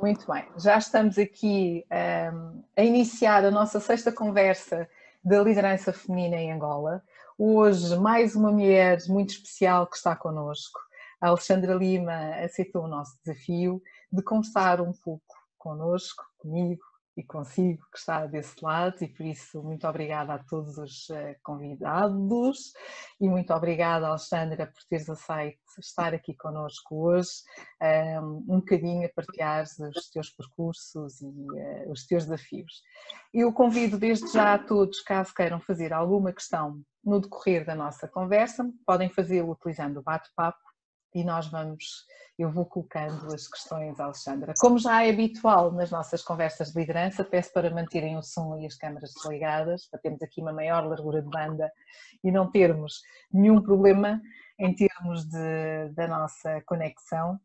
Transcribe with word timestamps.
Muito 0.00 0.26
bem, 0.26 0.44
já 0.56 0.78
estamos 0.78 1.18
aqui 1.18 1.84
um, 1.90 1.94
ehm, 1.94 2.64
a 2.76 2.82
iniciar 2.82 3.44
a 3.44 3.50
nossa 3.50 3.78
sexta 3.78 4.10
conversa 4.10 4.88
da 5.22 5.42
liderança 5.42 5.92
feminina 5.92 6.36
em 6.36 6.52
Angola. 6.52 7.02
Hoje, 7.38 7.96
mais 7.96 8.34
uma 8.34 8.50
mulher 8.50 8.98
muito 9.08 9.30
especial 9.30 9.86
que 9.86 9.96
está 9.96 10.16
connosco. 10.16 10.80
A 11.20 11.28
Alexandra 11.28 11.74
Lima 11.74 12.34
aceitou 12.42 12.84
o 12.84 12.88
nosso 12.88 13.16
desafio 13.24 13.82
de 14.10 14.22
conversar 14.22 14.80
um 14.80 14.92
pouco 14.92 15.22
connosco, 15.58 16.24
comigo, 16.38 16.82
e 17.16 17.22
consigo 17.22 17.84
que 17.92 17.98
está 17.98 18.26
desse 18.26 18.54
lado 18.62 19.02
e 19.02 19.08
por 19.08 19.26
isso 19.26 19.62
muito 19.62 19.86
obrigada 19.86 20.34
a 20.34 20.38
todos 20.38 20.78
os 20.78 21.10
eh, 21.10 21.36
convidados 21.42 22.72
e 23.20 23.28
muito 23.28 23.52
obrigada 23.52 24.08
Alexandra 24.08 24.66
por 24.66 24.82
teres 24.88 25.10
aceito 25.10 25.58
estar 25.78 26.14
aqui 26.14 26.34
connosco 26.34 27.08
hoje 27.08 27.30
ehm, 27.80 28.24
um 28.48 28.60
bocadinho 28.60 29.06
a 29.06 29.10
partilhar 29.14 29.64
os 29.64 30.10
teus 30.10 30.30
percursos 30.30 31.20
e 31.20 31.26
uh, 31.26 31.90
os 31.90 32.06
teus 32.06 32.24
desafios. 32.24 32.82
Eu 33.32 33.52
convido 33.52 33.98
desde 33.98 34.30
já 34.32 34.54
a 34.54 34.58
todos, 34.58 35.00
caso 35.02 35.34
queiram 35.34 35.60
fazer 35.60 35.92
alguma 35.92 36.32
questão 36.32 36.80
no 37.04 37.20
decorrer 37.20 37.64
da 37.64 37.74
nossa 37.74 38.06
conversa, 38.06 38.70
podem 38.86 39.08
fazê-lo 39.08 39.52
utilizando 39.52 39.98
o 39.98 40.02
bate-papo 40.02 40.71
e 41.14 41.22
nós 41.24 41.46
vamos, 41.46 42.06
eu 42.38 42.50
vou 42.50 42.64
colocando 42.64 43.32
as 43.34 43.46
questões, 43.46 43.98
Alexandra. 44.00 44.54
Como 44.58 44.78
já 44.78 45.04
é 45.04 45.10
habitual 45.10 45.72
nas 45.72 45.90
nossas 45.90 46.22
conversas 46.22 46.72
de 46.72 46.80
liderança, 46.80 47.24
peço 47.24 47.52
para 47.52 47.70
manterem 47.70 48.16
o 48.16 48.22
som 48.22 48.58
e 48.58 48.66
as 48.66 48.74
câmaras 48.74 49.12
desligadas, 49.14 49.86
para 49.86 50.00
termos 50.00 50.22
aqui 50.22 50.40
uma 50.40 50.52
maior 50.52 50.86
largura 50.86 51.22
de 51.22 51.28
banda 51.28 51.70
e 52.22 52.30
não 52.30 52.50
termos 52.50 53.02
nenhum 53.32 53.60
problema 53.60 54.20
em 54.58 54.74
termos 54.74 55.24
de, 55.24 55.88
da 55.94 56.06
nossa 56.06 56.62
conexão. 56.66 57.38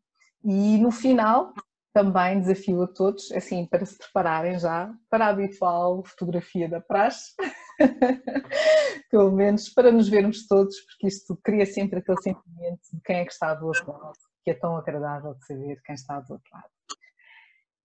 E 0.44 0.78
no 0.78 0.90
final, 0.90 1.52
também 1.92 2.40
desafio 2.40 2.82
a 2.82 2.86
todos, 2.86 3.32
assim, 3.32 3.66
para 3.66 3.84
se 3.84 3.98
prepararem 3.98 4.58
já 4.58 4.92
para 5.10 5.26
a 5.26 5.28
habitual 5.30 6.04
fotografia 6.04 6.68
da 6.68 6.80
praxe, 6.80 7.32
pelo 9.10 9.30
menos 9.32 9.68
para 9.68 9.90
nos 9.90 10.08
vermos 10.08 10.46
todos, 10.46 10.78
porque 10.80 11.06
isto 11.06 11.36
cria 11.42 11.66
sempre 11.66 11.98
aquele 11.98 12.20
sentimento 12.20 12.80
de 12.92 13.00
quem 13.04 13.16
é 13.16 13.24
que 13.24 13.32
está 13.32 13.54
do 13.54 13.66
outro 13.66 13.92
lado, 13.92 14.18
que 14.44 14.50
é 14.50 14.54
tão 14.54 14.76
agradável 14.76 15.34
de 15.34 15.46
saber 15.46 15.80
quem 15.84 15.94
está 15.94 16.20
do 16.20 16.34
outro 16.34 16.50
lado. 16.52 16.68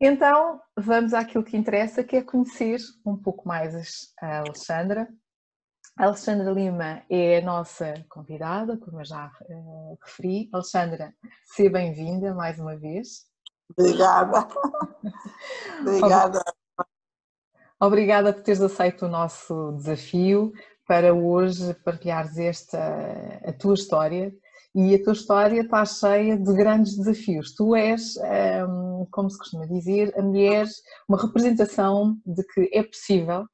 Então, 0.02 0.60
vamos 0.78 1.14
àquilo 1.14 1.44
que 1.44 1.56
interessa, 1.56 2.04
que 2.04 2.18
é 2.18 2.22
conhecer 2.22 2.80
um 3.06 3.16
pouco 3.16 3.48
mais 3.48 3.74
a 4.20 4.40
Alexandra. 4.40 5.08
A 5.98 6.06
Alexandra 6.06 6.52
Lima 6.52 7.04
é 7.10 7.38
a 7.38 7.46
nossa 7.46 7.94
convidada, 8.10 8.78
como 8.78 9.00
eu 9.00 9.06
já 9.06 9.32
uh, 9.50 9.98
referi. 10.04 10.50
Alexandra, 10.52 11.14
seja 11.46 11.70
bem-vinda 11.70 12.34
mais 12.34 12.60
uma 12.60 12.76
vez. 12.76 13.28
Obrigada. 13.78 14.48
Obrigada. 15.82 16.44
Obrigada 17.82 18.34
por 18.34 18.44
teres 18.44 18.62
aceito 18.62 19.06
o 19.06 19.10
nosso 19.10 19.74
desafio 19.74 20.52
para 20.88 21.14
hoje 21.14 21.74
partilhares 21.86 22.38
esta 22.38 22.80
a 23.46 23.54
tua 23.54 23.74
história 23.74 24.34
e 24.76 24.96
a 24.96 25.04
tua 25.04 25.14
história 25.14 25.62
está 25.62 25.86
cheia 25.86 26.38
de 26.38 26.54
grandes 26.54 26.98
desafios. 26.98 27.54
Tu 27.54 27.76
és, 27.76 28.16
hum, 28.68 29.08
como 29.12 29.30
se 29.30 29.38
costuma 29.38 29.68
dizer, 29.68 30.14
a 30.18 30.22
mulher, 30.22 30.66
uma 31.08 31.22
representação 31.22 32.18
de 32.26 32.44
que 32.44 32.70
é 32.74 32.82
possível 32.82 33.46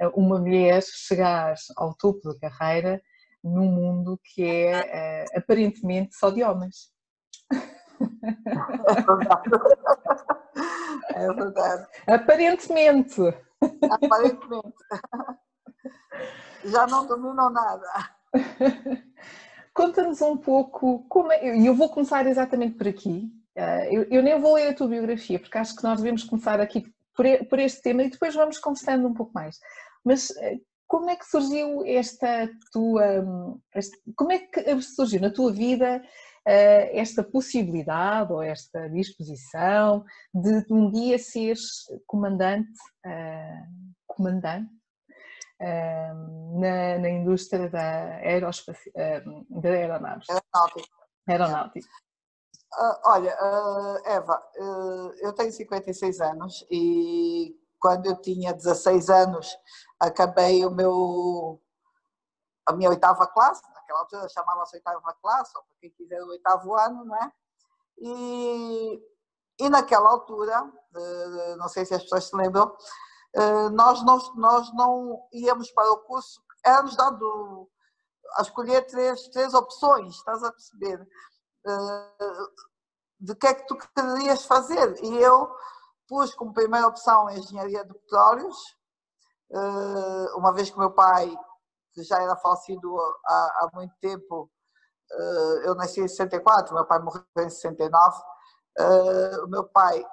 eh, 0.00 0.08
uma 0.14 0.38
mulher 0.38 0.80
chegar 0.82 1.54
ao 1.76 1.94
topo 1.96 2.32
da 2.40 2.50
carreira 2.50 3.02
num 3.42 3.66
mundo 3.66 4.20
que 4.22 4.42
é 4.42 5.24
eh, 5.24 5.24
aparentemente 5.36 6.14
só 6.16 6.30
de 6.30 6.42
homens. 6.42 6.90
É 8.78 9.02
verdade. 9.02 9.50
É 11.14 11.32
verdade. 11.32 11.86
Aparentemente. 12.06 13.20
Aparentemente. 13.62 14.76
Já 16.64 16.86
não 16.86 17.06
dominam 17.06 17.50
nada. 17.50 17.86
Conta-nos 19.72 20.20
um 20.20 20.36
pouco 20.36 21.06
como 21.08 21.30
é, 21.30 21.56
e 21.56 21.66
eu 21.66 21.74
vou 21.74 21.88
começar 21.88 22.26
exatamente 22.26 22.76
por 22.76 22.88
aqui. 22.88 23.30
Eh, 23.54 24.06
eu, 24.10 24.22
nem 24.22 24.40
vou 24.40 24.54
ler 24.54 24.68
a 24.68 24.74
tua 24.74 24.88
biografia, 24.88 25.38
porque 25.38 25.56
acho 25.56 25.76
que 25.76 25.84
nós 25.84 25.98
devemos 25.98 26.24
começar 26.24 26.60
aqui 26.60 26.84
por, 27.14 27.58
este 27.58 27.82
tema 27.82 28.02
e 28.02 28.10
depois 28.10 28.34
vamos 28.34 28.58
conversando 28.58 29.06
um 29.06 29.14
pouco 29.14 29.32
mais. 29.32 29.58
Mas 30.04 30.30
eh, 30.36 30.58
como 30.86 31.10
é 31.10 31.16
que 31.16 31.26
surgiu 31.26 31.84
esta 31.86 32.48
tua. 32.72 33.20
Hum, 33.20 33.60
como 34.16 34.32
é 34.32 34.38
que 34.38 34.80
surgiu 34.82 35.20
na 35.20 35.30
tua 35.30 35.52
vida 35.52 36.02
esta 36.50 37.22
possibilidade 37.22 38.32
ou 38.32 38.42
esta 38.42 38.88
disposição 38.88 40.04
de, 40.32 40.64
de 40.64 40.72
um 40.72 40.90
dia 40.90 41.18
seres 41.18 41.84
comandante, 42.06 42.70
uh, 43.04 43.94
comandante 44.06 44.70
uh, 45.60 46.60
na, 46.60 46.98
na, 46.98 47.10
indústria 47.10 47.68
da, 47.68 48.16
aerospaci... 48.16 48.90
uh, 48.90 49.60
da 49.60 49.68
aeronaves. 49.68 50.26
Aeronáutica. 50.30 50.88
Aeronáutica. 51.28 51.88
olha, 53.04 53.36
Eva, 54.06 54.42
eu 55.20 55.34
tenho 55.34 55.52
56 55.52 56.20
anos 56.20 56.66
e 56.70 57.54
quando 57.78 58.06
eu 58.06 58.16
tinha 58.20 58.54
16 58.54 59.10
anos 59.10 59.54
acabei 60.00 60.64
o 60.64 60.70
meu 60.70 61.60
a 62.66 62.72
minha 62.74 62.90
oitava 62.90 63.26
classe 63.26 63.62
naquela 63.88 64.00
altura 64.00 64.28
chamava-se 64.28 64.76
oitava 64.76 65.14
classe, 65.22 65.52
para 65.52 65.62
quem 65.80 65.90
quiser 65.90 66.22
o 66.22 66.28
oitavo 66.28 66.74
ano, 66.74 67.04
não 67.04 67.16
é? 67.16 67.32
E, 67.98 69.02
e 69.60 69.68
naquela 69.68 70.10
altura, 70.10 70.70
eh, 70.94 71.56
não 71.56 71.68
sei 71.68 71.84
se 71.84 71.94
as 71.94 72.02
pessoas 72.02 72.24
se 72.24 72.36
lembram, 72.36 72.76
eh, 73.34 73.68
nós 73.70 74.04
não, 74.04 74.18
nós 74.36 74.72
não 74.74 75.26
íamos 75.32 75.70
para 75.72 75.90
o 75.90 75.98
curso, 75.98 76.42
era-nos 76.64 76.94
dado 76.96 77.68
a 78.36 78.42
escolher 78.42 78.86
três, 78.86 79.28
três 79.28 79.54
opções, 79.54 80.14
estás 80.16 80.44
a 80.44 80.52
perceber? 80.52 81.08
Eh, 81.66 82.22
de 83.20 83.34
que 83.34 83.46
é 83.48 83.54
que 83.54 83.66
tu 83.66 83.76
querias 83.76 84.44
fazer? 84.44 85.02
E 85.02 85.16
eu 85.18 85.50
pus 86.06 86.34
como 86.34 86.52
primeira 86.52 86.86
opção 86.86 87.26
a 87.26 87.34
engenharia 87.34 87.84
de 87.84 87.92
petróleos, 87.94 88.56
uma 90.36 90.52
vez 90.52 90.70
que 90.70 90.78
meu 90.78 90.90
pai 90.90 91.34
já 92.04 92.22
era 92.22 92.36
falecido 92.36 92.96
há, 93.26 93.34
há 93.34 93.70
muito 93.74 93.94
tempo. 94.00 94.50
Eh, 95.12 95.62
eu 95.68 95.74
nasci 95.74 96.00
em 96.00 96.08
64, 96.08 96.74
meu 96.74 96.86
pai 96.86 96.98
morreu 97.00 97.24
em 97.38 97.50
69. 97.50 98.16
Eh, 98.78 99.40
o 99.44 99.48
meu 99.48 99.64
pai 99.64 100.04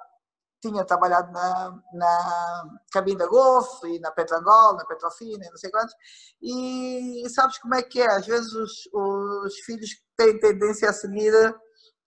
tinha 0.60 0.84
trabalhado 0.84 1.30
na, 1.32 1.82
na 1.92 2.78
cabine 2.92 3.18
da 3.18 3.26
Golf 3.26 3.84
e 3.84 3.98
na 4.00 4.10
Petrangol, 4.10 4.76
na 4.76 4.84
Petrofina 4.84 5.44
e 5.44 5.50
não 5.50 5.56
sei 5.56 5.70
quantos. 5.70 5.94
E 6.42 7.28
sabes 7.30 7.58
como 7.58 7.74
é 7.74 7.82
que 7.82 8.00
é? 8.00 8.06
Às 8.10 8.26
vezes 8.26 8.52
os, 8.52 8.88
os 8.92 9.54
filhos 9.60 9.90
têm 10.16 10.38
tendência 10.40 10.90
a 10.90 10.92
seguir 10.92 11.32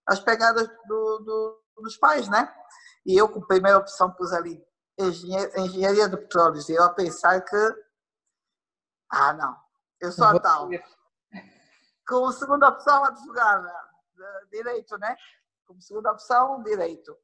as 0.07 0.19
pegadas 0.19 0.67
do, 0.87 1.19
do, 1.19 1.63
dos 1.77 1.97
pais, 1.97 2.27
né? 2.29 2.51
E 3.05 3.17
eu, 3.17 3.29
como 3.29 3.47
primeira 3.47 3.77
opção, 3.77 4.11
pus 4.13 4.33
ali 4.33 4.61
engenharia, 4.99 5.61
engenharia 5.61 6.09
de 6.09 6.17
petróleos. 6.17 6.67
E 6.69 6.73
eu 6.73 6.83
a 6.83 6.93
pensar 6.93 7.41
que, 7.41 7.75
ah, 9.11 9.33
não, 9.33 9.55
eu 10.01 10.11
sou 10.11 10.25
a 10.25 10.39
tal. 10.39 10.69
Como 12.07 12.31
segunda 12.31 12.69
opção, 12.69 13.05
advogada. 13.05 13.71
Direito, 14.51 14.97
né? 14.97 15.15
Como 15.65 15.81
segunda 15.81 16.11
opção, 16.11 16.63
direito. 16.63 17.15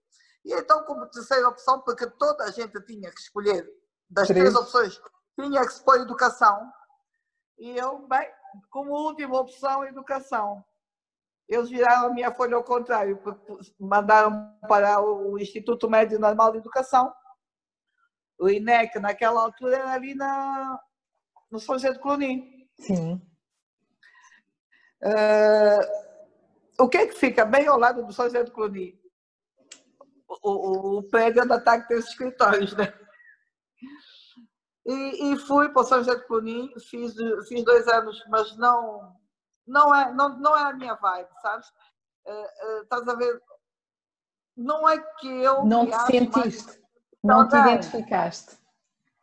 E 0.44 0.53
então, 0.53 0.84
como 0.84 1.08
terceira 1.08 1.50
opção, 1.50 1.81
porque 1.81 2.08
toda 2.08 2.44
a 2.44 2.52
gente 2.52 2.80
tinha 2.85 3.12
que 3.12 3.19
escolher 3.19 3.68
das 4.09 4.28
três, 4.28 4.41
três 4.41 4.56
opções, 4.56 5.02
tinha 5.40 5.68
que 5.68 5.84
pôr 5.84 6.00
educação. 6.02 6.72
E 7.58 7.75
eu, 7.75 8.08
bem, 8.08 8.31
como 8.69 8.91
última 8.91 9.40
opção, 9.40 9.84
educação. 9.85 10.64
Eles 11.47 11.69
viraram 11.69 12.08
a 12.08 12.14
minha 12.14 12.34
folha 12.34 12.56
ao 12.56 12.64
contrário, 12.64 13.19
mandaram 13.80 14.58
para 14.67 14.99
o 15.02 15.38
Instituto 15.38 15.90
Médio 15.90 16.20
Normal 16.20 16.52
de 16.52 16.58
Educação. 16.58 17.14
O 18.38 18.49
INEC, 18.49 18.99
naquela 18.99 19.41
altura, 19.41 19.78
era 19.78 19.94
ali 19.94 20.16
na, 20.16 20.79
no 21.52 21.59
São 21.59 21.76
José 21.76 21.91
de 21.91 21.99
Clonim. 21.99 22.54
Sim. 22.79 23.22
Uh, 25.01 26.83
o 26.83 26.89
que 26.89 26.97
é 26.97 27.07
que 27.07 27.13
fica 27.13 27.45
bem 27.45 27.67
ao 27.67 27.79
lado 27.79 28.05
do 28.05 28.13
São 28.13 28.25
José 28.25 28.43
do 28.43 28.51
Cluny? 28.51 28.99
O, 30.27 30.49
o, 30.49 30.97
o 30.99 31.03
prédio 31.03 31.43
está 31.43 31.79
que 31.79 31.87
tem 31.87 31.97
os 31.97 32.07
escritórios, 32.07 32.75
né? 32.75 32.93
E, 34.85 35.31
e, 35.31 35.37
fui 35.39 35.69
para 35.69 35.81
o 35.81 35.85
São 35.85 35.99
José 35.99 36.16
de 36.16 36.25
Cluny, 36.27 36.72
fiz, 36.79 37.16
fiz 37.47 37.63
dois 37.63 37.87
anos, 37.87 38.23
mas 38.29 38.55
não, 38.57 39.16
não, 39.66 39.93
é, 39.93 40.13
não, 40.13 40.37
não 40.39 40.57
é 40.57 40.63
a 40.63 40.73
minha 40.73 40.95
vibe, 40.95 41.29
sabes? 41.41 41.67
Uh, 42.25 42.31
uh, 42.31 42.81
estás 42.83 43.07
a 43.07 43.16
ver? 43.16 43.41
Não 44.55 44.87
é 44.87 44.97
que 45.19 45.27
eu. 45.27 45.66
Não 45.66 45.85
te 45.89 45.97
sentiste, 46.05 46.66
mais... 46.66 46.81
não 47.23 47.47
te 47.47 47.55
identificaste. 47.55 48.57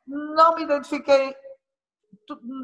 Não 0.07 0.55
me 0.57 0.63
identifiquei 0.63 1.35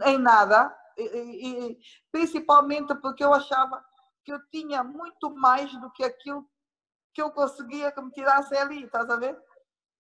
em 0.07 0.19
nada, 0.19 0.77
e, 1.03 1.71
e, 1.71 1.79
principalmente 2.11 2.95
porque 2.97 3.25
eu 3.25 3.33
achava 3.33 3.85
que 4.25 4.33
eu 4.33 4.41
tinha 4.51 4.83
muito 4.83 5.35
mais 5.35 5.73
do 5.81 5.91
que 5.93 6.05
aquilo 6.05 6.49
que 7.15 7.23
eu 7.23 7.31
conseguia 7.31 7.91
que 7.91 8.01
me 8.01 8.11
tirasse 8.13 8.57
ali, 8.57 8.85
estás 8.85 9.09
a 9.09 9.17
ver? 9.17 9.37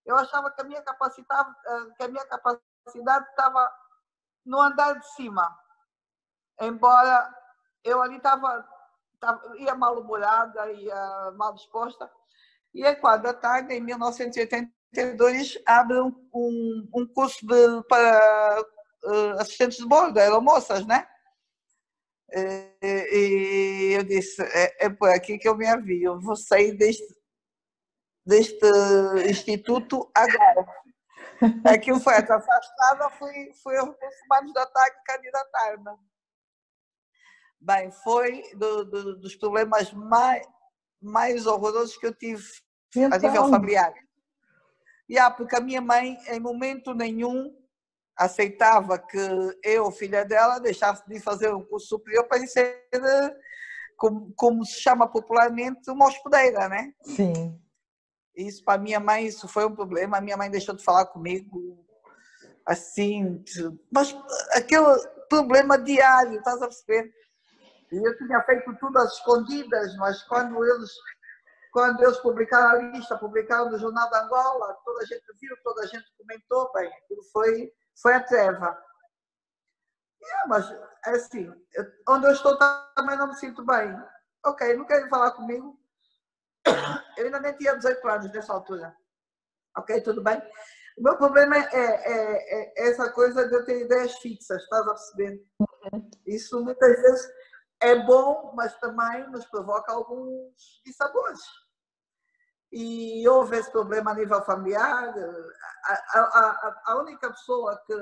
Eu 0.04 0.16
achava 0.16 0.50
que 0.50 0.60
a 0.60 0.64
minha 0.64 0.82
capacidade, 0.82 1.50
eh, 1.66 1.94
que 1.96 2.02
a 2.04 2.08
minha 2.08 2.24
capacidade 2.26 3.28
estava 3.28 3.72
no 4.44 4.60
andar 4.60 4.94
de 4.98 5.06
cima. 5.14 5.44
Embora 6.60 7.34
eu 7.84 8.00
ali 8.00 8.16
estava, 8.16 8.66
ia 9.56 9.74
mal-humorada, 9.74 10.70
ia 10.72 11.32
mal 11.32 11.54
disposta. 11.54 12.10
E 12.72 12.84
aí, 12.84 12.96
quando 12.96 13.26
a 13.26 13.34
tarde, 13.34 13.74
em 13.74 13.80
1982, 13.80 15.58
abre 15.66 16.00
um, 16.00 16.12
um, 16.94 17.06
curso 17.14 17.46
de, 17.46 17.82
para 17.88 18.64
assistentes 19.38 19.78
de 19.78 19.86
bordo, 19.86 20.18
aeromoças, 20.18 20.86
né? 20.86 21.06
E, 22.30 22.74
e 22.82 23.92
eu 23.94 24.04
disse, 24.04 24.42
é, 24.42 24.86
é, 24.86 24.90
por 24.90 25.08
aqui 25.08 25.38
que 25.38 25.48
eu 25.48 25.56
me 25.56 25.66
avio, 25.66 26.20
vou 26.20 26.36
sair 26.36 26.72
deste, 26.76 27.06
deste 28.26 28.66
instituto 29.30 30.10
agora. 30.14 30.66
Aquilo 31.64 32.00
foi 32.00 32.14
afastada, 32.14 33.10
fui, 33.10 33.52
fui 33.62 33.76
aos 33.76 33.94
humanos 34.24 34.52
da 34.52 34.66
TAG 34.66 34.96
candidatar-me. 35.06 35.96
Bem, 37.60 37.90
foi 37.90 38.42
do, 38.54 38.84
do, 38.84 39.20
dos 39.20 39.34
problemas 39.34 39.92
mais, 39.92 40.46
mais 41.00 41.46
horrorosos 41.46 41.96
que 41.96 42.06
eu 42.06 42.14
tive 42.14 42.44
então... 42.94 43.12
a 43.12 43.18
nível 43.18 43.48
familiar. 43.48 43.94
Yeah, 45.10 45.34
porque 45.34 45.56
a 45.56 45.60
minha 45.60 45.80
mãe, 45.80 46.18
em 46.28 46.38
momento 46.38 46.92
nenhum, 46.92 47.57
aceitava 48.18 48.98
que 48.98 49.18
eu, 49.62 49.90
filha 49.92 50.24
dela, 50.24 50.58
deixasse 50.58 51.06
de 51.08 51.20
fazer 51.20 51.54
um 51.54 51.64
curso 51.64 51.86
superior 51.86 52.24
para 52.26 52.44
ser, 52.46 52.84
como, 53.96 54.32
como 54.36 54.64
se 54.64 54.80
chama 54.80 55.08
popularmente, 55.08 55.90
uma 55.90 56.06
hospedeira, 56.06 56.68
né? 56.68 56.92
Sim. 57.02 57.58
Isso 58.34 58.64
para 58.64 58.80
minha 58.80 58.98
mãe, 58.98 59.26
isso 59.26 59.46
foi 59.46 59.64
um 59.64 59.74
problema. 59.74 60.18
A 60.18 60.20
minha 60.20 60.36
mãe 60.36 60.50
deixou 60.50 60.74
de 60.74 60.84
falar 60.84 61.06
comigo, 61.06 61.84
assim, 62.66 63.42
mas 63.90 64.16
aquele 64.52 64.98
problema 65.28 65.78
diário, 65.78 66.38
estás 66.38 66.60
a 66.60 66.66
perceber? 66.66 67.12
Eu 67.90 68.18
tinha 68.18 68.42
feito 68.42 68.76
tudo 68.78 68.98
às 68.98 69.14
escondidas, 69.14 69.96
mas 69.96 70.22
quando 70.24 70.62
eles, 70.62 70.90
quando 71.72 72.02
eles 72.02 72.18
publicaram 72.18 72.78
a 72.78 72.82
lista, 72.90 73.16
publicaram 73.16 73.70
no 73.70 73.78
Jornal 73.78 74.10
da 74.10 74.24
Angola, 74.24 74.76
toda 74.84 75.02
a 75.02 75.06
gente 75.06 75.24
viu, 75.40 75.56
toda 75.64 75.82
a 75.82 75.86
gente 75.86 76.04
comentou, 76.18 76.70
bem, 76.74 76.86
aquilo 76.86 77.22
foi, 77.32 77.72
foi 78.00 78.14
a 78.14 78.22
treva. 78.22 78.78
É, 80.22 80.46
mas, 80.48 80.70
é 81.06 81.10
assim, 81.10 81.50
onde 82.08 82.26
eu 82.26 82.32
estou 82.32 82.56
também 82.94 83.16
não 83.16 83.28
me 83.28 83.34
sinto 83.34 83.64
bem. 83.64 83.94
Ok, 84.44 84.76
não 84.76 84.86
querem 84.86 85.08
falar 85.08 85.32
comigo? 85.32 85.78
Eu 87.16 87.26
ainda 87.26 87.40
nem 87.40 87.56
tinha 87.56 87.76
18 87.76 88.08
anos 88.08 88.32
nessa 88.32 88.52
altura. 88.52 88.94
Ok, 89.76 90.00
tudo 90.02 90.22
bem? 90.22 90.40
O 90.96 91.02
meu 91.02 91.16
problema 91.16 91.56
é, 91.56 91.60
é, 91.72 92.82
é, 92.82 92.88
essa 92.88 93.10
coisa 93.12 93.48
de 93.48 93.54
eu 93.54 93.64
ter 93.64 93.82
ideias 93.82 94.14
fixas, 94.18 94.62
estás 94.62 94.86
a 94.86 94.94
perceber? 94.94 95.42
Isso 96.26 96.62
muitas 96.62 97.00
vezes 97.00 97.28
é 97.80 97.94
bom, 98.04 98.52
mas 98.54 98.76
também 98.80 99.28
nos 99.30 99.46
provoca 99.46 99.92
alguns 99.92 100.82
dissabores. 100.84 101.40
E 102.70 103.26
houve 103.28 103.56
esse 103.56 103.70
problema 103.70 104.10
a 104.10 104.14
nível 104.14 104.42
familiar. 104.42 105.14
A, 105.84 106.20
a, 106.20 106.82
a, 106.86 106.98
única 106.98 107.30
pessoa 107.30 107.80
que, 107.86 107.94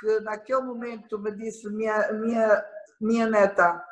que 0.00 0.20
naquele 0.20 0.62
momento 0.62 1.18
me 1.18 1.32
disse: 1.32 1.68
minha, 1.68 2.12
minha, 2.12 2.64
minha 3.00 3.26
neta, 3.26 3.84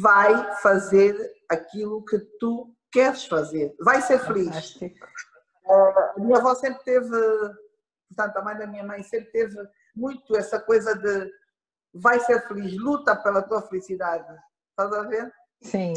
vai 0.00 0.54
fazer 0.56 1.16
aquilo 1.48 2.04
que 2.04 2.18
tu 2.38 2.72
queres 2.92 3.24
fazer, 3.24 3.74
vai 3.80 4.00
ser 4.02 4.18
feliz. 4.20 4.46
Fantástico. 4.46 5.06
A 5.66 6.14
minha 6.18 6.38
avó 6.38 6.54
sempre 6.54 6.82
teve, 6.84 7.16
portanto, 8.08 8.36
a 8.36 8.42
mãe 8.42 8.56
da 8.56 8.66
minha 8.66 8.84
mãe 8.84 9.02
sempre 9.02 9.30
teve 9.30 9.56
muito 9.94 10.36
essa 10.36 10.58
coisa 10.60 10.94
de 10.94 11.30
vai 11.94 12.20
ser 12.20 12.46
feliz, 12.46 12.76
luta 12.78 13.16
pela 13.16 13.42
tua 13.42 13.62
felicidade. 13.62 14.36
Estás 14.70 14.92
a 14.92 15.02
ver? 15.02 15.32
Sim. 15.62 15.92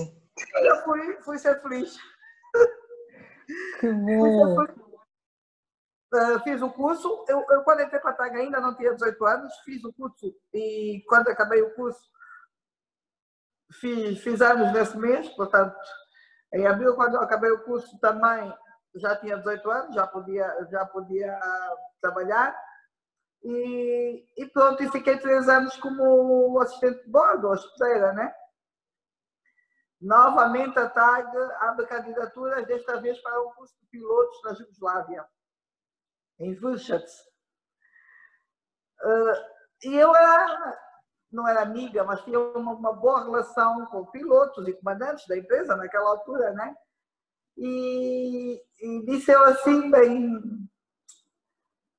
Eu 0.61 0.83
fui, 0.83 1.21
fui 1.21 1.37
ser 1.37 1.61
feliz. 1.61 1.95
Que 3.79 3.91
bom. 3.91 4.63
Uh, 6.13 6.39
fiz 6.43 6.61
o 6.61 6.69
curso, 6.69 7.25
eu, 7.27 7.43
eu 7.49 7.63
quando 7.63 7.81
entrei 7.81 7.99
para 7.99 8.11
a 8.11 8.13
TAG 8.13 8.37
ainda 8.37 8.61
não 8.61 8.75
tinha 8.75 8.93
18 8.93 9.25
anos, 9.25 9.51
fiz 9.65 9.83
o 9.83 9.91
curso 9.93 10.31
e 10.53 11.03
quando 11.07 11.27
acabei 11.27 11.59
o 11.63 11.73
curso 11.73 12.07
fiz, 13.79 14.19
fiz 14.19 14.39
anos 14.39 14.71
nesse 14.73 14.95
mês, 14.95 15.27
portanto, 15.29 15.75
em 16.53 16.67
abril, 16.67 16.95
quando 16.95 17.15
eu 17.15 17.21
acabei 17.21 17.49
o 17.49 17.63
curso 17.63 17.97
também 17.99 18.53
já 18.95 19.15
tinha 19.15 19.37
18 19.37 19.71
anos, 19.71 19.95
já 19.95 20.05
podia, 20.05 20.67
já 20.69 20.85
podia 20.85 21.39
trabalhar 21.99 22.55
e, 23.43 24.23
e 24.37 24.45
pronto, 24.47 24.83
e 24.83 24.91
fiquei 24.91 25.17
três 25.17 25.49
anos 25.49 25.75
como 25.77 26.59
assistente 26.59 27.03
de 27.03 27.09
bordo, 27.09 27.49
hospedeira, 27.49 28.13
né? 28.13 28.33
Novamente 30.03 30.77
a 30.77 30.89
TAG 30.89 31.33
abre 31.61 31.87
candidaturas, 31.87 32.67
desta 32.67 32.99
vez 32.99 33.17
para 33.21 33.41
um 33.41 33.53
curso 33.53 33.73
de 33.79 33.87
pilotos 33.87 34.43
na 34.43 34.53
Jugoslávia, 34.53 35.25
em 36.39 36.53
Vršac. 36.55 37.05
Uh, 39.01 39.85
e 39.85 39.95
eu 39.95 40.13
era, 40.13 40.77
não 41.31 41.47
era 41.47 41.61
amiga, 41.61 42.03
mas 42.03 42.21
tinha 42.23 42.37
uma, 42.37 42.73
uma, 42.73 42.91
boa 42.91 43.23
relação 43.23 43.85
com 43.85 44.05
pilotos 44.07 44.67
e 44.67 44.73
comandantes 44.73 45.25
da 45.25 45.37
empresa 45.37 45.73
naquela 45.77 46.09
altura, 46.09 46.51
né? 46.51 46.75
E, 47.55 48.61
e 48.81 49.05
disse 49.05 49.31
eu 49.31 49.41
assim, 49.45 49.89
bem, 49.89 50.41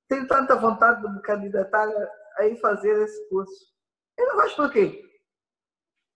tenho 0.08 0.28
tanta 0.28 0.56
vontade 0.56 1.00
de 1.00 1.08
me 1.08 1.22
candidatar 1.22 1.88
a 2.36 2.44
ir 2.44 2.60
fazer 2.60 3.02
esse 3.02 3.28
curso. 3.30 3.72
E 4.18 4.26
não 4.26 4.36
vais 4.36 4.52
por 4.52 4.70
quê? 4.70 5.02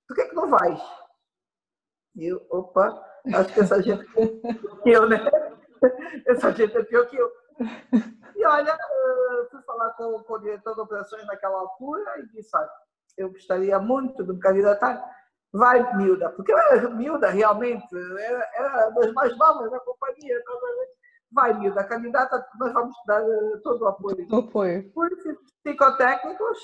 Por 0.06 0.14
que, 0.14 0.26
que 0.26 0.34
não 0.34 0.50
vais? 0.50 1.07
E 2.18 2.26
eu, 2.26 2.44
opa, 2.50 3.00
acho 3.32 3.54
que 3.54 3.60
essa 3.60 3.80
gente 3.80 4.02
é 4.02 4.26
pior 4.26 4.82
que 4.82 4.90
eu, 4.90 5.08
né? 5.08 5.18
Essa 6.26 6.50
gente 6.52 6.76
é 6.76 6.82
pior 6.82 7.06
que 7.06 7.16
eu. 7.16 7.30
E 8.34 8.44
olha, 8.44 8.76
fui 9.48 9.62
falar 9.62 9.90
com, 9.90 10.18
com 10.24 10.34
o 10.34 10.38
diretor 10.40 10.74
de 10.74 10.80
operações 10.80 11.24
naquela 11.26 11.60
altura 11.60 12.18
e 12.18 12.26
disse, 12.30 12.50
olha, 12.56 12.68
eu 13.16 13.30
gostaria 13.30 13.78
muito 13.78 14.24
de 14.24 14.32
me 14.32 14.40
candidatar. 14.40 15.00
Vai, 15.52 15.96
Milda, 15.96 16.30
porque 16.30 16.52
eu 16.52 16.58
era 16.58 16.90
Milda 16.90 17.30
realmente, 17.30 17.86
era, 17.96 18.50
era 18.54 18.90
das 18.90 19.12
mais 19.12 19.38
novas 19.38 19.70
da 19.70 19.78
companhia, 19.80 20.42
vai, 21.32 21.54
Milda, 21.54 21.84
candidata, 21.84 22.44
nós 22.58 22.72
vamos 22.72 22.94
dar 23.06 23.22
eh, 23.22 23.60
todo 23.62 23.82
o 23.82 23.88
apoio. 23.88 24.26
O 24.30 24.36
apoio. 24.36 24.92
Por 24.92 25.08
psicotécnicos, 25.62 26.58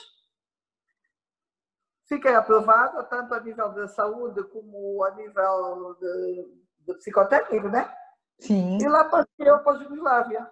fiquei 2.15 2.35
aprovada, 2.35 3.03
tanto 3.05 3.35
a 3.35 3.41
nível 3.41 3.71
da 3.71 3.89
saúde 3.89 4.43
como 4.45 5.03
a 5.05 5.11
nível 5.13 5.97
de, 6.01 6.49
de 6.87 6.95
psicotécnico, 6.95 7.69
né? 7.69 7.93
Sim. 8.39 8.79
E 8.81 8.89
lá 8.89 9.05
passei 9.05 9.27
eu 9.39 9.59
para 9.61 9.73
a 9.73 9.83
Jugoslávia. 9.83 10.51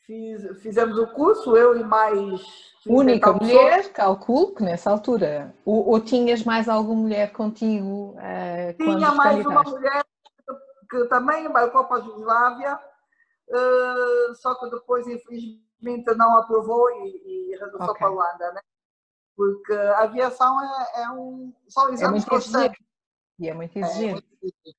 Fiz, 0.00 0.60
fizemos 0.60 0.98
o 0.98 1.06
curso, 1.08 1.56
eu 1.56 1.78
e 1.78 1.82
mais. 1.82 2.42
Única 2.86 3.32
mulher, 3.32 3.90
calculo 3.92 4.54
que 4.54 4.62
nessa 4.62 4.90
altura. 4.90 5.54
Ou, 5.64 5.88
ou, 5.88 6.00
tinhas 6.00 6.44
mais 6.44 6.68
alguma 6.68 7.00
mulher 7.00 7.32
contigo? 7.32 8.14
Uh, 8.18 8.76
Tinha 8.76 9.12
mais 9.12 9.44
uma 9.46 9.62
mulher 9.62 10.04
que 10.90 11.04
também 11.06 11.46
embarcou 11.46 11.84
para 11.84 11.96
a 11.96 12.00
Jugoslávia, 12.00 12.78
uh, 13.48 14.34
só 14.34 14.54
que 14.56 14.68
depois, 14.68 15.06
infelizmente, 15.06 16.14
não 16.14 16.36
aprovou 16.36 16.90
e, 16.90 17.52
e 17.52 17.56
regressou 17.58 17.90
okay. 17.90 17.98
para 18.00 18.08
a 18.08 18.10
Holanda, 18.10 18.52
né? 18.52 18.60
Porque 19.36 19.72
a 19.72 20.02
aviação 20.02 20.62
é, 20.62 21.02
é 21.02 21.10
um. 21.10 21.52
São 21.68 21.92
exames 21.92 22.24
é 22.24 22.28
constantes. 22.28 22.84
E 23.38 23.48
é 23.48 23.54
muito 23.54 23.76
exigente. 23.76 24.04
É 24.04 24.12
muito 24.12 24.34
exigente. 24.42 24.78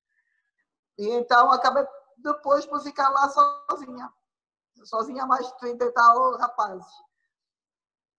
E 0.97 1.09
então 1.09 1.51
acabei 1.51 1.85
depois 2.17 2.65
por 2.65 2.81
ficar 2.81 3.09
lá 3.09 3.29
sozinha. 3.29 4.11
Sozinha 4.83 5.25
mais 5.25 5.45
de 5.45 5.57
30 5.57 5.85
e 5.85 5.91
tal 5.91 6.37
rapazes. 6.37 6.87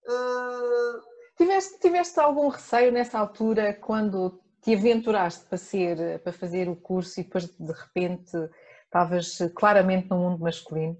Uh... 0.06 1.16
Tiveste, 1.36 1.78
tiveste 1.80 2.18
algum 2.18 2.48
receio 2.48 2.90
nessa 2.90 3.18
altura 3.18 3.74
quando 3.74 4.40
te 4.62 4.74
aventuraste 4.74 5.44
para, 5.46 5.58
ser, 5.58 6.22
para 6.22 6.32
fazer 6.32 6.68
o 6.68 6.76
curso 6.76 7.20
e 7.20 7.24
depois 7.24 7.46
de 7.46 7.72
repente 7.72 8.36
estavas 8.84 9.38
claramente 9.54 10.08
no 10.08 10.16
mundo 10.16 10.42
masculino? 10.42 10.96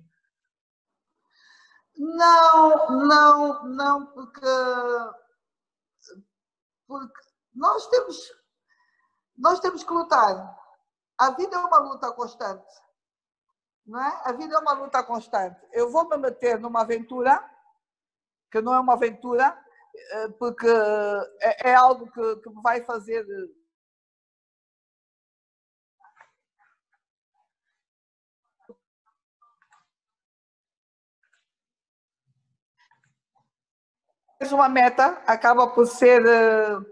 Não, 1.99 2.91
não, 3.07 3.65
não, 3.65 4.07
porque, 4.07 4.47
porque 6.87 7.21
nós 7.55 7.87
temos 7.89 8.17
nós 9.39 9.61
temos 9.61 9.85
que 9.85 9.93
lutar. 9.93 10.57
A 11.19 11.31
vida 11.31 11.57
é 11.57 11.59
uma 11.59 11.79
luta 11.79 12.11
constante. 12.13 12.73
Não 13.87 14.01
é? 14.01 14.23
A 14.25 14.33
vida 14.33 14.55
é 14.55 14.59
uma 14.59 14.73
luta 14.73 15.03
constante. 15.05 15.61
Eu 15.73 15.91
vou 15.91 16.09
me 16.09 16.17
meter 16.17 16.59
numa 16.59 16.81
aventura 16.81 17.43
que 18.51 18.61
não 18.61 18.75
é 18.75 18.81
uma 18.81 18.95
aventura, 18.95 19.57
eh, 20.13 20.29
porque 20.39 20.67
é, 21.41 21.71
é 21.71 21.75
algo 21.75 22.11
que, 22.11 22.37
que 22.37 22.51
vai 22.63 22.83
fazer 22.85 23.25
uma 34.53 34.69
meta, 34.69 35.23
acaba 35.27 35.69
por 35.69 35.87
ser 35.87 36.23
uh, 36.23 36.87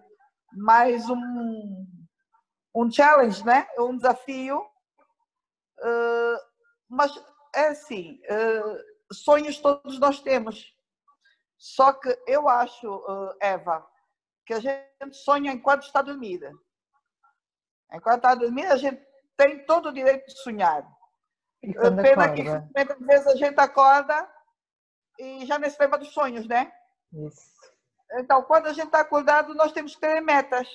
mais 0.52 1.08
um, 1.08 1.86
um 2.74 2.90
challenge, 2.90 3.44
né? 3.44 3.66
um 3.78 3.96
desafio. 3.96 4.60
Uh, 5.80 6.38
mas 6.88 7.12
é 7.54 7.68
assim, 7.68 8.20
uh, 8.24 9.14
sonhos 9.14 9.58
todos 9.58 9.98
nós 9.98 10.20
temos. 10.20 10.74
Só 11.56 11.92
que 11.92 12.08
eu 12.26 12.48
acho, 12.48 13.36
Eva, 13.40 13.86
que 14.44 14.52
a 14.52 14.60
gente 14.60 15.16
sonha 15.16 15.52
enquanto 15.52 15.84
está 15.84 16.02
dormida. 16.02 16.52
Enquanto 17.92 18.16
está 18.16 18.34
dormida, 18.34 18.74
a 18.74 18.76
gente 18.76 19.02
tem 19.36 19.64
todo 19.64 19.88
o 19.88 19.92
direito 19.92 20.26
de 20.26 20.38
sonhar. 20.42 20.86
Pena 21.62 22.24
acorda. 22.24 22.34
que 22.34 22.42
muitas 22.76 22.98
vezes 22.98 23.26
a 23.28 23.36
gente 23.36 23.58
acorda 23.58 24.30
e 25.18 25.46
já 25.46 25.58
nem 25.58 25.70
se 25.70 25.80
lembra 25.80 25.98
dos 25.98 26.12
sonhos, 26.12 26.46
né? 26.46 26.70
Isso. 27.14 27.54
Então, 28.12 28.42
quando 28.42 28.66
a 28.66 28.72
gente 28.72 28.86
está 28.86 29.00
acordado, 29.00 29.54
nós 29.54 29.72
temos 29.72 29.94
que 29.94 30.00
ter 30.00 30.20
metas. 30.20 30.68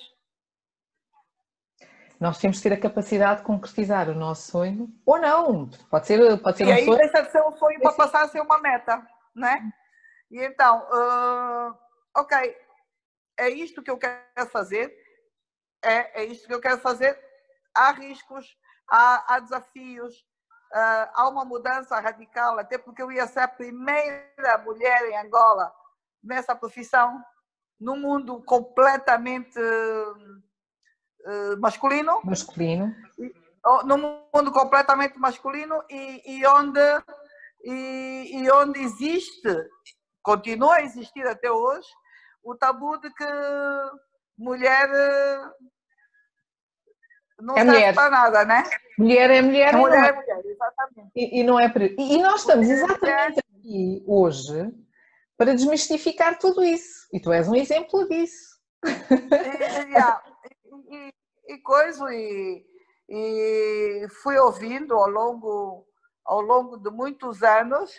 Nós 2.18 2.38
temos 2.38 2.58
que 2.58 2.62
ter 2.68 2.74
a 2.74 2.80
capacidade 2.80 3.40
de 3.40 3.46
concretizar 3.46 4.08
o 4.10 4.14
nosso 4.14 4.50
sonho, 4.50 4.88
ou 5.06 5.18
não, 5.18 5.70
pode 5.90 6.06
ser, 6.06 6.40
pode 6.42 6.58
ser 6.58 6.64
e 6.64 6.70
um 6.70 6.74
aí 6.74 6.84
sonho. 6.84 6.98
deixa 6.98 7.22
de 7.22 7.30
ser 7.30 7.42
um 7.42 7.52
sonho 7.52 7.80
para 7.80 7.92
passar 7.94 8.24
a 8.24 8.28
ser 8.28 8.40
uma 8.42 8.58
meta, 8.58 9.06
né? 9.34 9.72
E 10.30 10.38
então, 10.44 10.86
uh, 10.90 11.74
ok, 12.14 12.56
é 13.38 13.48
isto 13.48 13.82
que 13.82 13.90
eu 13.90 13.96
quero 13.96 14.50
fazer, 14.50 14.94
é, 15.82 16.22
é 16.22 16.24
isto 16.24 16.46
que 16.46 16.52
eu 16.52 16.60
quero 16.60 16.78
fazer, 16.78 17.18
há 17.74 17.90
riscos, 17.92 18.54
há, 18.86 19.34
há 19.34 19.40
desafios, 19.40 20.14
uh, 20.74 21.08
há 21.14 21.28
uma 21.30 21.46
mudança 21.46 21.98
radical, 22.00 22.58
até 22.58 22.76
porque 22.76 23.00
eu 23.00 23.10
ia 23.10 23.26
ser 23.26 23.40
a 23.40 23.48
primeira 23.48 24.58
mulher 24.58 25.08
em 25.08 25.16
Angola 25.16 25.79
nessa 26.22 26.54
profissão, 26.54 27.20
num 27.80 27.98
mundo 27.98 28.42
completamente 28.42 29.58
uh, 29.58 31.58
masculino. 31.58 32.20
Masculino. 32.24 32.94
Num 33.84 34.22
mundo 34.34 34.52
completamente 34.52 35.18
masculino 35.18 35.82
e, 35.90 36.38
e 36.38 36.46
onde, 36.46 36.80
e, 37.62 38.42
e 38.42 38.50
onde 38.50 38.80
existe, 38.80 39.68
continua 40.22 40.76
a 40.76 40.82
existir 40.82 41.26
até 41.26 41.50
hoje, 41.50 41.88
o 42.42 42.54
tabu 42.54 42.98
de 42.98 43.12
que 43.12 43.24
mulher 44.38 44.88
não 47.38 47.54
é 47.54 47.64
serve 47.64 47.72
mulher. 47.72 47.94
para 47.94 48.10
nada, 48.10 48.44
né? 48.44 48.64
Mulher 48.98 49.30
é 49.30 49.42
mulher. 49.42 49.76
Mulher 49.76 50.04
é, 50.04 50.08
é 50.08 50.12
mulher, 50.12 50.46
exatamente. 50.46 51.10
E, 51.14 51.40
e, 51.40 51.42
não 51.42 51.58
é 51.58 51.72
e 51.98 52.22
nós 52.22 52.40
estamos 52.40 52.68
exatamente 52.68 53.40
aqui 53.40 54.04
hoje 54.06 54.72
para 55.40 55.54
desmistificar 55.54 56.38
tudo 56.38 56.62
isso. 56.62 57.08
E 57.14 57.18
tu 57.18 57.32
és 57.32 57.48
um 57.48 57.54
exemplo 57.54 58.06
disso. 58.06 58.60
E, 60.90 60.94
e, 60.94 61.54
e 61.54 61.58
coisa, 61.62 62.04
e, 62.12 62.62
e 63.08 64.06
fui 64.22 64.36
ouvindo 64.36 64.94
ao 64.94 65.08
longo, 65.08 65.86
ao 66.26 66.42
longo 66.42 66.76
de 66.76 66.90
muitos 66.90 67.42
anos, 67.42 67.90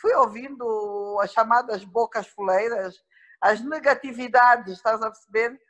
fui 0.00 0.12
ouvindo 0.14 1.16
as 1.22 1.30
chamadas 1.30 1.84
bocas 1.84 2.26
fuleiras, 2.26 2.96
as 3.40 3.60
negatividades, 3.60 4.72
estás 4.72 5.00
a 5.00 5.12
perceber? 5.12 5.60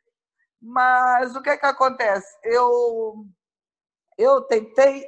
Mas 0.58 1.36
o 1.36 1.42
que 1.42 1.50
é 1.50 1.56
que 1.58 1.66
acontece? 1.66 2.34
Eu, 2.44 3.26
eu 4.16 4.40
tentei 4.44 5.04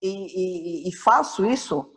e, 0.00 0.86
e, 0.86 0.88
e 0.88 0.96
faço 0.96 1.44
isso, 1.44 1.93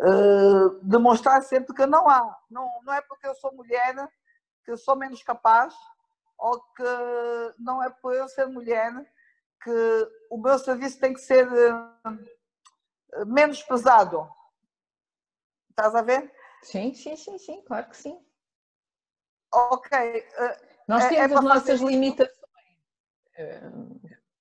uh, 0.00 0.80
demonstrar 0.82 1.42
sempre 1.42 1.74
que 1.74 1.86
não 1.86 2.08
há. 2.08 2.38
Não, 2.50 2.68
não 2.82 2.92
é 2.92 3.00
porque 3.02 3.26
eu 3.26 3.34
sou 3.34 3.52
mulher 3.54 3.94
que 4.64 4.70
eu 4.70 4.76
sou 4.76 4.96
menos 4.96 5.22
capaz, 5.22 5.74
ou 6.38 6.60
que 6.60 6.82
não 7.58 7.82
é 7.82 7.90
por 7.90 8.14
eu 8.14 8.28
ser 8.28 8.46
mulher 8.46 8.92
que 9.62 10.08
o 10.30 10.38
meu 10.38 10.58
serviço 10.58 10.98
tem 10.98 11.12
que 11.12 11.20
ser 11.20 11.46
uh, 11.46 13.26
menos 13.26 13.62
pesado. 13.62 14.28
Estás 15.70 15.94
a 15.94 16.02
ver? 16.02 16.32
Sim, 16.62 16.94
sim, 16.94 17.16
sim, 17.16 17.38
sim, 17.38 17.62
claro 17.62 17.88
que 17.88 17.96
sim. 17.96 18.18
Ok. 19.52 19.98
Uh, 19.98 20.70
nós 20.88 21.04
é, 21.04 21.08
temos 21.08 21.32
é 21.32 21.34
as 21.34 21.44
nossas 21.44 21.80
limitações. 21.80 22.40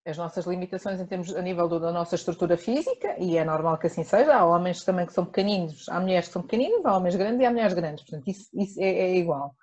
As 0.09 0.17
nossas 0.17 0.45
limitações 0.45 0.99
em 0.99 1.05
termos 1.05 1.35
a 1.35 1.41
nível 1.41 1.67
da 1.67 1.91
nossa 1.91 2.15
estrutura 2.15 2.57
física, 2.57 3.15
e 3.19 3.37
é 3.37 3.45
normal 3.45 3.77
que 3.77 3.87
assim 3.87 4.03
seja. 4.03 4.35
Há 4.35 4.45
homens 4.45 4.83
também 4.83 5.05
que 5.05 5.13
são 5.13 5.25
pequeninos, 5.25 5.87
há 5.87 5.99
mulheres 5.99 6.27
que 6.27 6.33
são 6.33 6.41
pequeninas, 6.41 6.83
há 6.83 6.97
homens 6.97 7.15
grandes 7.15 7.41
e 7.41 7.45
há 7.45 7.51
mulheres 7.51 7.73
grandes. 7.73 8.03
Portanto, 8.03 8.27
isso, 8.27 8.49
isso 8.53 8.81
é, 8.81 8.89
é, 8.89 9.15
igual. 9.15 9.53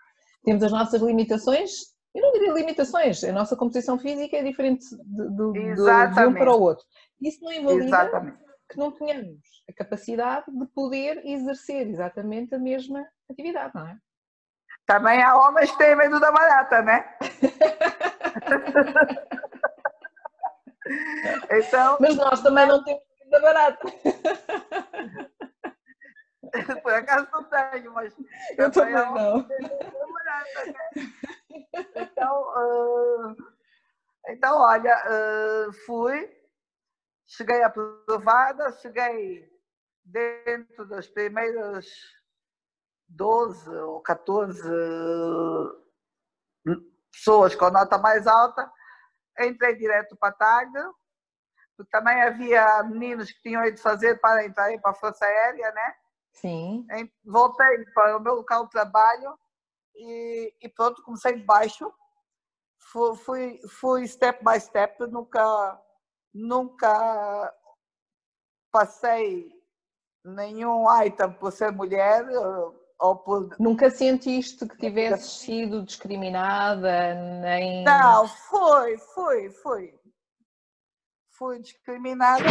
Temos 0.45 0.63
as 0.63 0.71
nossas 0.71 1.03
limitações, 1.03 1.71
eu 2.15 2.23
não 2.23 2.33
diria 2.33 2.53
limitações, 2.53 3.25
a 3.25 3.33
nossa 3.33 3.57
composição 3.57 3.99
física 3.99 4.37
é 4.37 4.45
diferente 4.45 4.85
de, 4.91 5.31
de, 5.31 5.75
de 5.75 5.83
um 5.83 6.33
para 6.33 6.55
o 6.55 6.63
outro. 6.63 6.85
Isso 7.21 7.43
não 7.43 7.53
invalida 7.53 7.85
Exatamente. 7.85 8.39
que 8.71 8.77
não 8.77 8.93
tenhamos 8.93 9.41
a 9.69 9.73
capacidade 9.73 10.47
de 10.49 10.67
poder 10.69 11.27
exercer 11.27 11.89
exatamente 11.89 12.55
a 12.55 12.59
mesma 12.59 13.05
atividade, 13.29 13.73
não 13.75 13.89
é? 13.89 13.97
Também 14.87 15.21
há 15.21 15.37
homens 15.37 15.73
que 15.73 15.79
têm 15.79 15.97
medo 15.97 16.21
da 16.21 16.31
barata, 16.31 16.81
né? 16.83 17.05
então, 21.51 21.97
Mas 22.01 22.17
nós 22.17 22.43
também 22.43 22.67
não 22.67 22.83
temos 22.85 23.03
medo 23.19 23.31
da 23.31 23.41
barata. 23.41 23.87
Por 26.83 26.93
acaso 26.93 27.29
não 27.33 27.45
tenho, 27.45 27.93
mas. 27.93 28.15
Eu 28.57 28.71
também 28.71 28.95
não. 28.95 29.43
Barata, 29.43 30.67
né? 30.67 30.75
Então, 31.97 32.43
uh, 32.43 33.37
então 34.29 34.59
olha, 34.59 35.69
uh, 35.69 35.73
fui, 35.85 36.31
cheguei 37.27 37.63
aprovada, 37.63 38.73
cheguei 38.73 39.47
dentro 40.05 40.87
das 40.87 41.07
primeiras 41.09 41.87
12 43.09 43.71
ou 43.71 44.01
14 44.01 44.63
pessoas 47.13 47.55
com 47.55 47.71
nota 47.71 47.99
mais 47.99 48.27
alta, 48.27 48.71
entrei 49.41 49.75
direto 49.77 50.17
para 50.17 50.31
a 50.31 50.33
TAG, 50.33 50.73
também 51.91 52.23
havia 52.23 52.83
meninos 52.85 53.31
que 53.31 53.43
tinham 53.43 53.65
ido 53.65 53.79
fazer 53.79 54.19
para 54.21 54.45
entrar 54.45 54.79
para 54.81 54.91
a 54.91 54.95
Força 54.95 55.25
Aérea, 55.25 55.71
né? 55.73 55.95
Sim. 56.33 56.87
Voltei 57.25 57.85
para 57.95 58.17
o 58.17 58.21
meu 58.21 58.35
local 58.35 58.65
de 58.65 58.71
trabalho 58.71 59.39
e, 59.95 60.55
e 60.63 60.69
pronto, 60.69 61.03
comecei 61.03 61.35
de 61.35 61.45
baixo. 61.45 61.93
Fui, 62.79 63.17
fui, 63.17 63.61
fui 63.69 64.09
step 64.09 64.43
by 64.45 64.61
step, 64.61 65.07
nunca, 65.07 65.81
nunca 66.33 67.55
passei 68.71 69.51
nenhum 70.25 70.85
item 71.03 71.33
por 71.35 71.53
ser 71.53 71.73
mulher, 71.73 72.25
ou 72.99 73.17
por... 73.17 73.55
Nunca 73.59 73.91
sentiste 73.91 74.67
que 74.67 74.77
tivesses 74.77 75.41
sido 75.41 75.85
discriminada, 75.85 77.15
nem... 77.41 77.85
Não, 77.85 78.27
foi, 78.29 78.99
foi, 78.99 79.51
foi. 79.51 80.01
Fui 81.33 81.59
discriminada, 81.61 82.47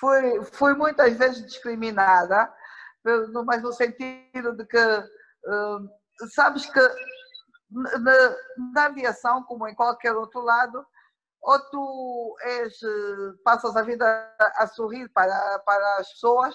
fui, 0.00 0.44
fui 0.52 0.74
muitas 0.74 1.14
vezes 1.18 1.44
discriminada, 1.44 2.52
mas 3.44 3.62
no 3.62 3.72
sentido 3.72 4.56
de 4.56 4.64
que, 4.64 5.04
hum, 5.46 5.88
sabes 6.34 6.64
que 6.64 6.80
na, 7.70 8.36
na 8.72 8.84
aviação, 8.86 9.42
como 9.44 9.68
em 9.68 9.74
qualquer 9.74 10.14
outro 10.16 10.40
lado, 10.40 10.86
ou 11.42 11.58
tu 11.70 12.36
és, 12.42 12.78
passas 13.44 13.76
a 13.76 13.82
vida 13.82 14.04
a 14.38 14.66
sorrir 14.68 15.08
para, 15.10 15.58
para 15.60 15.96
as 15.98 16.08
pessoas, 16.12 16.54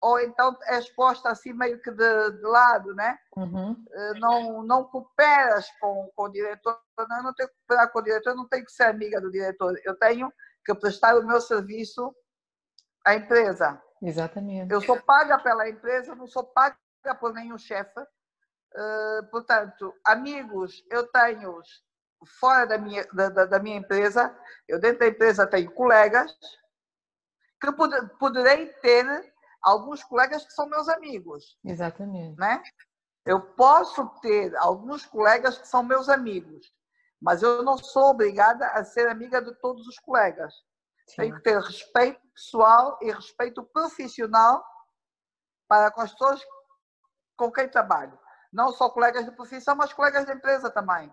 ou 0.00 0.18
então 0.20 0.56
é 0.64 0.78
exposta 0.78 1.30
assim 1.30 1.52
meio 1.52 1.80
que 1.82 1.90
de, 1.90 2.30
de 2.32 2.42
lado, 2.42 2.94
né? 2.94 3.18
Uhum. 3.36 3.84
Eh, 3.90 4.14
não, 4.18 4.62
não 4.62 4.84
cooperas 4.84 5.70
com, 5.78 6.10
com 6.16 6.22
o 6.24 6.28
diretor, 6.28 6.80
não, 6.98 7.16
eu 7.18 7.22
não 7.22 7.34
tenho 7.34 7.48
que 7.48 7.54
cooperar 7.56 7.92
com 7.92 7.98
o 7.98 8.02
diretor, 8.02 8.30
eu 8.30 8.36
não 8.36 8.48
tenho 8.48 8.64
que 8.64 8.72
ser 8.72 8.84
amiga 8.84 9.20
do 9.20 9.30
diretor, 9.30 9.78
eu 9.84 9.94
tenho 9.96 10.32
que 10.64 10.74
prestar 10.74 11.16
o 11.16 11.26
meu 11.26 11.40
serviço 11.40 12.14
à 13.04 13.14
empresa. 13.14 13.80
Exatamente. 14.02 14.72
Eu 14.72 14.80
sou 14.80 14.98
paga 15.02 15.38
pela 15.38 15.68
empresa, 15.68 16.14
não 16.14 16.26
sou 16.26 16.44
paga 16.44 16.76
por 17.18 17.34
nenhum 17.34 17.58
chefe. 17.58 18.00
Uh, 18.00 19.26
portanto, 19.30 19.92
amigos, 20.04 20.82
eu 20.90 21.06
tenho 21.08 21.60
fora 22.38 22.66
da 22.66 22.78
minha, 22.78 23.04
da, 23.12 23.28
da, 23.28 23.58
minha 23.58 23.76
empresa, 23.76 24.34
eu 24.68 24.78
dentro 24.78 25.00
da 25.00 25.08
empresa 25.08 25.46
tenho 25.46 25.70
colegas 25.72 26.32
que 27.60 27.72
poderei 28.18 28.66
ter 28.66 29.29
alguns 29.62 30.02
colegas 30.04 30.44
que 30.44 30.52
são 30.52 30.68
meus 30.68 30.88
amigos. 30.88 31.58
Exatamente. 31.64 32.38
Né? 32.38 32.62
Eu 33.24 33.40
posso 33.54 34.08
ter 34.20 34.56
alguns 34.56 35.04
colegas 35.04 35.58
que 35.58 35.68
são 35.68 35.82
meus 35.82 36.08
amigos, 36.08 36.72
mas 37.20 37.42
eu 37.42 37.62
não 37.62 37.76
sou 37.76 38.10
obrigada 38.10 38.66
a 38.68 38.84
ser 38.84 39.08
amiga 39.08 39.42
de 39.42 39.54
todos 39.60 39.86
os 39.86 39.98
colegas. 39.98 40.54
Sim. 41.06 41.16
Tenho 41.16 41.36
que 41.36 41.42
ter 41.42 41.60
respeito 41.60 42.20
pessoal 42.34 42.98
e 43.02 43.10
respeito 43.10 43.62
profissional 43.64 44.64
para 45.68 45.90
com 45.90 46.00
as 46.00 46.12
pessoas 46.12 46.40
com 47.36 47.50
quem 47.50 47.68
trabalho. 47.68 48.18
Não 48.52 48.72
só 48.72 48.90
colegas 48.90 49.24
de 49.24 49.32
profissão, 49.32 49.76
mas 49.76 49.92
colegas 49.92 50.26
de 50.26 50.32
empresa 50.32 50.70
também. 50.70 51.12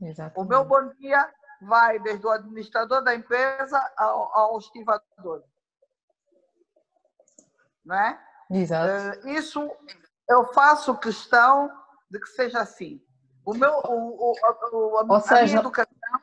Exatamente. 0.00 0.38
O 0.38 0.44
meu 0.44 0.64
bom 0.64 0.88
dia 0.94 1.32
vai 1.62 1.98
desde 2.00 2.26
o 2.26 2.30
administrador 2.30 3.02
da 3.02 3.14
empresa 3.14 3.92
ao, 3.96 4.36
ao 4.36 4.58
estivador. 4.58 5.44
Não 7.84 7.96
é? 7.96 8.18
Exato. 8.50 9.20
Uh, 9.26 9.28
isso 9.30 9.70
eu 10.28 10.44
faço 10.52 10.96
questão 10.98 11.70
de 12.10 12.20
que 12.20 12.28
seja 12.28 12.60
assim. 12.60 13.02
O 13.44 13.54
meu, 13.54 13.72
o, 13.72 14.32
o, 14.32 15.12
a, 15.12 15.16
a 15.16 15.20
seja... 15.20 15.44
minha 15.44 15.58
educação, 15.58 16.20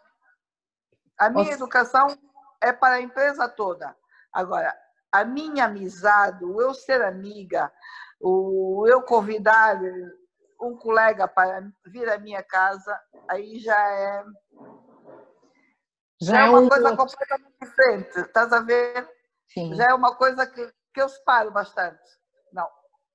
a 1.18 1.30
minha 1.30 1.52
educação 1.52 2.08
é 2.62 2.72
para 2.72 2.96
a 2.96 3.02
empresa 3.02 3.48
toda. 3.50 3.96
Agora, 4.32 4.76
a 5.12 5.26
minha 5.26 5.66
amizade, 5.66 6.46
o 6.46 6.62
eu 6.62 6.74
ser 6.74 7.02
amiga, 7.02 7.72
o 8.22 8.86
eu 8.88 9.02
convidar 9.02 9.80
um 10.62 10.78
colega 10.78 11.28
para 11.28 11.68
vir 11.86 12.10
à 12.10 12.18
minha 12.18 12.44
casa, 12.44 13.00
aí 13.28 13.60
já 13.60 13.78
é 13.78 14.26
já, 16.22 16.34
já 16.34 16.46
é 16.46 16.50
uma 16.50 16.60
um 16.60 16.70
coisa 16.70 16.90
outro. 16.90 16.98
completamente 16.98 17.54
diferente, 17.62 18.20
estás 18.20 18.52
a 18.52 18.60
ver? 18.60 19.10
Sim. 19.48 19.74
Já 19.74 19.86
é 19.86 19.94
uma 19.94 20.16
coisa 20.16 20.46
que, 20.46 20.74
que 20.94 21.02
eu 21.02 21.10
separo 21.10 21.52
bastante. 21.52 22.02
Não, 22.52 22.68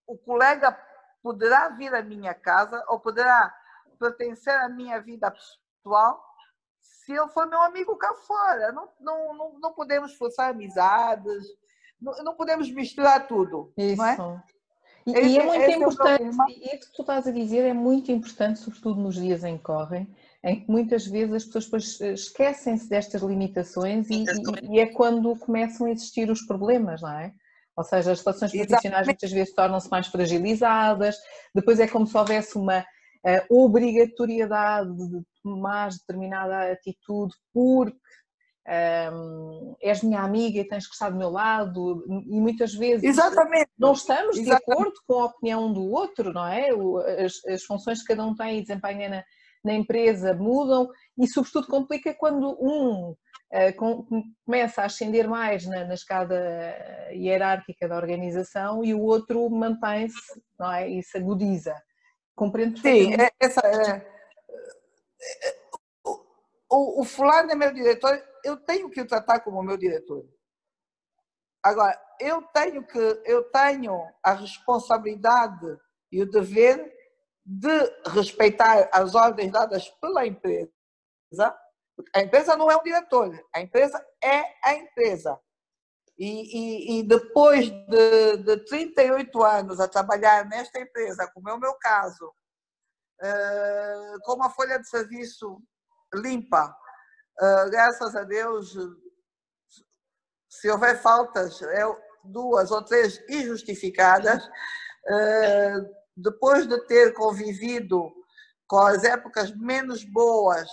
o 0.06 0.16
colega 0.18 0.78
poderá 1.22 1.70
vir 1.70 1.94
à 1.94 2.02
minha 2.02 2.34
casa 2.34 2.84
ou 2.88 3.00
poderá 3.00 3.54
pertencer 3.98 4.54
à 4.54 4.68
minha 4.68 5.00
vida 5.00 5.30
pessoal 5.30 6.22
se 6.80 7.12
ele 7.12 7.28
for 7.28 7.46
meu 7.46 7.60
amigo 7.60 7.96
cá 7.96 8.14
fora. 8.14 8.72
Não, 8.72 8.88
não, 9.00 9.34
não, 9.34 9.58
não 9.58 9.72
podemos 9.72 10.14
forçar 10.14 10.50
amizades, 10.50 11.44
não, 12.00 12.12
não 12.22 12.34
podemos 12.34 12.70
misturar 12.70 13.26
tudo. 13.26 13.72
Isso. 13.76 13.96
Não 13.96 14.06
é? 14.06 14.42
E, 15.06 15.12
esse, 15.12 15.28
e 15.28 15.38
é 15.38 15.44
muito 15.44 15.70
importante, 15.70 16.22
é 16.22 16.76
isso 16.76 16.90
que 16.90 16.96
tu 16.96 17.02
estás 17.02 17.26
a 17.26 17.30
dizer 17.30 17.60
é 17.60 17.74
muito 17.74 18.10
importante, 18.10 18.58
sobretudo 18.58 19.00
nos 19.00 19.16
dias 19.16 19.44
em 19.44 19.58
que 19.58 19.62
correm, 19.62 20.08
em 20.42 20.60
que 20.60 20.70
muitas 20.70 21.06
vezes 21.06 21.34
as 21.34 21.44
pessoas 21.44 21.64
depois 21.64 22.00
eh, 22.00 22.12
esquecem-se 22.14 22.88
destas 22.88 23.20
limitações 23.20 24.08
e, 24.08 24.24
e, 24.24 24.76
e, 24.76 24.80
é 24.80 24.86
quando 24.86 25.36
começam 25.36 25.86
a 25.86 25.90
existir 25.90 26.30
os 26.30 26.40
problemas, 26.46 27.02
não 27.02 27.10
é? 27.10 27.34
Ou 27.76 27.84
seja, 27.84 28.12
as 28.12 28.24
relações 28.24 28.52
profissionais 28.52 29.06
muitas 29.06 29.32
vezes 29.32 29.54
tornam-se 29.54 29.90
mais 29.90 30.06
fragilizadas, 30.06 31.16
depois 31.54 31.80
é 31.80 31.88
como 31.88 32.06
se 32.06 32.16
houvesse 32.16 32.56
uma 32.56 32.80
uh, 32.80 33.64
obrigatoriedade 33.64 34.94
de 34.96 35.22
tomar 35.42 35.90
determinada 35.90 36.72
atitude 36.72 37.34
porque 37.52 37.98
um, 39.12 39.76
és 39.82 40.02
minha 40.02 40.22
amiga 40.22 40.58
e 40.58 40.66
tens 40.66 40.86
que 40.86 40.94
estar 40.94 41.10
do 41.10 41.18
meu 41.18 41.30
lado 41.30 42.02
e 42.08 42.40
muitas 42.40 42.72
vezes 42.72 43.04
Exatamente. 43.04 43.70
não 43.78 43.92
estamos 43.92 44.38
Exatamente. 44.38 44.64
de 44.64 44.72
acordo 44.72 44.94
com 45.06 45.20
a 45.20 45.26
opinião 45.26 45.72
do 45.72 45.90
outro, 45.90 46.32
não 46.32 46.46
é? 46.46 46.70
As, 47.22 47.44
as 47.46 47.62
funções 47.64 48.00
que 48.00 48.08
cada 48.08 48.24
um 48.24 48.34
tem 48.34 48.58
e 48.58 48.62
desempenha 48.62 49.08
na, 49.08 49.24
na, 49.64 49.74
empresa 49.74 50.32
mudam 50.32 50.88
e 51.18 51.26
sobretudo 51.26 51.66
complica 51.66 52.14
quando 52.14 52.56
um 52.58 53.14
começa 54.44 54.82
a 54.82 54.86
ascender 54.86 55.28
mais 55.28 55.66
na, 55.66 55.84
na 55.84 55.94
escada 55.94 56.34
hierárquica 57.12 57.88
da 57.88 57.96
organização 57.96 58.84
e 58.84 58.92
o 58.92 59.00
outro 59.00 59.48
mantém-se, 59.48 60.42
não 60.58 60.72
é? 60.72 60.88
E 60.88 61.02
se 61.02 61.18
agudiza. 61.18 61.74
Compreendo 62.34 62.80
Sim, 62.80 63.14
é, 63.14 63.30
essa, 63.38 63.60
é, 63.60 64.04
o, 66.70 67.02
o 67.02 67.04
fulano 67.04 67.52
é 67.52 67.54
meu 67.54 67.72
diretor, 67.72 68.20
eu 68.44 68.56
tenho 68.56 68.90
que 68.90 69.00
o 69.00 69.06
tratar 69.06 69.40
como 69.40 69.62
meu 69.62 69.76
diretor. 69.76 70.24
Agora, 71.62 71.98
eu 72.20 72.42
tenho 72.42 72.84
que 72.84 72.98
eu 73.24 73.44
tenho 73.44 74.02
a 74.22 74.33
responsabilidade 74.33 75.78
e 76.11 76.22
o 76.22 76.30
dever 76.30 76.92
de 77.44 78.11
respeitar 78.11 78.88
as 78.92 79.14
ordens 79.14 79.52
dadas 79.52 79.88
pela 80.00 80.26
empresa. 80.26 80.70
A 82.14 82.20
empresa 82.20 82.57
não 82.57 82.70
é 82.70 82.76
um 82.76 82.83
diretor, 82.83 83.30
a 83.54 83.61
empresa 83.61 84.04
é 84.22 84.42
a 84.64 84.74
empresa. 84.74 85.38
E, 86.18 86.26
e, 86.26 86.98
e 86.98 87.02
depois 87.02 87.70
de, 87.70 88.37
de 88.38 88.64
38 88.66 89.42
anos 89.42 89.80
a 89.80 89.88
trabalhar 89.88 90.48
nesta 90.48 90.80
empresa, 90.80 91.30
como 91.35 91.48
é 91.48 91.54
o 91.54 91.59
meu 91.59 91.74
caso, 91.74 92.33
uh, 93.20 94.18
com 94.22 94.35
uma 94.35 94.50
folha 94.50 94.78
de 94.78 94.88
serviço 94.88 95.61
limpa. 96.14 96.74
Uh, 97.40 97.70
graças 97.70 98.14
a 98.14 98.22
Deus, 98.22 98.76
se 100.48 100.70
houver 100.70 101.00
faltas, 101.00 101.61
é 101.62 101.83
duas 102.24 102.70
ou 102.70 102.83
três 102.85 103.20
injustificadas, 103.28 104.44
uh, 104.44 105.94
depois 106.16 106.66
de 106.68 106.80
ter 106.87 107.12
convivido 107.14 108.12
com 108.68 108.78
as 108.78 109.02
épocas 109.02 109.50
menos 109.57 110.04
boas 110.04 110.70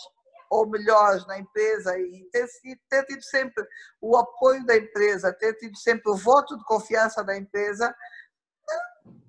ou 0.52 0.68
melhores 0.68 1.26
na 1.28 1.40
empresa 1.40 1.98
e 1.98 2.30
ter, 2.30 2.46
ter 2.90 3.06
tido 3.06 3.24
sempre 3.24 3.66
o 4.02 4.18
apoio 4.18 4.66
da 4.66 4.76
empresa, 4.76 5.32
ter 5.32 5.54
tido 5.54 5.78
sempre 5.78 6.12
o 6.12 6.18
voto 6.18 6.58
de 6.58 6.66
confiança 6.66 7.24
da 7.24 7.38
empresa, 7.38 7.96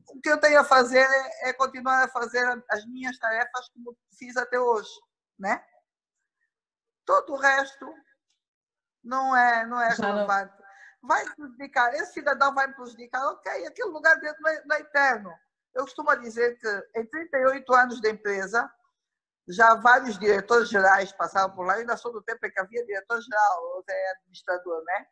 o 0.09 0.21
que 0.21 0.29
eu 0.29 0.41
tenho 0.41 0.59
a 0.59 0.65
fazer 0.65 0.99
é, 0.99 1.51
é 1.51 1.53
continuar 1.53 2.03
a 2.03 2.09
fazer 2.09 2.45
as 2.69 2.85
minhas 2.87 3.17
tarefas 3.19 3.69
como 3.69 3.97
fiz 4.19 4.37
até 4.37 4.59
hoje, 4.59 4.91
né? 5.39 5.65
Todo 7.07 7.35
o 7.35 7.37
resto 7.37 7.87
não 9.03 9.37
é, 9.37 9.65
não 9.65 9.81
é 9.81 9.91
relevante. 9.91 10.61
Vai 11.03 11.25
prejudicar, 11.37 11.95
esse 11.95 12.15
cidadão 12.15 12.53
vai 12.53 12.67
me 12.67 12.75
prejudicar, 12.75 13.25
ok, 13.29 13.67
aquele 13.67 13.91
lugar 13.91 14.19
dentro 14.19 14.43
não 14.43 14.51
é, 14.51 14.65
não 14.65 14.77
é 14.77 14.81
eterno. 14.81 15.33
Eu 15.73 15.85
costumo 15.85 16.15
dizer 16.17 16.59
que 16.59 16.99
em 16.99 17.07
38 17.07 17.75
anos 17.75 18.01
de 18.01 18.11
empresa, 18.11 18.69
já 19.49 19.75
vários 19.75 20.19
diretores 20.19 20.69
gerais 20.69 21.13
passaram 21.13 21.55
por 21.55 21.67
lá, 21.67 21.75
ainda 21.75 21.97
sou 21.97 22.13
do 22.13 22.23
tempo 22.23 22.47
em 22.47 22.51
que 22.51 22.61
havia 22.61 22.85
diretor-geral, 22.85 23.63
ou 23.75 23.85
é 23.89 24.13
administrador, 24.13 24.83
né? 24.85 25.07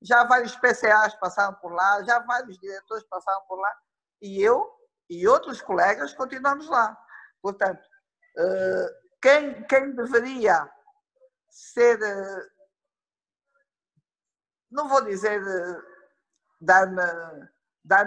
Já 0.00 0.24
vários 0.24 0.56
PCAs 0.56 1.14
passaram 1.16 1.54
por 1.54 1.72
lá, 1.72 2.02
já 2.02 2.18
vários 2.20 2.58
diretores 2.58 3.04
passaram 3.04 3.42
por 3.46 3.60
lá, 3.60 3.72
e 4.20 4.42
eu 4.42 4.70
e 5.08 5.28
outros 5.28 5.60
colegas 5.60 6.14
continuamos 6.14 6.68
lá. 6.68 6.96
Portanto, 7.40 7.82
eh, 8.38 8.88
quem, 9.20 9.62
quem 9.64 9.94
deveria 9.94 10.70
ser, 11.50 12.00
eh, 12.00 12.46
não 14.70 14.88
vou 14.88 15.04
dizer 15.04 15.42
eh, 15.42 15.82
dar-me 16.60 17.02
dar 17.84 18.06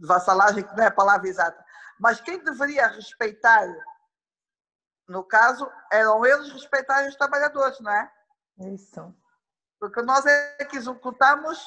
vassalagem, 0.00 0.64
que 0.64 0.76
não 0.76 0.82
é 0.82 0.88
a 0.88 0.90
palavra 0.90 1.28
exata, 1.28 1.64
mas 2.00 2.20
quem 2.20 2.42
deveria 2.42 2.88
respeitar, 2.88 3.66
no 5.08 5.24
caso, 5.24 5.70
eram 5.90 6.24
eles 6.24 6.50
respeitarem 6.52 7.08
os 7.08 7.16
trabalhadores, 7.16 7.78
não 7.80 7.92
é? 7.92 8.10
Isso. 8.72 9.14
Porque 9.78 10.00
nós 10.02 10.24
é 10.26 10.64
que 10.64 10.76
executamos 10.76 11.58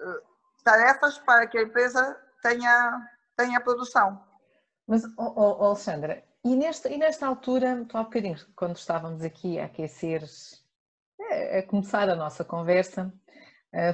uh, 0.00 0.22
tarefas 0.64 1.18
para 1.18 1.46
que 1.46 1.58
a 1.58 1.62
empresa 1.62 2.18
tenha, 2.42 3.10
tenha 3.36 3.60
produção. 3.60 4.24
Mas, 4.86 5.04
oh, 5.16 5.32
oh, 5.36 5.64
Alexandra, 5.64 6.24
e 6.44 6.54
nesta, 6.56 6.88
e 6.88 6.96
nesta 6.96 7.26
altura, 7.26 7.86
há 7.92 8.02
bocadinho, 8.02 8.38
quando 8.54 8.76
estávamos 8.76 9.22
aqui 9.22 9.58
a 9.58 9.66
aquecer, 9.66 10.24
a, 11.20 11.58
a 11.58 11.62
começar 11.64 12.08
a 12.08 12.14
nossa 12.14 12.44
conversa, 12.44 13.12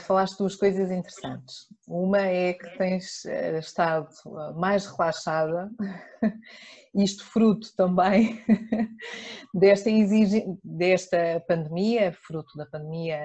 falaste 0.00 0.38
duas 0.38 0.54
coisas 0.54 0.90
interessantes. 0.90 1.66
Uma 1.88 2.20
é 2.20 2.52
que 2.52 2.68
tens 2.78 3.24
uh, 3.24 3.58
estado 3.58 4.08
mais 4.56 4.86
relaxada, 4.86 5.70
isto 6.94 7.24
fruto 7.24 7.74
também 7.76 8.44
desta, 9.54 9.90
exige, 9.90 10.44
desta 10.62 11.42
pandemia, 11.48 12.12
fruto 12.12 12.56
da 12.56 12.66
pandemia, 12.66 13.18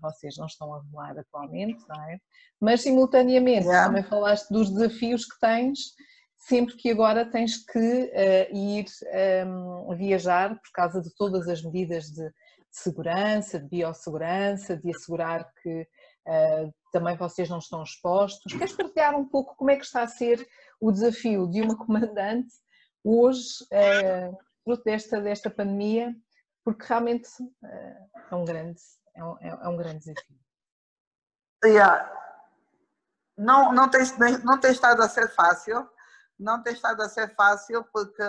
vocês 0.00 0.36
não 0.36 0.46
estão 0.46 0.74
a 0.74 0.80
voar 0.90 1.18
atualmente, 1.18 1.82
não 1.88 2.02
é? 2.08 2.18
Mas 2.60 2.82
simultaneamente 2.82 3.66
yeah. 3.66 3.86
também 3.86 4.02
falaste 4.02 4.48
dos 4.50 4.70
desafios 4.70 5.24
que 5.24 5.38
tens 5.40 5.78
sempre 6.46 6.76
que 6.76 6.90
agora 6.90 7.24
tens 7.24 7.64
que 7.64 7.78
uh, 7.78 8.56
ir 8.56 8.84
um, 9.46 9.92
ehm, 9.92 9.96
viajar 9.96 10.50
por 10.50 10.70
causa 10.72 11.00
de 11.00 11.14
todas 11.16 11.48
as 11.48 11.62
medidas 11.62 12.06
de, 12.10 12.22
de 12.24 12.32
segurança, 12.70 13.58
de 13.58 13.68
biossegurança, 13.68 14.76
de 14.76 14.90
assegurar 14.90 15.50
que 15.62 15.86
também 16.92 17.16
vocês 17.16 17.48
não 17.48 17.58
estão 17.58 17.82
expostos. 17.82 18.52
Queres 18.52 18.72
partilhar 18.72 19.14
um 19.14 19.26
pouco 19.26 19.56
como 19.56 19.70
é 19.70 19.76
que 19.76 19.84
está 19.84 20.02
a 20.02 20.08
ser 20.08 20.46
o 20.80 20.90
desafio 20.90 21.48
de 21.48 21.60
uma 21.62 21.76
comandante 21.78 22.52
hoje, 23.02 23.64
uh, 23.64 24.36
fruto 24.62 24.84
desta, 24.84 25.20
desta 25.20 25.50
pandemia, 25.50 26.14
porque 26.64 26.86
realmente 26.86 27.28
é, 27.62 28.34
um 28.34 28.44
grande, 28.44 28.80
é, 29.14 29.24
um, 29.24 29.38
é 29.38 29.68
um 29.68 29.76
grande 29.76 29.98
desafio. 29.98 30.38
Yeah. 31.64 32.10
Não, 33.36 33.72
não, 33.72 33.90
tem, 33.90 34.02
não 34.44 34.58
tem 34.60 34.70
estado 34.70 35.02
a 35.02 35.08
ser 35.08 35.28
fácil 35.34 35.88
não 36.38 36.62
tem 36.62 36.72
estado 36.72 37.00
a 37.00 37.08
ser 37.08 37.34
fácil, 37.34 37.84
porque, 37.92 38.22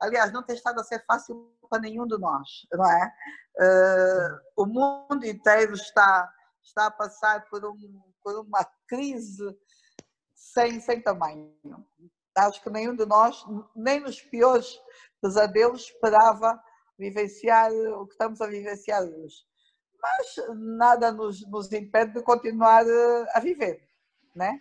aliás, 0.00 0.32
não 0.32 0.42
tem 0.42 0.56
estado 0.56 0.80
a 0.80 0.84
ser 0.84 1.04
fácil 1.06 1.52
para 1.68 1.80
nenhum 1.80 2.06
de 2.06 2.18
nós, 2.18 2.66
não 2.72 2.90
é? 2.90 3.12
Uh, 3.58 4.62
o 4.62 4.66
mundo 4.66 5.24
inteiro 5.24 5.74
está, 5.74 6.30
está 6.62 6.86
a 6.86 6.90
passar 6.90 7.48
por, 7.48 7.64
um, 7.64 8.02
por 8.22 8.38
uma 8.40 8.64
crise 8.86 9.44
sem, 10.34 10.80
sem 10.80 11.00
tamanho. 11.00 11.54
acho 12.36 12.62
que 12.62 12.70
nenhum 12.70 12.96
de 12.96 13.06
nós, 13.06 13.44
nem 13.74 14.00
nos 14.00 14.20
piores 14.20 14.78
pesadelos, 15.20 15.82
esperava 15.82 16.60
vivenciar 16.98 17.72
o 17.72 18.06
que 18.06 18.12
estamos 18.12 18.40
a 18.40 18.46
vivenciar 18.46 19.02
hoje. 19.02 19.36
Mas 20.00 20.36
nada 20.56 21.12
nos, 21.12 21.48
nos 21.48 21.70
impede 21.72 22.14
de 22.14 22.22
continuar 22.22 22.84
eh, 22.86 23.26
a 23.34 23.40
viver, 23.40 23.80
né? 24.34 24.60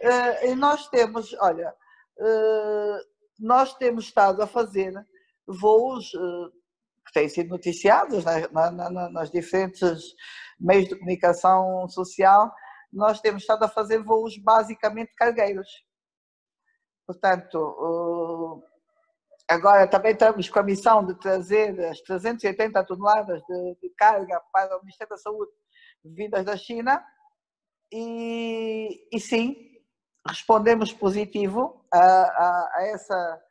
Eh, 0.00 0.50
e 0.50 0.54
nós 0.54 0.88
temos, 0.88 1.34
olha, 1.40 1.74
eh, 2.18 2.98
nós 3.38 3.74
temos 3.74 4.06
estado 4.06 4.42
a 4.42 4.46
fazer 4.46 4.94
voos 5.46 6.10
que 7.06 7.12
têm 7.12 7.28
sido 7.28 7.50
noticiados 7.50 8.24
na, 8.24 8.70
na, 8.70 9.10
nas 9.10 9.30
diferentes 9.30 10.02
meios 10.58 10.88
de 10.88 10.94
comunicação 10.94 11.88
social, 11.88 12.52
nós 12.92 13.20
temos 13.20 13.42
estado 13.42 13.64
a 13.64 13.68
fazer 13.68 14.02
voos 14.02 14.36
basicamente 14.38 15.14
cargueiros. 15.14 15.68
Portanto, 17.06 18.62
agora 19.48 19.86
também 19.86 20.12
estamos 20.12 20.48
com 20.48 20.58
a 20.58 20.62
missão 20.62 21.04
de 21.04 21.18
trazer 21.18 21.78
as 21.86 22.00
380 22.02 22.84
toneladas 22.84 23.42
de, 23.42 23.76
de 23.82 23.90
carga 23.96 24.40
para 24.52 24.76
o 24.76 24.80
Ministério 24.80 25.10
da 25.10 25.18
Saúde 25.18 25.50
vindas 26.04 26.44
da 26.44 26.56
China 26.56 27.04
e, 27.92 29.08
e 29.12 29.20
sim, 29.20 29.56
respondemos 30.26 30.92
positivo 30.92 31.84
a, 31.92 31.98
a, 31.98 32.72
a, 32.76 32.86
essa, 32.86 33.42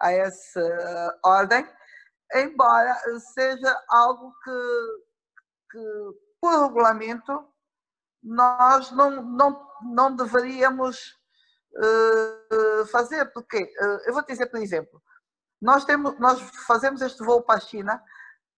a 0.00 0.12
essa 0.12 1.18
ordem, 1.24 1.66
embora 2.34 2.94
seja 3.32 3.84
algo 3.88 4.32
que, 4.42 5.02
que 5.70 5.80
por 6.40 6.66
regulamento 6.66 7.48
nós 8.22 8.90
não, 8.90 9.22
não, 9.22 9.70
não 9.82 10.16
deveríamos 10.16 10.98
uh, 11.76 12.86
fazer, 12.86 13.26
porque 13.32 13.62
uh, 13.62 14.00
eu 14.06 14.12
vou 14.12 14.22
te 14.22 14.28
dizer 14.32 14.46
por 14.46 14.58
exemplo, 14.58 15.02
nós, 15.60 15.84
temos, 15.84 16.18
nós 16.18 16.40
fazemos 16.66 17.02
este 17.02 17.22
voo 17.22 17.42
para 17.42 17.56
a 17.56 17.60
China, 17.60 18.02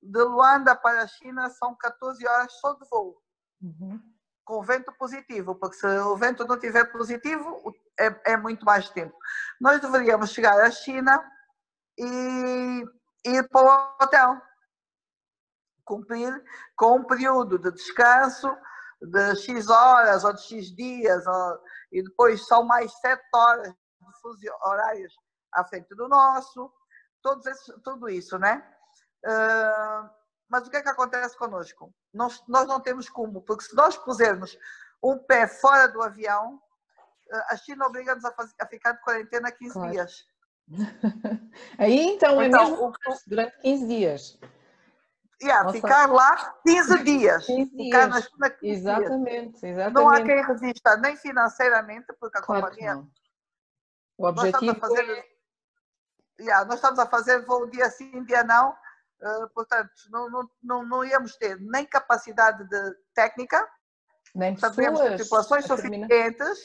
de 0.02 0.22
Luanda 0.22 0.74
para 0.76 1.02
a 1.02 1.06
China 1.06 1.50
são 1.50 1.76
14 1.76 2.26
horas 2.26 2.52
só 2.60 2.74
de 2.74 2.88
voo. 2.88 3.20
Uhum. 3.60 4.00
Com 4.44 4.62
vento 4.62 4.92
positivo, 4.92 5.56
porque 5.56 5.76
se 5.76 5.86
o 5.86 6.16
vento 6.16 6.46
não 6.46 6.54
estiver 6.54 6.84
positivo, 6.92 7.74
é, 7.98 8.32
é, 8.32 8.36
muito 8.36 8.64
mais 8.64 8.88
tempo. 8.90 9.16
Nós 9.60 9.80
deveríamos 9.80 10.30
chegar 10.30 10.60
à 10.60 10.70
China 10.70 11.20
e 11.98 12.84
ir 13.36 13.48
para 13.48 13.62
o 13.62 14.04
hotel. 14.04 14.42
Cumprir 15.84 16.44
com 16.76 16.96
um 16.96 17.04
período 17.04 17.58
de 17.58 17.70
descanso 17.70 18.56
de 19.00 19.36
X 19.36 19.68
horas 19.68 20.24
ou 20.24 20.32
de 20.32 20.42
X 20.42 20.74
dias, 20.74 21.26
ou, 21.26 21.60
e 21.92 22.02
depois 22.02 22.46
são 22.46 22.64
mais 22.64 22.92
7 23.00 23.22
horas 23.34 23.72
de 23.72 24.20
fuso 24.20 24.40
horários 24.62 25.14
à 25.52 25.64
frente 25.64 25.94
do 25.94 26.08
nosso, 26.08 26.72
todos 27.22 27.46
esses, 27.46 27.74
tudo 27.82 28.08
isso, 28.08 28.38
né? 28.38 28.66
Uh, 29.24 30.08
mas 30.48 30.66
o 30.66 30.70
que 30.70 30.76
é 30.76 30.82
que 30.82 30.88
acontece 30.88 31.36
conosco? 31.36 31.92
Nós, 32.12 32.42
nós 32.46 32.66
não 32.66 32.80
temos 32.80 33.08
como, 33.08 33.42
porque 33.42 33.64
se 33.64 33.74
nós 33.74 33.96
pusermos 33.96 34.56
um 35.02 35.18
pé 35.18 35.46
fora 35.46 35.88
do 35.88 36.02
avião, 36.02 36.60
ah, 37.32 37.46
a 37.50 37.56
China 37.56 37.86
obriga-nos 37.86 38.24
a, 38.24 38.34
a, 38.60 38.66
ficar 38.66 38.92
de 38.92 39.02
quarentena 39.02 39.50
15 39.50 39.72
claro. 39.72 39.90
dias. 39.90 40.24
Aí 41.78 42.00
então, 42.00 42.40
é 42.40 42.46
então 42.46 42.70
mesmo 42.70 42.88
o, 42.88 42.92
durante 43.26 43.58
15 43.60 43.86
dias. 43.86 44.38
Yeah, 45.42 45.70
ficar 45.70 46.06
lá 46.10 46.54
15 46.66 47.04
dias. 47.04 47.46
15 47.46 47.70
ficar 47.76 48.08
na 48.08 48.20
China 48.20 48.50
15 48.50 48.72
exatamente, 48.72 49.60
dias. 49.60 49.62
exatamente. 49.62 49.94
Não 49.94 50.08
há 50.08 50.22
quem 50.22 50.44
resista, 50.44 50.96
nem 50.96 51.16
financeiramente, 51.16 52.06
porque 52.18 52.38
a 52.38 52.42
claro 52.42 52.66
companhia. 52.66 53.04
O 54.18 54.26
objetivo 54.26 54.74
fazer, 54.76 55.10
é... 55.10 55.24
yeah, 56.40 56.64
nós 56.64 56.76
estamos 56.76 56.98
a 56.98 57.06
fazer 57.06 57.44
voo 57.44 57.66
dia 57.66 57.90
sim, 57.90 58.24
dia 58.24 58.42
não. 58.42 58.74
Uh, 59.20 59.48
portanto, 59.54 59.92
não, 60.10 60.30
não, 60.30 60.50
não, 60.62 60.84
não 60.84 61.04
íamos 61.04 61.36
ter 61.36 61.58
nem 61.60 61.86
capacidade 61.86 62.68
de 62.68 62.94
técnica, 63.14 63.66
nem 64.34 64.54
pessoas, 64.54 64.76
ter 64.76 65.16
tripulações 65.16 65.64
suficientes, 65.64 66.58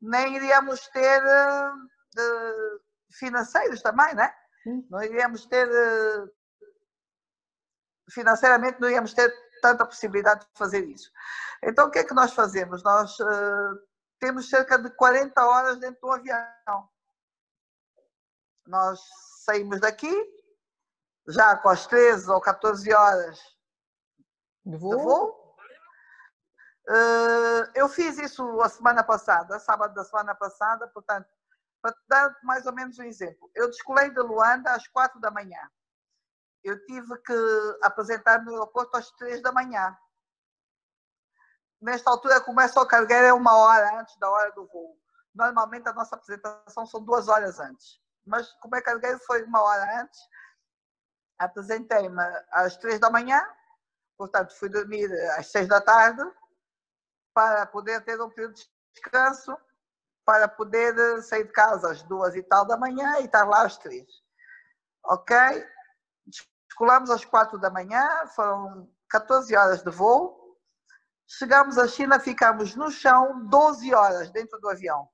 nem 0.00 0.36
iríamos 0.36 0.86
ter 0.88 1.22
uh, 1.22 2.80
financeiros 3.12 3.82
também, 3.82 4.14
né? 4.14 4.32
Não 4.90 5.02
iríamos 5.02 5.46
ter 5.46 5.68
uh, 5.68 6.30
financeiramente 8.10 8.80
não 8.80 8.90
íamos 8.90 9.14
ter 9.14 9.32
tanta 9.60 9.86
possibilidade 9.86 10.40
de 10.40 10.58
fazer 10.58 10.84
isso. 10.84 11.10
Então, 11.62 11.88
o 11.88 11.90
que 11.90 11.98
é 11.98 12.04
que 12.04 12.14
nós 12.14 12.32
fazemos? 12.32 12.82
Nós 12.82 13.18
uh, 13.20 13.80
temos 14.18 14.48
cerca 14.48 14.78
de 14.78 14.90
40 14.90 15.44
horas 15.44 15.78
dentro 15.78 16.00
do 16.00 16.12
avião. 16.12 16.88
Nós 18.66 19.00
saímos 19.44 19.80
daqui, 19.80 20.12
já 21.28 21.56
com 21.56 21.68
as 21.68 21.86
13 21.86 22.30
ou 22.30 22.40
14 22.40 22.92
horas 22.92 23.38
de 24.64 24.76
voo. 24.76 24.96
De 24.96 25.02
voo. 25.02 25.46
Uh, 26.88 27.66
eu 27.74 27.88
fiz 27.88 28.16
isso 28.18 28.60
a 28.60 28.68
semana 28.68 29.02
passada, 29.02 29.58
sábado 29.58 29.92
da 29.94 30.04
semana 30.04 30.34
passada, 30.34 30.86
portanto, 30.88 31.28
para 31.92 31.96
dar 32.08 32.36
mais 32.42 32.66
ou 32.66 32.72
menos 32.72 32.98
um 32.98 33.04
exemplo. 33.04 33.50
Eu 33.54 33.68
descolei 33.68 34.10
de 34.10 34.20
Luanda 34.20 34.72
às 34.72 34.86
4 34.88 35.20
da 35.20 35.30
manhã 35.30 35.60
eu 36.66 36.84
tive 36.84 37.16
que 37.18 37.78
apresentar 37.82 38.42
no 38.42 38.50
aeroporto 38.50 38.96
às 38.96 39.08
três 39.12 39.40
da 39.40 39.52
manhã. 39.52 39.96
Nesta 41.80 42.10
altura 42.10 42.40
começa 42.40 42.80
o 42.80 42.86
cargueiro 42.86 43.26
é 43.26 43.32
uma 43.32 43.56
hora 43.56 44.00
antes 44.00 44.18
da 44.18 44.28
hora 44.28 44.50
do 44.50 44.66
voo. 44.66 44.98
Normalmente 45.32 45.88
a 45.88 45.92
nossa 45.92 46.16
apresentação 46.16 46.84
são 46.84 47.04
duas 47.04 47.28
horas 47.28 47.60
antes. 47.60 48.00
Mas 48.24 48.52
como 48.54 48.74
é 48.74 48.82
cargueiro 48.82 49.20
foi 49.20 49.44
uma 49.44 49.62
hora 49.62 50.02
antes, 50.02 50.18
apresentei-me 51.38 52.20
às 52.50 52.76
três 52.76 52.98
da 52.98 53.10
manhã, 53.10 53.40
portanto 54.18 54.52
fui 54.58 54.68
dormir 54.68 55.08
às 55.38 55.52
seis 55.52 55.68
da 55.68 55.80
tarde, 55.80 56.22
para 57.32 57.66
poder 57.66 58.02
ter 58.04 58.20
um 58.20 58.30
período 58.30 58.54
de 58.54 58.68
descanso, 58.94 59.56
para 60.26 60.48
poder 60.48 61.22
sair 61.22 61.44
de 61.44 61.52
casa 61.52 61.92
às 61.92 62.02
duas 62.02 62.34
e 62.34 62.42
tal 62.42 62.66
da 62.66 62.76
manhã 62.76 63.20
e 63.20 63.26
estar 63.26 63.44
lá 63.44 63.64
às 63.64 63.78
três. 63.78 64.04
Ok? 65.04 65.36
Descolamos 66.68 67.10
às 67.10 67.24
quatro 67.24 67.58
da 67.58 67.70
manhã, 67.70 68.26
foram 68.34 68.90
14 69.08 69.56
horas 69.56 69.84
de 69.84 69.90
voo. 69.90 70.58
Chegamos 71.28 71.78
à 71.78 71.86
China, 71.86 72.18
ficamos 72.18 72.74
no 72.74 72.90
chão 72.90 73.46
12 73.46 73.94
horas 73.94 74.30
dentro 74.30 74.58
do 74.58 74.68
avião. 74.68 75.08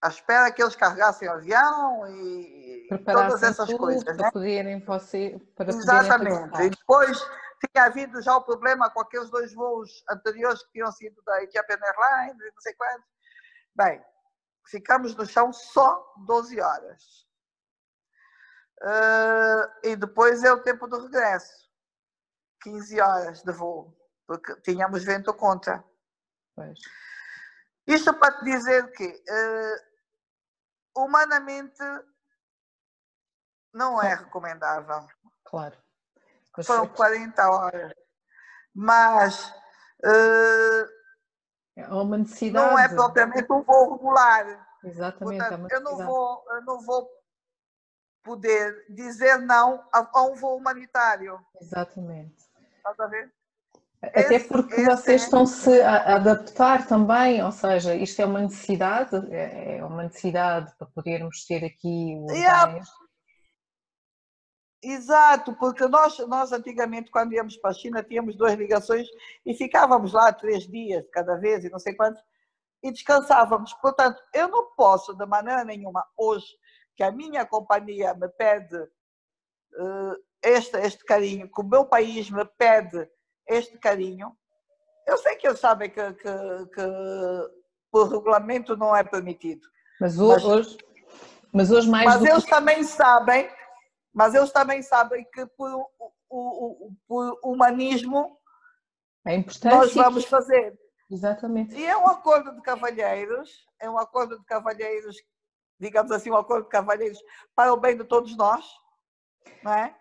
À 0.00 0.08
espera 0.08 0.50
que 0.50 0.62
eles 0.62 0.74
carregassem 0.74 1.28
o 1.28 1.32
avião 1.32 2.08
e 2.08 2.88
todas 3.04 3.42
essas 3.42 3.72
coisas. 3.74 4.02
Para 4.02 4.14
né? 4.16 4.30
poderem 4.32 4.80
você, 4.80 5.38
para 5.54 5.70
Exatamente. 5.70 6.62
e 6.62 6.70
depois 6.70 7.22
tinha 7.68 7.84
havido 7.84 8.20
já 8.22 8.36
o 8.36 8.44
problema 8.44 8.90
com 8.90 9.00
aqueles 9.00 9.30
dois 9.30 9.52
voos 9.54 10.02
anteriores 10.10 10.62
que 10.64 10.72
tinham 10.72 10.90
sido 10.92 11.22
da 11.22 11.42
Ethiopian 11.42 11.78
Airlines 11.80 12.40
e 12.40 12.52
não 12.52 12.60
sei 12.60 12.74
quantos. 12.74 13.08
Bem, 13.74 14.04
ficamos 14.66 15.14
no 15.14 15.26
chão 15.26 15.52
só 15.52 16.14
12 16.26 16.60
horas. 16.60 17.26
Uh, 18.82 19.86
e 19.86 19.96
depois 19.96 20.42
é 20.42 20.52
o 20.52 20.62
tempo 20.62 20.88
do 20.88 21.02
regresso 21.02 21.70
15 22.62 23.00
horas 23.00 23.42
de 23.42 23.52
voo, 23.52 23.96
porque 24.26 24.60
tínhamos 24.62 25.04
vento 25.04 25.32
contra. 25.34 25.84
Pois. 26.54 26.78
Isto 27.86 28.14
para 28.14 28.38
te 28.38 28.44
dizer 28.44 28.90
que 28.92 29.06
uh, 29.06 31.02
humanamente 31.02 31.82
não 33.72 34.02
é 34.02 34.14
recomendável. 34.14 35.06
Claro. 35.44 35.76
Foram 36.64 36.88
40 36.88 37.50
horas. 37.50 37.92
Mas 38.74 39.52
uh, 40.04 40.88
é 41.76 41.88
uma 41.88 42.18
necessidade. 42.18 42.66
Não 42.66 42.78
é 42.78 42.88
propriamente 42.88 43.50
um 43.52 43.62
voo 43.62 43.92
regular. 43.92 44.66
Exatamente. 44.84 45.38
Portanto, 45.38 45.72
é 45.72 45.76
eu, 45.76 45.80
não 45.80 45.96
vou, 45.96 46.44
eu 46.50 46.62
não 46.62 46.80
vou 46.80 47.08
poder 48.22 48.84
dizer 48.88 49.38
não 49.38 49.82
a, 49.92 50.22
um 50.22 50.34
voo 50.34 50.56
humanitário. 50.56 51.38
Exatamente. 51.60 52.36
Estás 52.76 53.00
a 53.00 53.06
ver? 53.06 53.32
Até 54.02 54.40
porque 54.40 54.74
esse 54.74 54.84
vocês 54.84 55.22
é... 55.22 55.24
estão-se 55.24 55.80
a 55.80 56.16
adaptar 56.16 56.86
também, 56.88 57.42
ou 57.42 57.52
seja, 57.52 57.94
isto 57.94 58.20
é 58.20 58.26
uma 58.26 58.40
necessidade, 58.40 59.14
é, 59.32 59.78
é 59.78 59.84
uma 59.84 60.02
necessidade 60.02 60.72
para 60.76 60.88
podermos 60.88 61.46
ter 61.46 61.64
aqui 61.64 62.16
o 62.18 62.32
yeah. 62.32 62.82
Exato, 64.82 65.54
porque 65.54 65.86
nós, 65.86 66.18
nós 66.26 66.50
antigamente, 66.50 67.10
quando 67.10 67.32
íamos 67.32 67.56
para 67.56 67.70
a 67.70 67.74
China, 67.74 68.02
tínhamos 68.02 68.36
duas 68.36 68.54
ligações 68.54 69.06
e 69.46 69.54
ficávamos 69.54 70.12
lá 70.12 70.32
três 70.32 70.66
dias 70.66 71.04
cada 71.12 71.36
vez 71.36 71.64
e 71.64 71.70
não 71.70 71.78
sei 71.78 71.94
quantos, 71.94 72.20
e 72.82 72.90
descansávamos. 72.90 73.72
Portanto, 73.74 74.20
eu 74.34 74.48
não 74.48 74.74
posso, 74.74 75.14
de 75.14 75.24
maneira 75.24 75.64
nenhuma, 75.64 76.04
hoje, 76.16 76.46
que 76.96 77.04
a 77.04 77.12
minha 77.12 77.46
companhia 77.46 78.12
me 78.14 78.28
pede 78.30 78.76
uh, 78.76 80.16
este, 80.42 80.76
este 80.78 81.04
carinho, 81.04 81.48
que 81.48 81.60
o 81.60 81.64
meu 81.64 81.84
país 81.84 82.28
me 82.28 82.44
pede 82.58 83.08
este 83.46 83.78
carinho, 83.78 84.36
eu 85.06 85.16
sei 85.18 85.36
que 85.36 85.46
eles 85.46 85.60
sabem 85.60 85.90
que, 85.90 86.12
que, 86.14 86.66
que 86.74 86.82
por 87.90 88.08
regulamento 88.08 88.76
não 88.76 88.94
é 88.96 89.04
permitido. 89.04 89.66
Mas 90.00 90.18
hoje, 90.18 90.44
mas, 90.44 90.44
hoje, 90.44 90.78
mas 91.52 91.70
hoje 91.70 91.90
mais. 91.90 92.06
Mas 92.06 92.24
eles 92.24 92.44
que... 92.44 92.50
também 92.50 92.82
sabem, 92.82 93.48
mas 94.12 94.34
eles 94.34 94.52
também 94.52 94.82
sabem 94.82 95.26
que 95.32 95.46
por, 95.46 95.88
o, 96.28 96.92
por 97.06 97.38
humanismo 97.42 98.38
é. 99.26 99.44
Nós 99.64 99.94
vamos 99.94 100.24
fazer. 100.24 100.76
Exatamente. 101.10 101.74
E 101.74 101.86
é 101.86 101.96
um 101.96 102.08
acordo 102.08 102.54
de 102.54 102.62
cavalheiros, 102.62 103.50
é 103.80 103.88
um 103.88 103.98
acordo 103.98 104.38
de 104.38 104.44
cavalheiros, 104.44 105.16
digamos 105.78 106.10
assim, 106.10 106.30
um 106.30 106.36
acordo 106.36 106.64
de 106.64 106.70
cavalheiros 106.70 107.18
para 107.54 107.72
o 107.72 107.76
bem 107.76 107.96
de 107.96 108.04
todos 108.04 108.36
nós, 108.36 108.64
não 109.62 109.74
é? 109.74 109.94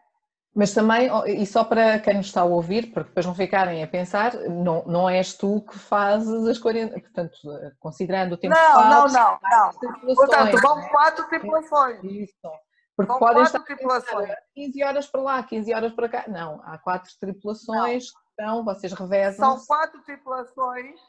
Mas 0.54 0.74
também, 0.74 1.10
e 1.28 1.46
só 1.46 1.64
para 1.64 2.00
quem 2.00 2.16
nos 2.16 2.28
está 2.28 2.42
a 2.42 2.46
ouvir, 2.46 2.92
para 2.92 3.04
depois 3.04 3.26
não 3.26 3.34
ficarem 3.34 3.82
a 3.84 3.88
pensar, 3.88 4.34
não, 4.34 4.84
não 4.86 5.10
és 5.10 5.34
tu 5.34 5.62
que 5.62 5.80
fazes 5.80 6.46
as 6.46 6.58
40, 6.58 7.00
portanto, 7.00 7.38
considerando 7.80 8.34
o 8.34 8.38
tempo 8.38 8.54
não, 8.54 8.62
que 8.62 8.74
fazes, 8.74 9.14
Não, 9.14 9.24
não, 9.24 9.40
não. 9.50 10.16
Portanto, 10.16 10.62
vão 10.62 10.90
quatro 10.90 11.28
tripulações. 11.30 12.04
Isso. 12.04 12.36
Porque 12.96 13.18
podem 13.18 13.44
estar 13.44 13.60
tripulações. 13.62 14.30
15 14.54 14.84
horas 14.84 15.08
para 15.08 15.22
lá, 15.22 15.44
15 15.44 15.74
horas 15.74 15.94
para 15.94 16.10
cá. 16.10 16.26
Não, 16.28 16.62
há 16.64 16.78
quatro 16.78 17.12
tripulações 17.20 18.12
então, 18.42 18.64
vocês 18.64 18.92
revezam. 18.94 19.58
São 19.58 19.66
quatro 19.68 20.02
tripulações 20.02 21.00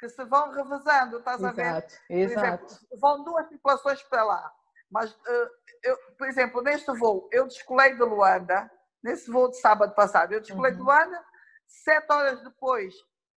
que 0.00 0.08
se 0.08 0.24
vão 0.24 0.50
revezando, 0.50 1.18
estás 1.18 1.38
exato, 1.38 1.60
a 1.60 1.64
ver? 1.64 1.86
Exato. 2.08 2.64
Exemplo, 2.64 2.98
vão 2.98 3.24
duas 3.24 3.46
tripulações 3.48 4.02
para 4.04 4.24
lá. 4.24 4.52
Mas, 4.90 5.12
uh, 5.12 5.50
eu, 5.82 5.98
por 6.16 6.26
exemplo, 6.28 6.62
neste 6.62 6.90
voo, 6.96 7.28
eu 7.30 7.46
descolei 7.46 7.94
de 7.94 8.02
Luanda, 8.02 8.70
nesse 9.02 9.30
voo 9.30 9.50
de 9.50 9.60
sábado 9.60 9.94
passado, 9.94 10.32
eu 10.32 10.40
descolei 10.40 10.72
uhum. 10.72 10.78
de 10.78 10.82
Luanda, 10.82 11.24
sete 11.66 12.10
horas 12.10 12.42
depois. 12.42 12.94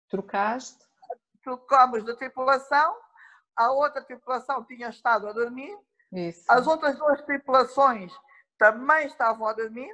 Trocaste? 0.10 0.86
Trocamos 1.42 2.04
de 2.06 2.16
tripulação, 2.18 2.96
a 3.56 3.72
outra 3.72 4.04
tripulação 4.04 4.64
tinha 4.66 4.90
estado 4.90 5.28
a 5.28 5.34
dormir, 5.34 5.76
Isso. 6.12 6.44
as 6.50 6.66
outras 6.66 6.98
duas 6.98 7.22
tripulações 7.22 8.12
também 8.58 9.08
estavam 9.08 9.48
a 9.48 9.54
dormir. 9.54 9.92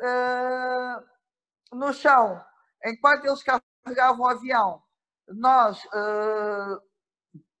Uh, 0.00 1.76
no 1.76 1.92
chão 1.92 2.40
enquanto 2.84 3.24
eles 3.24 3.42
carregavam 3.42 4.26
o 4.26 4.28
avião, 4.28 4.82
nós 5.28 5.82
uh, 5.86 6.80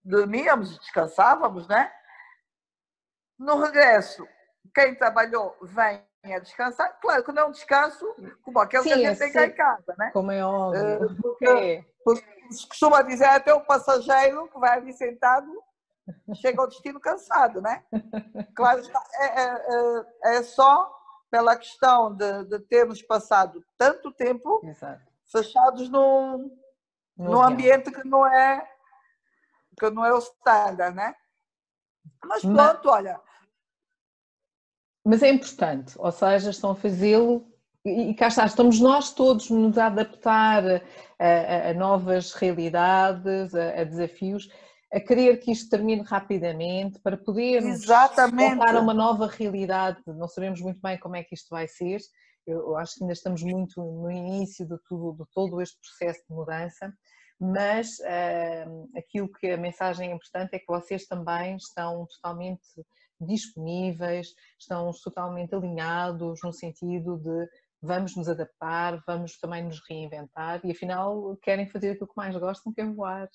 dormíamos, 0.04 0.78
descansávamos, 0.78 1.66
né? 1.66 1.90
No 3.38 3.58
regresso, 3.58 4.26
quem 4.74 4.94
trabalhou 4.94 5.56
vem 5.62 6.04
a 6.24 6.38
descansar. 6.38 6.98
Claro 7.00 7.24
que 7.24 7.32
não 7.32 7.42
é 7.42 7.46
um 7.46 7.52
descanso 7.52 8.06
como 8.42 8.58
aquele 8.60 8.82
Sim, 8.82 8.88
que 8.90 9.06
a 9.06 9.10
gente 9.10 9.18
tem 9.18 9.32
cá 9.32 9.46
em 9.46 9.52
casa, 9.52 9.94
né? 9.98 10.10
Como 10.12 10.30
é 10.30 10.44
óbvio. 10.44 11.06
Uh, 11.06 11.16
porque, 11.20 11.84
porque 12.04 12.24
se 12.50 12.68
costuma 12.68 13.02
dizer 13.02 13.26
até 13.26 13.52
o 13.52 13.64
passageiro 13.64 14.48
que 14.48 14.58
vai 14.58 14.78
ali 14.78 14.92
sentado 14.92 15.50
chega 16.34 16.60
ao 16.60 16.68
destino 16.68 17.00
cansado, 17.00 17.60
né? 17.60 17.84
Claro, 18.54 18.82
é, 19.14 19.26
é, 19.26 19.66
é, 20.24 20.36
é 20.36 20.42
só 20.42 20.92
pela 21.30 21.56
questão 21.56 22.14
de, 22.14 22.44
de 22.44 22.58
termos 22.60 23.02
passado 23.02 23.64
tanto 23.76 24.12
tempo 24.12 24.60
Exato 24.64 25.14
fechados 25.34 25.88
num, 25.88 26.56
num 27.16 27.42
ambiente 27.42 27.90
que 27.90 28.06
não 28.06 28.26
é 28.26 28.68
que 29.78 29.90
não 29.90 30.04
é 30.04 30.12
o 30.12 30.18
standard, 30.18 30.94
né? 30.94 31.14
Mas 32.24 32.42
pronto, 32.42 32.80
mas, 32.84 32.86
olha. 32.86 33.20
Mas 35.04 35.22
é 35.22 35.30
importante, 35.30 35.94
ou 35.98 36.12
seja, 36.12 36.50
estão 36.50 36.70
a 36.70 36.76
fazê-lo 36.76 37.44
e 37.84 38.14
cá 38.14 38.28
está, 38.28 38.46
estamos 38.46 38.78
nós 38.80 39.12
todos 39.12 39.50
nos 39.50 39.76
adaptar 39.76 40.64
a, 40.64 40.80
a, 41.18 41.70
a 41.70 41.74
novas 41.74 42.32
realidades, 42.32 43.52
a, 43.54 43.80
a, 43.80 43.84
desafios, 43.84 44.48
a 44.94 45.00
querer 45.00 45.38
que 45.38 45.50
isto 45.50 45.68
termine 45.68 46.02
rapidamente 46.02 47.00
para 47.00 47.16
podermos 47.16 47.82
Exatamente. 47.82 48.56
voltar 48.56 48.76
a 48.76 48.80
uma 48.80 48.94
nova 48.94 49.26
realidade. 49.26 50.00
Não 50.06 50.28
sabemos 50.28 50.60
muito 50.60 50.80
bem 50.80 50.98
como 50.98 51.16
é 51.16 51.24
que 51.24 51.34
isto 51.34 51.48
vai 51.50 51.66
ser, 51.66 52.00
eu 52.46 52.76
acho 52.76 52.96
que 52.96 53.04
ainda 53.04 53.12
estamos 53.12 53.42
muito 53.42 53.82
no 53.82 54.10
início 54.10 54.66
de, 54.66 54.76
tudo, 54.86 55.24
de 55.24 55.30
todo 55.32 55.60
este 55.60 55.78
processo 55.80 56.20
de 56.28 56.34
mudança, 56.34 56.92
mas 57.40 57.98
uh, 58.00 58.90
aquilo 58.96 59.32
que 59.32 59.48
a 59.48 59.56
mensagem 59.56 60.10
é 60.10 60.14
importante 60.14 60.54
é 60.54 60.58
que 60.58 60.66
vocês 60.68 61.06
também 61.06 61.56
estão 61.56 62.06
totalmente 62.06 62.62
disponíveis, 63.20 64.28
estão 64.58 64.90
totalmente 65.02 65.54
alinhados 65.54 66.40
no 66.44 66.52
sentido 66.52 67.16
de 67.18 67.48
vamos 67.82 68.14
nos 68.16 68.28
adaptar, 68.28 69.02
vamos 69.06 69.38
também 69.38 69.64
nos 69.64 69.80
reinventar 69.88 70.60
e 70.64 70.70
afinal 70.70 71.36
querem 71.42 71.68
fazer 71.68 71.90
aquilo 71.90 72.08
que 72.08 72.16
mais 72.16 72.36
gostam, 72.36 72.72
que 72.72 72.80
é 72.80 72.86
voar. 72.86 73.28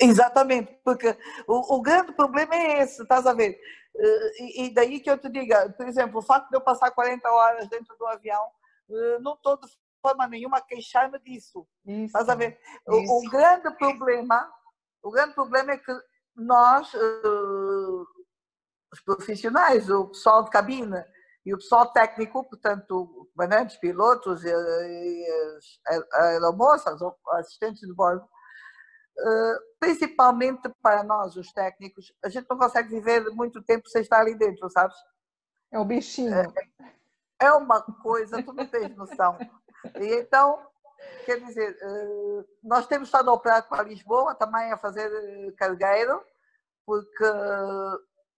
Exatamente, 0.00 0.80
porque 0.84 1.16
o, 1.46 1.76
o, 1.76 1.82
grande 1.82 2.12
problema 2.12 2.54
é 2.54 2.82
esse, 2.82 3.02
estás 3.02 3.26
a 3.26 3.32
ver? 3.32 3.58
Eh, 3.96 4.42
e, 4.42 4.66
e, 4.66 4.74
daí 4.74 4.98
que 4.98 5.08
eu 5.08 5.16
te 5.16 5.28
diga, 5.28 5.70
por 5.70 5.86
exemplo, 5.86 6.18
o 6.18 6.22
facto 6.22 6.50
de 6.50 6.56
eu 6.56 6.60
passar 6.60 6.90
40 6.90 7.30
horas 7.30 7.68
dentro 7.68 7.96
do 7.96 8.06
avião, 8.06 8.42
eh, 8.90 9.18
não 9.20 9.34
estou 9.34 9.56
de 9.56 9.68
forma 10.02 10.26
nenhuma 10.26 10.58
a 10.58 10.60
queixar-me 10.60 11.18
disso. 11.20 11.66
Isso, 11.86 12.06
estás 12.06 12.28
a 12.28 12.34
ver? 12.34 12.58
O, 12.86 13.18
o, 13.18 13.30
grande 13.30 13.70
problema, 13.76 14.52
o 15.02 15.10
grande 15.10 15.34
problema 15.34 15.72
é 15.72 15.78
que 15.78 15.92
nós, 16.34 16.92
eh, 16.92 18.08
os 18.92 19.00
profissionais, 19.04 19.88
o 19.88 20.08
pessoal 20.08 20.42
de 20.42 20.50
cabine 20.50 21.04
e 21.46 21.54
o 21.54 21.58
pessoal 21.58 21.86
técnico, 21.92 22.42
portanto, 22.48 23.28
comandantes, 23.36 23.76
pilotos 23.76 24.44
e, 24.44 24.48
e 24.48 25.26
as 25.86 26.02
aeromoças, 26.14 27.00
assistentes 27.32 27.86
de 27.86 27.94
bordo, 27.94 28.28
principalmente 29.78 30.68
para 30.82 31.02
nós, 31.02 31.36
os 31.36 31.52
técnicos, 31.52 32.12
a 32.24 32.28
gente 32.28 32.46
não 32.48 32.58
consegue 32.58 32.88
viver 32.88 33.24
muito 33.30 33.62
tempo 33.62 33.88
sem 33.88 34.02
estar 34.02 34.20
ali 34.20 34.34
dentro, 34.34 34.68
sabes? 34.70 34.96
É 35.70 35.78
o 35.78 35.84
bichinho. 35.84 36.34
É, 36.34 36.46
é 37.40 37.52
uma 37.52 37.82
coisa, 37.82 38.42
tu 38.42 38.52
não 38.52 38.66
tens 38.66 38.94
noção. 38.96 39.38
E 40.00 40.14
então, 40.14 40.66
quer 41.26 41.40
dizer, 41.40 41.76
eh, 41.80 42.44
nós 42.62 42.86
temos 42.86 43.08
estado 43.08 43.28
a 43.28 43.32
operar 43.32 43.68
para 43.68 43.82
Lisboa, 43.82 44.34
também 44.34 44.72
a 44.72 44.78
fazer 44.78 45.10
eh, 45.12 45.52
cargueiro, 45.52 46.24
porque 46.86 47.24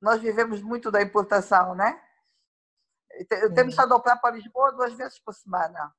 nós 0.00 0.20
vivemos 0.20 0.62
muito 0.62 0.90
da 0.90 1.02
importação, 1.02 1.74
né? 1.74 2.00
Temos 3.54 3.72
estado 3.72 3.92
a 3.92 3.96
operar 3.96 4.20
para 4.20 4.34
Lisboa 4.34 4.72
duas 4.72 4.92
vezes 4.94 5.18
por 5.18 5.34
semana. 5.34 5.92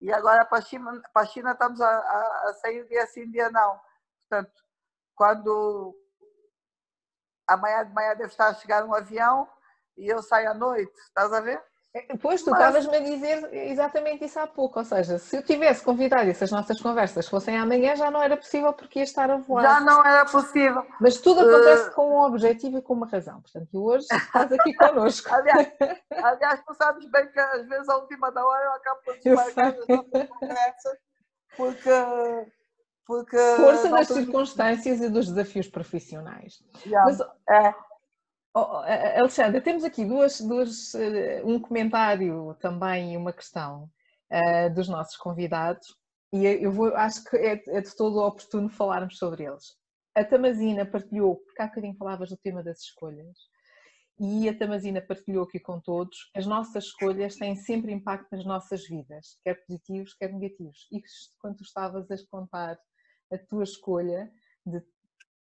E 0.00 0.12
agora 0.12 0.44
para 0.44 0.58
a 0.58 0.62
China, 0.62 1.02
para 1.12 1.22
a 1.22 1.26
China 1.26 1.52
estamos 1.52 1.80
a, 1.80 1.88
a, 1.88 2.50
a 2.50 2.54
sair 2.54 2.86
dia 2.88 3.06
sim, 3.06 3.30
dia 3.30 3.50
não. 3.50 3.80
Portanto, 4.28 4.52
quando 5.14 5.94
amanhã 7.48 7.84
de 7.84 7.92
manhã 7.92 8.14
deve 8.14 8.30
estar 8.30 8.48
a 8.48 8.54
chegar 8.54 8.84
um 8.84 8.94
avião 8.94 9.48
e 9.96 10.08
eu 10.08 10.22
saio 10.22 10.50
à 10.50 10.54
noite, 10.54 10.92
estás 10.98 11.32
a 11.32 11.40
ver? 11.40 11.62
É, 11.96 12.16
pois, 12.16 12.42
tu 12.42 12.50
estavas-me 12.50 12.96
a 12.96 13.00
dizer 13.00 13.54
exatamente 13.54 14.24
isso 14.24 14.40
há 14.40 14.48
pouco, 14.48 14.80
ou 14.80 14.84
seja, 14.84 15.16
se 15.16 15.36
eu 15.36 15.44
tivesse 15.44 15.84
convidado 15.84 16.28
e 16.28 16.34
se 16.34 16.42
as 16.42 16.50
nossas 16.50 16.80
conversas 16.80 17.28
fossem 17.28 17.56
amanhã 17.56 17.94
já 17.94 18.10
não 18.10 18.20
era 18.20 18.36
possível 18.36 18.72
porque 18.72 18.98
ia 18.98 19.04
estar 19.04 19.30
a 19.30 19.36
voar. 19.36 19.62
Já 19.62 19.80
não 19.80 20.04
era 20.04 20.24
possível. 20.24 20.84
Mas 21.00 21.18
tudo 21.18 21.42
acontece 21.42 21.90
uh... 21.90 21.92
com 21.92 22.16
um 22.16 22.22
objetivo 22.22 22.78
e 22.78 22.82
com 22.82 22.94
uma 22.94 23.06
razão, 23.06 23.40
portanto, 23.40 23.68
hoje 23.74 24.06
estás 24.10 24.50
aqui 24.50 24.74
connosco. 24.74 25.32
aliás, 25.32 25.72
aliás, 26.10 26.64
tu 26.66 26.74
sabes 26.74 27.08
bem 27.08 27.30
que 27.30 27.38
às 27.38 27.68
vezes 27.68 27.88
à 27.88 27.96
última 27.96 28.32
da 28.32 28.44
hora 28.44 28.64
eu 28.64 28.72
acabo 28.72 29.00
por 29.04 29.14
desmarcar 29.14 29.68
as 29.68 29.86
nossas 29.86 30.28
conversas 30.28 30.98
porque 31.56 31.90
porque 33.06 33.36
Força 33.56 33.88
das 33.90 34.08
circunstâncias 34.08 35.00
e 35.00 35.08
dos 35.08 35.28
desafios 35.28 35.68
profissionais. 35.68 36.62
Yeah. 36.86 37.04
Mas, 37.04 37.20
é. 37.50 37.74
oh, 38.54 38.82
Alexandra, 39.18 39.60
temos 39.60 39.84
aqui 39.84 40.04
duas, 40.04 40.40
duas, 40.40 40.94
eh, 40.94 41.42
um 41.44 41.60
comentário 41.60 42.56
também 42.60 43.12
e 43.12 43.16
uma 43.16 43.32
questão 43.32 43.90
uh, 44.30 44.74
dos 44.74 44.88
nossos 44.88 45.16
convidados 45.16 45.86
e 46.34 46.46
eu 46.46 46.72
vou, 46.72 46.92
acho 46.96 47.22
que 47.22 47.36
é, 47.36 47.62
é, 47.68 47.80
de 47.80 47.94
todo 47.94 48.18
oportuno 48.18 48.68
falarmos 48.68 49.18
sobre 49.18 49.44
eles. 49.44 49.76
A 50.16 50.24
Tamazina 50.24 50.84
partilhou, 50.84 51.36
porque 51.36 51.62
há 51.62 51.66
bocadinho 51.68 51.94
falavas 51.94 52.28
do 52.28 52.36
tema 52.36 52.60
das 52.60 52.80
escolhas, 52.80 53.38
e 54.18 54.48
a 54.48 54.58
Tamazina 54.58 55.00
partilhou 55.00 55.44
aqui 55.44 55.60
com 55.60 55.78
todos, 55.80 56.32
as 56.34 56.44
nossas 56.44 56.86
escolhas 56.86 57.36
têm 57.36 57.54
sempre 57.54 57.92
impacto 57.92 58.26
nas 58.32 58.44
nossas 58.44 58.84
vidas, 58.84 59.38
quer 59.44 59.64
positivos, 59.64 60.12
quer 60.14 60.32
negativos. 60.32 60.88
E 60.90 61.00
quando 61.38 61.58
tu 61.58 61.62
estavas 61.62 62.10
a 62.10 62.16
contar 62.28 62.76
a 63.32 63.38
tua 63.38 63.64
escolha 63.64 64.32
de, 64.64 64.82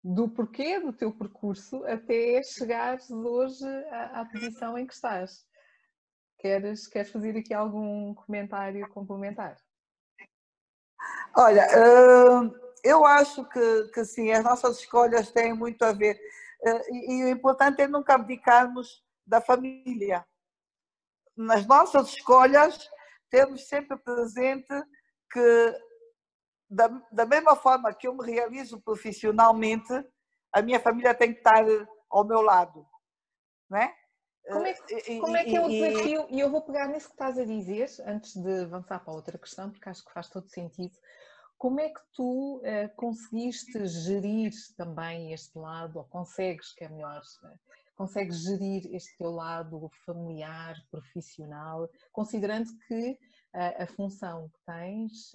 do 0.03 0.29
porquê 0.29 0.79
do 0.79 0.93
teu 0.93 1.11
percurso 1.11 1.83
até 1.85 2.41
chegares 2.43 3.09
hoje 3.09 3.65
à, 3.89 4.21
à 4.21 4.25
posição 4.25 4.77
em 4.77 4.85
que 4.85 4.93
estás. 4.93 5.45
Queres, 6.39 6.87
queres 6.87 7.11
fazer 7.11 7.37
aqui 7.37 7.53
algum 7.53 8.13
comentário 8.15 8.87
complementar? 8.89 9.57
Olha, 11.35 11.67
hum, 11.77 12.51
eu 12.83 13.05
acho 13.05 13.47
que, 13.49 13.83
que 13.93 14.03
sim, 14.03 14.31
as 14.31 14.43
nossas 14.43 14.79
escolhas 14.79 15.31
têm 15.31 15.53
muito 15.53 15.83
a 15.83 15.91
ver. 15.91 16.19
Eh, 16.63 16.93
e, 16.93 17.23
o 17.23 17.29
importante 17.29 17.81
é 17.81 17.87
nunca 17.87 18.15
abdicarmos 18.15 19.03
da 19.25 19.39
família. 19.39 20.25
Nas 21.35 21.65
nossas 21.65 22.09
escolhas, 22.09 22.89
temos 23.29 23.67
sempre 23.67 23.97
presente 23.97 24.73
que 25.31 25.75
da, 26.71 26.87
da 27.11 27.25
mesma 27.25 27.55
forma 27.55 27.93
que 27.93 28.07
eu 28.07 28.15
me 28.15 28.25
realizo 28.25 28.79
profissionalmente, 28.81 29.93
a 30.53 30.61
minha 30.61 30.79
família 30.79 31.13
tem 31.13 31.33
que 31.33 31.39
estar 31.39 31.65
ao 32.09 32.25
meu 32.25 32.41
lado, 32.41 32.87
não 33.69 33.77
é? 33.77 33.93
Como 34.47 34.65
é, 34.65 34.73
que, 34.73 35.19
como 35.19 35.37
é 35.37 35.43
que 35.43 35.55
é 35.55 35.61
o 35.61 35.69
desafio? 35.69 36.27
E 36.29 36.39
eu 36.39 36.49
vou 36.49 36.61
pegar 36.61 36.87
nisso 36.87 37.07
que 37.07 37.13
estás 37.13 37.37
a 37.37 37.45
dizer, 37.45 37.87
antes 38.05 38.35
de 38.35 38.61
avançar 38.61 38.99
para 39.03 39.13
outra 39.13 39.37
questão, 39.37 39.69
porque 39.69 39.87
acho 39.87 40.03
que 40.03 40.11
faz 40.11 40.29
todo 40.29 40.49
sentido. 40.49 40.97
Como 41.57 41.79
é 41.79 41.89
que 41.89 42.01
tu 42.15 42.57
uh, 42.57 42.95
conseguiste 42.95 43.85
gerir 43.85 44.51
também 44.75 45.31
este 45.31 45.57
lado, 45.59 45.99
ou 45.99 46.05
consegues, 46.05 46.73
que 46.73 46.83
é 46.83 46.89
melhor, 46.89 47.21
uh, 47.43 47.59
consegues 47.95 48.41
gerir 48.41 48.93
este 48.95 49.15
teu 49.15 49.29
lado 49.29 49.91
familiar, 50.05 50.75
profissional, 50.89 51.87
considerando 52.11 52.67
que 52.87 53.19
uh, 53.53 53.83
a 53.83 53.87
função 53.87 54.49
que 54.49 54.59
tens 54.65 55.33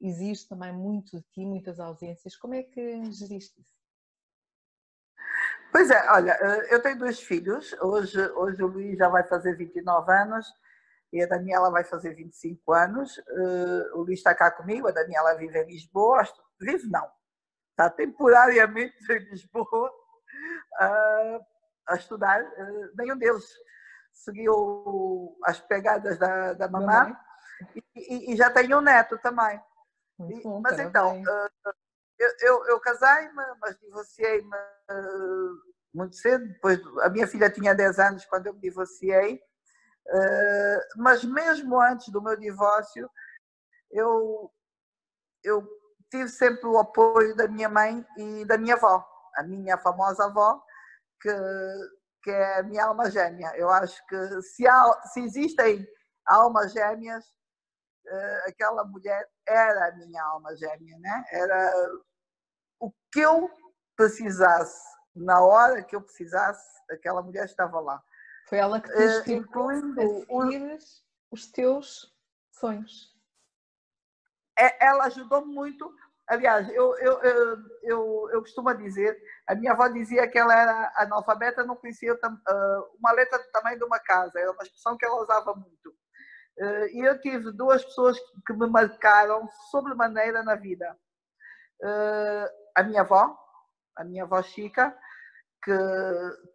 exige 0.00 0.48
também 0.48 0.72
muito 0.72 1.16
de 1.16 1.22
ti, 1.32 1.44
muitas 1.44 1.78
ausências. 1.80 2.36
Como 2.36 2.54
é 2.54 2.62
que 2.62 3.04
geriste 3.12 3.60
isso? 3.60 3.74
Pois 5.72 5.90
é, 5.90 6.10
olha, 6.12 6.38
eu 6.70 6.80
tenho 6.80 6.98
dois 6.98 7.20
filhos. 7.20 7.72
Hoje, 7.80 8.20
hoje 8.32 8.62
o 8.62 8.68
Luís 8.68 8.96
já 8.96 9.08
vai 9.08 9.24
fazer 9.24 9.56
29 9.56 10.12
anos 10.12 10.46
e 11.14 11.22
a 11.22 11.26
Daniela 11.28 11.70
vai 11.70 11.84
fazer 11.84 12.12
25 12.12 12.72
anos. 12.72 13.16
Uh, 13.18 13.98
o 13.98 14.02
Luís 14.02 14.18
está 14.18 14.34
cá 14.34 14.50
comigo, 14.50 14.88
a 14.88 14.90
Daniela 14.90 15.36
vive 15.36 15.62
em 15.62 15.66
Lisboa. 15.66 16.24
Vive 16.60 16.90
não, 16.90 17.08
está 17.70 17.88
temporariamente 17.88 18.96
em 19.12 19.18
Lisboa 19.30 19.90
uh, 20.80 21.40
a 21.86 21.94
estudar. 21.94 22.42
Uh, 22.42 22.90
nenhum 22.98 23.16
deles 23.16 23.44
seguiu 24.12 25.38
as 25.44 25.60
pegadas 25.60 26.18
da, 26.18 26.54
da 26.54 26.68
mamãe 26.68 27.12
e, 27.12 27.16
e, 27.96 28.32
e, 28.32 28.36
já 28.36 28.50
tem 28.50 28.74
um 28.74 28.80
neto 28.80 29.18
também. 29.18 29.60
E, 30.28 30.42
bom, 30.42 30.60
mas 30.60 30.78
então, 30.78 31.22
eu, 32.18 32.30
eu, 32.40 32.66
eu 32.66 32.80
casei-me, 32.80 33.42
mas 33.60 33.78
divorciei-me 33.80 34.56
muito 35.92 36.16
cedo. 36.16 36.46
Depois, 36.48 36.80
a 37.02 37.08
minha 37.08 37.26
filha 37.26 37.50
tinha 37.50 37.74
10 37.74 37.98
anos 37.98 38.24
quando 38.26 38.46
eu 38.46 38.54
me 38.54 38.60
divorciei 38.60 39.40
eh, 40.06 40.80
mas 40.96 41.24
mesmo 41.24 41.80
antes 41.80 42.08
do 42.08 42.22
meu 42.22 42.36
divórcio, 42.36 43.10
eu, 43.90 44.50
eu 45.42 45.66
tive 46.10 46.28
sempre 46.28 46.66
o 46.66 46.78
apoio 46.78 47.34
da 47.36 47.48
minha 47.48 47.68
mãe 47.68 48.04
e 48.18 48.44
da 48.44 48.58
minha 48.58 48.74
avó, 48.74 49.04
a 49.36 49.42
minha 49.42 49.78
famosa 49.78 50.26
avó, 50.26 50.62
que, 51.20 51.30
que 52.22 52.30
é 52.30 52.60
a 52.60 52.62
minha 52.62 52.84
alma 52.86 53.10
gêmea. 53.10 53.52
Eu 53.56 53.70
acho 53.70 54.04
que 54.06 54.42
se, 54.42 54.66
há, 54.66 55.02
se 55.12 55.20
existem 55.20 55.86
almas 56.26 56.72
gêmeas, 56.72 57.24
aquela 58.46 58.84
mulher 58.84 59.28
era 59.46 59.88
a 59.88 59.92
minha 59.92 60.22
alma 60.22 60.54
gêmea, 60.56 60.98
né? 60.98 61.24
Era 61.30 61.72
o 62.80 62.92
que 63.12 63.20
eu 63.20 63.50
precisasse, 63.96 64.82
na 65.14 65.40
hora 65.40 65.82
que 65.82 65.94
eu 65.94 66.02
precisasse, 66.02 66.82
aquela 66.90 67.22
mulher 67.22 67.44
estava 67.44 67.80
lá. 67.80 68.02
Foi 68.48 68.58
ela 68.58 68.80
que 68.80 68.88
te 69.22 69.32
uh, 69.32 69.36
incluindo 69.36 70.00
a 70.00 70.78
os 71.30 71.50
teus 71.50 72.14
sonhos. 72.52 73.12
É, 74.56 74.86
ela 74.86 75.04
ajudou 75.06 75.44
muito. 75.44 75.92
Aliás, 76.26 76.68
eu, 76.70 76.96
eu, 76.98 77.22
eu, 77.22 77.58
eu, 77.82 78.30
eu 78.32 78.40
costumo 78.40 78.72
dizer, 78.74 79.20
a 79.46 79.54
minha 79.54 79.72
avó 79.72 79.88
dizia 79.88 80.28
que 80.28 80.38
ela 80.38 80.54
era 80.54 80.92
analfabeta, 80.96 81.64
não 81.64 81.76
conhecia 81.76 82.18
uma 82.98 83.12
letra 83.12 83.38
do 83.38 83.50
tamanho 83.50 83.78
de 83.78 83.84
uma 83.84 83.98
casa, 83.98 84.38
era 84.38 84.50
uma 84.50 84.62
expressão 84.62 84.96
que 84.96 85.04
ela 85.04 85.22
usava 85.22 85.54
muito. 85.54 85.94
E 86.92 87.00
eu 87.00 87.20
tive 87.20 87.50
duas 87.52 87.84
pessoas 87.84 88.18
que 88.46 88.52
me 88.52 88.68
marcaram 88.68 89.48
sobremaneira 89.70 90.42
na 90.42 90.54
vida. 90.54 90.96
A 92.76 92.82
minha 92.82 93.00
avó, 93.00 93.36
a 93.96 94.04
minha 94.04 94.22
avó 94.22 94.40
Chica, 94.42 94.96
que, 95.64 95.72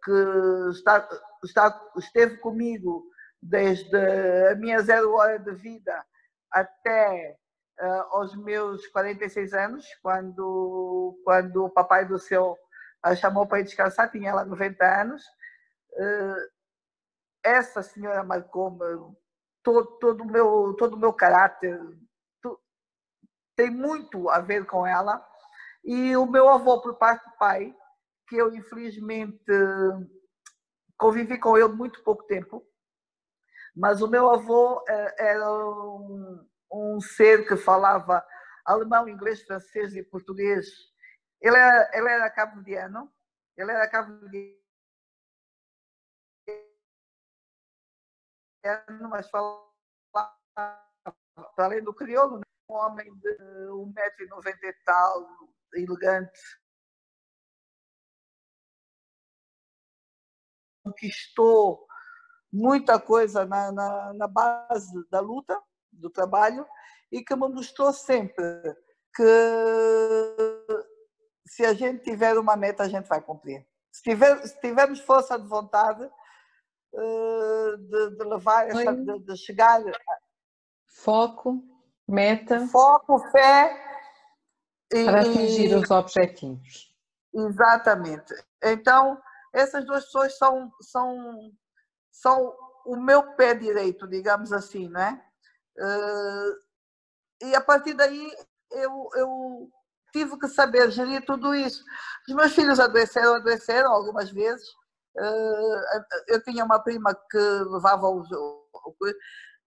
que 0.04 0.70
está, 0.70 1.08
está, 1.44 1.90
esteve 1.96 2.38
comigo 2.38 3.04
desde 3.42 3.96
a 4.50 4.54
minha 4.54 4.80
zero 4.80 5.14
hora 5.14 5.38
de 5.38 5.52
vida 5.52 6.04
até 6.50 7.36
uh, 7.80 8.16
aos 8.16 8.36
meus 8.36 8.86
46 8.88 9.52
anos, 9.54 9.86
quando, 10.02 11.18
quando 11.24 11.64
o 11.64 11.70
papai 11.70 12.06
do 12.06 12.18
céu 12.18 12.56
a 13.02 13.14
chamou 13.16 13.46
para 13.46 13.60
ir 13.60 13.64
descansar, 13.64 14.10
tinha 14.10 14.30
ela 14.30 14.44
90 14.44 14.84
anos. 14.84 15.22
Uh, 15.92 16.50
essa 17.42 17.82
senhora 17.82 18.22
marcou-me 18.22 19.16
todo, 19.62 19.98
todo, 19.98 20.24
meu, 20.24 20.74
todo 20.78 20.98
meu 20.98 21.12
caráter, 21.12 21.80
tu, 22.42 22.58
tem 23.56 23.70
muito 23.70 24.28
a 24.28 24.40
ver 24.40 24.66
com 24.66 24.86
ela. 24.86 25.24
E 25.84 26.16
o 26.16 26.26
meu 26.26 26.48
avô, 26.48 26.80
por 26.80 26.96
parte 26.96 27.24
do 27.24 27.36
pai, 27.36 27.74
que 28.28 28.36
eu 28.36 28.54
infelizmente 28.54 29.44
convivi 30.98 31.38
com 31.38 31.56
ele 31.56 31.68
muito 31.68 32.02
pouco 32.04 32.24
tempo, 32.24 32.64
mas 33.74 34.02
o 34.02 34.08
meu 34.08 34.30
avô 34.30 34.84
eh, 34.86 35.14
era 35.18 35.50
um, 35.50 36.46
um 36.70 37.00
ser 37.00 37.46
que 37.48 37.56
falava 37.56 38.24
alemão, 38.64 39.08
inglês, 39.08 39.42
francês 39.42 39.96
e 39.96 40.02
português. 40.02 40.66
Ele 41.40 41.56
era, 41.56 41.90
ele 41.94 42.08
era 42.08 42.30
cabo-verdiano, 42.30 43.10
ele 43.56 43.70
era 43.70 43.88
cabo-verdiano, 43.88 44.59
mas 49.08 49.28
falava, 49.30 49.70
além 51.56 51.82
do 51.82 51.94
crioulo, 51.94 52.38
né? 52.38 52.42
um 52.68 52.74
homem 52.74 53.12
de 53.16 53.36
1,90m 53.38 54.56
e 54.62 54.72
tal, 54.84 55.28
elegante, 55.74 56.40
conquistou 60.84 61.86
muita 62.52 62.98
coisa 62.98 63.44
na, 63.44 63.72
na, 63.72 64.14
na, 64.14 64.28
base 64.28 65.08
da 65.08 65.20
luta, 65.20 65.60
do 65.92 66.10
trabalho, 66.10 66.66
e 67.10 67.22
que 67.22 67.34
me 67.34 67.48
mostrou 67.48 67.92
sempre 67.92 68.44
que 69.14 69.24
se 71.46 71.64
a 71.64 71.74
gente 71.74 72.04
tiver 72.04 72.38
uma 72.38 72.56
meta, 72.56 72.84
a 72.84 72.88
gente 72.88 73.08
vai 73.08 73.20
cumprir. 73.20 73.66
Se, 73.92 74.02
tiver, 74.02 74.46
se 74.46 74.60
tivermos 74.60 75.00
força 75.00 75.38
de 75.38 75.46
vontade 75.48 76.04
eh, 76.04 76.10
de, 76.92 78.16
de 78.16 78.24
levar, 78.24 78.68
essa, 78.68 78.94
de, 78.94 79.18
de, 79.20 79.36
chegar. 79.36 79.80
Foco, 80.86 81.62
meta. 82.06 82.66
Foco, 82.68 83.18
fé. 83.30 83.88
Para 84.88 85.20
atingir 85.20 85.74
os 85.74 85.90
objetivos. 85.90 86.92
Exatamente. 87.32 88.34
Então, 88.62 89.20
essas 89.52 89.84
duas 89.86 90.04
pessoas 90.04 90.36
são, 90.36 90.72
são, 90.80 91.52
são 92.10 92.54
o 92.84 92.96
meu 92.96 93.34
pé 93.34 93.54
direito, 93.54 94.08
digamos 94.08 94.52
assim, 94.52 94.88
não 94.88 95.00
é? 95.00 95.24
Uh, 95.78 97.46
e 97.46 97.54
a 97.54 97.60
partir 97.60 97.94
daí 97.94 98.32
eu, 98.70 99.08
eu 99.14 99.70
tive 100.12 100.38
que 100.38 100.48
saber 100.48 100.90
gerir 100.90 101.24
tudo 101.24 101.54
isso. 101.54 101.82
Os 102.28 102.34
meus 102.34 102.52
filhos 102.52 102.80
adoeceram, 102.80 103.34
adoeceram 103.34 103.92
algumas 103.92 104.30
vezes. 104.30 104.68
Uh, 105.16 105.80
eu 106.28 106.42
tinha 106.42 106.64
uma 106.64 106.78
prima 106.78 107.14
que 107.30 107.38
levava 107.38 108.08
os. 108.08 108.28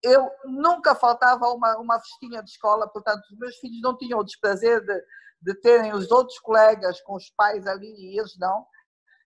Eu 0.02 0.30
nunca 0.46 0.96
faltava 0.96 1.48
uma, 1.50 1.78
uma 1.78 2.00
festinha 2.00 2.42
de 2.44 2.50
escola, 2.50 2.88
portanto, 2.88 3.22
os 3.32 3.38
meus 3.38 3.56
filhos 3.58 3.82
não 3.82 3.98
tinham 3.98 4.20
o 4.20 4.24
desprazer 4.24 4.82
de, 4.84 5.02
de 5.42 5.56
terem 5.62 5.94
os 5.94 6.12
outros 6.12 6.40
colegas 6.40 7.02
com 7.02 7.16
os 7.16 7.30
pais 7.32 7.68
ali 7.68 7.88
e 7.88 8.20
eles 8.20 8.38
não. 8.38 8.66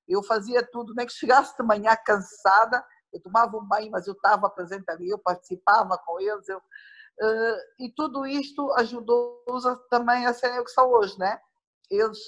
Eu 0.07 0.23
fazia 0.23 0.65
tudo, 0.71 0.93
nem 0.95 1.05
que 1.05 1.13
chegasse 1.13 1.55
de 1.57 1.63
manhã 1.63 1.95
cansada, 2.05 2.83
eu 3.13 3.21
tomava 3.21 3.57
um 3.57 3.67
banho, 3.67 3.91
mas 3.91 4.07
eu 4.07 4.13
estava 4.13 4.49
presente 4.49 4.89
ali, 4.89 5.09
eu 5.09 5.19
participava 5.19 5.97
com 6.05 6.19
eles. 6.19 6.47
Eu, 6.47 6.57
uh, 6.57 7.57
e 7.79 7.91
tudo 7.95 8.25
isto 8.25 8.71
ajudou-os 8.73 9.63
também 9.89 10.25
a 10.25 10.33
serem 10.33 10.59
o 10.59 10.63
que 10.63 10.71
são 10.71 10.89
hoje, 10.91 11.17
né? 11.17 11.39
Eles, 11.89 12.19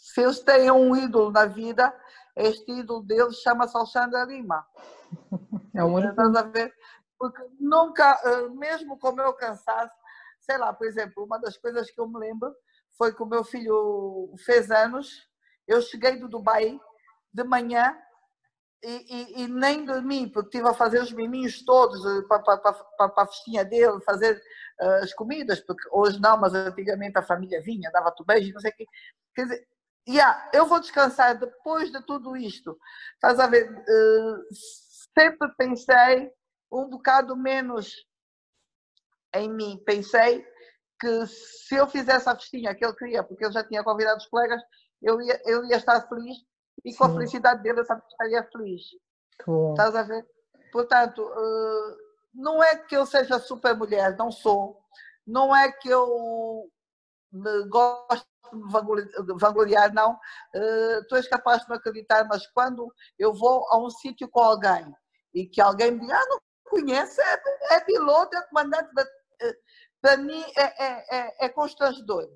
se 0.00 0.20
eles 0.20 0.40
têm 0.40 0.70
um 0.70 0.96
ídolo 0.96 1.30
na 1.30 1.46
vida, 1.46 1.94
este 2.36 2.70
ídolo 2.72 3.02
deles 3.02 3.36
chama-se 3.36 3.76
Alexandre 3.76 4.24
Lima. 4.26 4.66
É 5.74 5.82
um 5.82 5.94
único. 5.94 6.14
Porque 7.18 7.42
nunca, 7.58 8.20
uh, 8.26 8.54
mesmo 8.54 8.98
com 8.98 9.08
o 9.08 9.14
meu 9.14 9.32
cansaço, 9.32 9.94
sei 10.40 10.58
lá, 10.58 10.70
por 10.70 10.86
exemplo, 10.86 11.24
uma 11.24 11.38
das 11.38 11.56
coisas 11.56 11.90
que 11.90 11.98
eu 11.98 12.06
me 12.06 12.18
lembro 12.18 12.54
foi 12.98 13.14
que 13.14 13.22
o 13.22 13.26
meu 13.26 13.42
filho 13.42 14.34
fez 14.44 14.70
anos 14.70 15.26
eu 15.66 15.80
cheguei 15.80 16.16
do 16.16 16.28
Dubai 16.28 16.78
de 17.32 17.44
manhã 17.44 17.96
e, 18.82 18.88
e, 18.88 19.42
e, 19.42 19.48
nem 19.48 19.84
dormi, 19.84 20.28
porque 20.28 20.48
estive 20.48 20.68
a 20.68 20.74
fazer 20.74 21.00
os 21.00 21.12
miminhos 21.12 21.64
todos 21.64 22.02
para, 22.26 22.40
para, 22.40 22.58
para, 22.58 23.22
a 23.22 23.26
festinha 23.26 23.64
dele, 23.64 24.00
fazer 24.00 24.42
uh, 24.80 25.04
as 25.04 25.14
comidas, 25.14 25.60
porque 25.60 25.88
hoje 25.92 26.20
não, 26.20 26.36
mas 26.36 26.52
antigamente 26.52 27.16
a 27.16 27.22
família 27.22 27.62
vinha, 27.62 27.92
dava-te 27.92 28.24
beijo, 28.24 28.52
não 28.52 28.60
sei 28.60 28.72
o 28.72 28.74
quê. 28.74 28.86
Quer 29.34 29.42
dizer, 29.44 29.68
yeah, 30.08 30.50
eu 30.52 30.66
vou 30.66 30.80
descansar 30.80 31.38
depois 31.38 31.90
de 31.90 32.00
tudo 32.02 32.36
isto. 32.36 32.78
Estás 33.14 33.38
a 33.38 33.46
ver? 33.46 33.70
Uh, 33.70 34.44
sempre 35.16 35.48
pensei 35.56 36.30
um 36.70 36.88
bocado 36.88 37.36
menos 37.36 37.94
em 39.34 39.50
mim. 39.50 39.82
Pensei 39.84 40.46
que 41.00 41.26
se 41.26 41.74
eu 41.74 41.86
fizesse 41.86 42.28
a 42.28 42.34
festinha 42.34 42.74
que 42.74 42.84
ele 42.84 42.94
queria, 42.94 43.22
porque 43.22 43.44
ele 43.44 43.52
já 43.52 43.64
tinha 43.64 43.82
convidado 43.82 44.18
os 44.18 44.26
colegas, 44.26 44.62
eu 45.02 45.20
ia, 45.20 45.40
eu 45.44 45.64
ia 45.64 45.76
estar 45.76 46.00
feliz 46.08 46.38
e 46.84 46.94
com 46.94 47.04
a 47.04 47.12
felicidade 47.12 47.62
dele 47.62 47.80
eu 47.80 47.86
também 47.86 48.04
estaria 48.08 48.48
feliz. 48.50 48.82
Cool. 49.44 49.72
Estás 49.72 49.94
a 49.94 50.02
ver? 50.02 50.26
Portanto, 50.72 51.22
uh, 51.22 51.96
não 52.34 52.62
é 52.62 52.76
que 52.76 52.96
eu 52.96 53.04
seja 53.04 53.38
super 53.38 53.76
mulher, 53.76 54.16
não 54.16 54.30
sou. 54.30 54.80
Não 55.26 55.54
é 55.54 55.70
que 55.70 55.88
eu 55.88 56.70
gosto 57.68 58.26
me 58.26 58.31
vangloriar, 59.38 59.92
não. 59.92 60.12
Uh, 60.54 61.06
tu 61.08 61.16
és 61.16 61.28
capaz 61.28 61.62
de 61.62 61.70
me 61.70 61.76
acreditar, 61.76 62.24
mas 62.28 62.46
quando 62.48 62.92
eu 63.18 63.32
vou 63.32 63.66
a 63.68 63.78
um 63.78 63.90
sítio 63.90 64.28
com 64.28 64.40
alguém 64.40 64.94
e 65.34 65.46
que 65.46 65.60
alguém 65.60 65.92
me 65.92 66.00
diz, 66.00 66.10
ah, 66.10 66.26
não 66.28 66.40
conhece, 66.68 67.20
é, 67.20 67.74
é 67.74 67.80
piloto, 67.80 68.36
é 68.36 68.42
comandante, 68.42 68.92
da... 68.94 69.02
Uh, 69.02 69.54
para 70.00 70.16
mim 70.16 70.42
é, 70.56 70.84
é, 70.84 71.16
é, 71.16 71.46
é 71.46 71.48
constrangedor. 71.48 72.28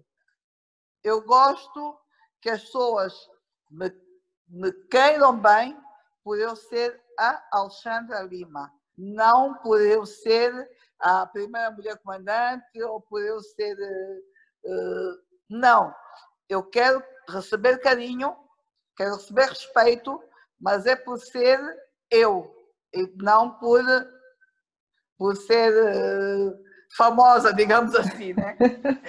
Eu 1.03 1.23
gosto 1.25 1.99
que 2.41 2.49
as 2.49 2.63
pessoas 2.63 3.13
me, 3.71 3.91
me 4.49 4.73
queiram 4.89 5.37
bem 5.39 5.77
por 6.23 6.39
eu 6.39 6.55
ser 6.55 7.01
a 7.19 7.45
Alexandra 7.53 8.23
Lima, 8.23 8.73
não 8.97 9.55
por 9.55 9.81
eu 9.81 10.07
ser 10.07 10.53
a 11.01 11.27
primeira 11.27 11.71
mulher 11.73 11.99
comandante 11.99 12.83
ou 12.83 13.01
por 13.01 13.21
eu 13.21 13.41
ser. 13.41 13.77
Uh, 14.65 15.26
não. 15.49 15.94
Eu 16.49 16.62
quero 16.62 17.03
receber 17.28 17.78
carinho, 17.78 18.34
quero 18.97 19.16
receber 19.16 19.49
respeito, 19.49 20.20
mas 20.61 20.86
é 20.86 20.97
por 20.97 21.18
ser 21.18 21.59
eu, 22.11 22.51
e 22.94 23.12
não 23.16 23.59
por, 23.59 23.82
por 25.18 25.36
ser 25.36 25.72
uh, 25.72 26.57
famosa, 26.97 27.53
digamos 27.53 27.94
assim, 27.94 28.32
né? 28.32 28.57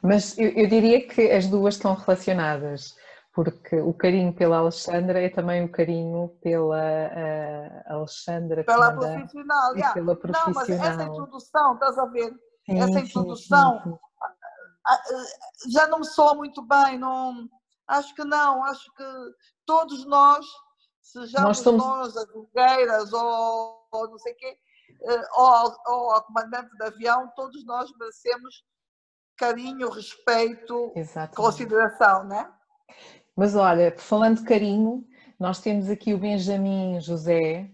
mas 0.00 0.38
eu, 0.38 0.50
eu 0.50 0.68
diria 0.68 1.06
que 1.06 1.30
as 1.30 1.46
duas 1.48 1.74
estão 1.74 1.94
relacionadas 1.94 2.94
porque 3.36 3.78
o 3.78 3.92
carinho 3.92 4.32
pela 4.32 4.56
Alexandra 4.56 5.20
é 5.20 5.28
também 5.28 5.62
o 5.62 5.70
carinho 5.70 6.30
pela 6.40 6.78
uh, 6.78 7.92
Alexandra 7.92 8.64
pela 8.64 8.90
profissional, 8.96 9.74
yeah. 9.74 9.92
pela 9.92 10.16
profissional. 10.16 10.54
Não, 10.54 10.54
mas 10.54 10.70
essa 10.70 11.02
introdução, 11.02 11.74
estás 11.74 11.98
a 11.98 12.06
ver? 12.06 12.32
Sim, 12.64 12.80
essa 12.80 12.98
introdução 12.98 13.82
sim, 13.82 13.90
sim, 13.90 13.98
já 15.68 15.86
não 15.88 16.00
me 16.00 16.06
soa 16.06 16.34
muito 16.34 16.62
bem, 16.62 16.98
não, 16.98 17.48
acho 17.86 18.14
que 18.14 18.24
não, 18.24 18.64
acho 18.64 18.92
que 18.94 19.04
todos 19.64 20.04
nós, 20.06 20.46
sejamos 21.02 21.48
nós, 21.48 21.58
somos... 21.58 21.84
nós 21.84 22.16
as 22.16 22.26
blogueiras 22.26 23.12
ou, 23.12 23.86
ou, 23.92 24.10
não 24.10 24.18
sei 24.18 24.32
o 24.32 24.36
quê, 24.36 24.58
eh, 25.02 25.28
ou, 25.34 25.76
ou 25.86 26.10
a 26.12 26.22
comandante 26.22 26.70
de 26.76 26.84
avião, 26.84 27.30
todos 27.34 27.64
nós 27.64 27.90
merecemos 27.98 28.64
carinho, 29.36 29.90
respeito, 29.90 30.92
Exatamente. 30.94 31.36
consideração, 31.36 32.24
né? 32.24 32.50
Mas 33.36 33.54
olha, 33.54 33.94
falando 33.98 34.38
de 34.38 34.44
carinho, 34.44 35.06
nós 35.38 35.60
temos 35.60 35.90
aqui 35.90 36.14
o 36.14 36.18
Benjamin 36.18 37.00
José, 37.00 37.70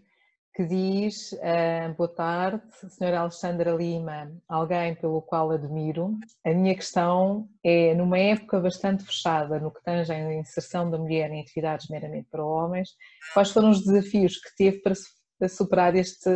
que 0.55 0.65
diz: 0.65 1.33
uh, 1.33 1.95
Boa 1.97 2.09
tarde, 2.09 2.63
Senhora 2.91 3.21
Alexandra 3.21 3.73
Lima, 3.73 4.31
alguém 4.49 4.95
pelo 4.95 5.23
qual 5.23 5.51
admiro. 5.51 6.19
A 6.45 6.51
minha 6.51 6.75
questão 6.75 7.49
é: 7.65 7.95
numa 7.95 8.19
época 8.19 8.61
bastante 8.61 9.05
fechada 9.05 9.59
no 9.59 9.71
que 9.71 9.83
tange 9.83 10.13
a 10.13 10.35
inserção 10.35 10.91
da 10.91 10.99
mulher 10.99 11.31
em 11.31 11.41
atividades 11.41 11.89
meramente 11.89 12.29
para 12.31 12.45
homens, 12.45 12.91
quais 13.33 13.51
foram 13.51 13.71
os 13.71 13.85
desafios 13.85 14.37
que 14.37 14.55
teve 14.57 14.79
para, 14.81 14.95
para 15.39 15.49
superar 15.49 15.97
este, 15.97 16.31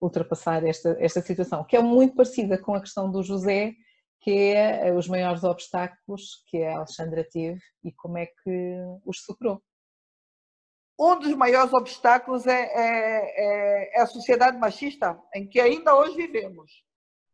ultrapassar 0.00 0.64
esta, 0.66 0.96
esta 1.00 1.22
situação? 1.22 1.64
Que 1.64 1.76
é 1.76 1.82
muito 1.82 2.14
parecida 2.14 2.58
com 2.58 2.74
a 2.74 2.80
questão 2.80 3.10
do 3.10 3.22
José, 3.22 3.72
que 4.20 4.30
é 4.30 4.88
eh, 4.88 4.92
os 4.92 5.08
maiores 5.08 5.42
obstáculos 5.42 6.44
que 6.46 6.62
a 6.62 6.76
Alexandra 6.76 7.26
teve 7.30 7.60
e 7.82 7.90
como 7.92 8.18
é 8.18 8.26
que 8.26 8.76
os 9.04 9.22
superou. 9.24 9.60
Um 11.02 11.18
dos 11.18 11.34
maiores 11.34 11.72
obstáculos 11.72 12.46
é, 12.46 12.60
é, 12.62 13.96
é, 13.96 14.02
a 14.02 14.06
sociedade 14.06 14.56
machista 14.56 15.20
em 15.34 15.48
que 15.48 15.60
ainda 15.60 15.96
hoje 15.96 16.14
vivemos. 16.14 16.70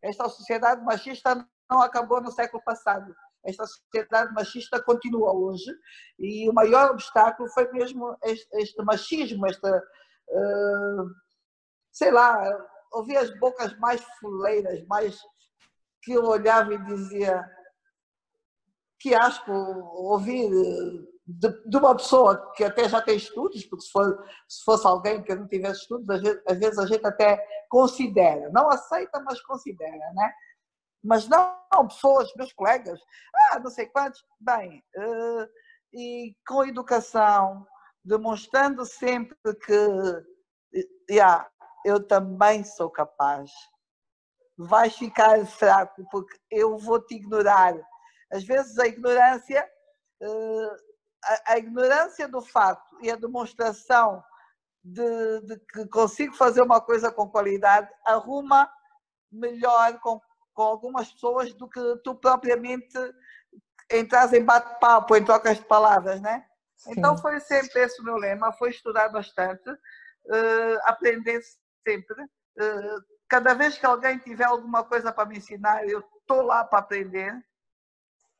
Esta 0.02 0.26
sociedade 0.26 0.82
machista 0.82 1.46
não 1.70 1.82
acabou 1.82 2.18
no 2.22 2.32
século 2.32 2.62
passado. 2.64 3.14
Esta 3.44 3.66
sociedade 3.66 4.32
machista 4.32 4.82
continua 4.82 5.34
hoje 5.34 5.70
e 6.18 6.48
o 6.48 6.54
maior 6.54 6.92
obstáculo 6.92 7.46
foi 7.50 7.70
mesmo 7.70 8.16
este, 8.24 8.48
este 8.56 8.82
machismo, 8.82 9.46
esta, 9.46 9.76
uh, 9.76 11.04
sei 11.92 12.10
lá, 12.10 12.42
ouvir 12.90 13.18
as 13.18 13.38
bocas 13.38 13.78
mais 13.78 14.02
fuleiras, 14.18 14.82
mais 14.86 15.20
que 16.00 16.12
eu 16.12 16.24
olhava 16.24 16.72
e 16.72 16.84
dizia 16.86 17.44
que 18.98 19.14
asco 19.14 19.52
ouvir 19.52 20.50
de, 21.28 21.68
de, 21.68 21.76
uma 21.76 21.94
pessoa 21.94 22.52
que 22.52 22.64
até 22.64 22.88
já 22.88 23.02
tem 23.02 23.16
estudos, 23.16 23.62
porque 23.66 23.84
se, 23.84 23.92
for, 23.92 24.24
se 24.48 24.64
fosse 24.64 24.86
alguém 24.86 25.22
que 25.22 25.34
não 25.34 25.46
tivesse 25.46 25.82
estudos, 25.82 26.08
às 26.08 26.22
vezes, 26.22 26.42
às 26.48 26.58
vezes, 26.58 26.78
a 26.78 26.86
gente 26.86 27.06
até 27.06 27.46
considera, 27.68 28.50
não 28.50 28.70
aceita, 28.70 29.20
mas 29.20 29.38
considera, 29.42 30.12
né? 30.14 30.32
Mas 31.04 31.28
não, 31.28 31.54
pessoas, 31.86 32.32
meus 32.34 32.52
colegas, 32.54 32.98
ah, 33.52 33.58
não 33.58 33.70
sei 33.70 33.86
quantos, 33.86 34.24
bem, 34.40 34.82
uh, 34.96 35.46
e 35.92 36.34
com 36.46 36.64
educação, 36.64 37.66
demonstrando 38.02 38.86
sempre 38.86 39.36
que, 39.66 40.84
yeah, 41.10 41.46
eu 41.84 42.02
também 42.06 42.64
sou 42.64 42.90
capaz, 42.90 43.50
vais 44.56 44.96
ficar 44.96 45.44
fraco 45.46 46.02
porque 46.10 46.36
eu 46.50 46.78
vou 46.78 47.00
te 47.04 47.16
ignorar. 47.16 47.74
Às 48.32 48.44
vezes 48.44 48.78
a 48.78 48.86
ignorância, 48.86 49.66
eh, 50.20 50.76
a 51.46 51.58
ignorância 51.58 52.28
do 52.28 52.40
facto 52.40 52.96
e 53.02 53.10
a 53.10 53.16
demonstração 53.16 54.22
de, 54.82 55.40
de 55.42 55.58
que 55.72 55.86
consigo 55.88 56.34
fazer 56.34 56.62
uma 56.62 56.80
coisa 56.80 57.10
com 57.10 57.28
qualidade 57.28 57.88
arruma 58.06 58.70
melhor 59.30 59.98
com, 60.00 60.20
com 60.54 60.62
algumas 60.62 61.12
pessoas 61.12 61.52
do 61.54 61.68
que 61.68 61.80
tu 62.04 62.14
propriamente 62.14 62.96
entras 63.90 64.32
em 64.32 64.44
bate-papo, 64.44 65.16
em 65.16 65.24
trocas 65.24 65.58
de 65.58 65.64
palavras, 65.64 66.20
né? 66.20 66.46
Sim. 66.76 66.92
Então 66.92 67.16
foi 67.18 67.40
sempre 67.40 67.80
esse 67.80 68.00
o 68.00 68.04
meu 68.04 68.16
lema, 68.16 68.52
foi 68.52 68.70
estudar 68.70 69.08
bastante, 69.08 69.68
uh, 69.70 70.78
aprender 70.84 71.40
sempre, 71.84 72.22
uh, 72.22 73.18
Cada 73.28 73.52
vez 73.52 73.76
que 73.76 73.84
alguém 73.84 74.18
tiver 74.18 74.44
alguma 74.44 74.82
coisa 74.82 75.12
para 75.12 75.28
me 75.28 75.36
ensinar, 75.36 75.86
eu 75.86 76.00
estou 76.00 76.40
lá 76.40 76.64
para 76.64 76.78
aprender. 76.78 77.34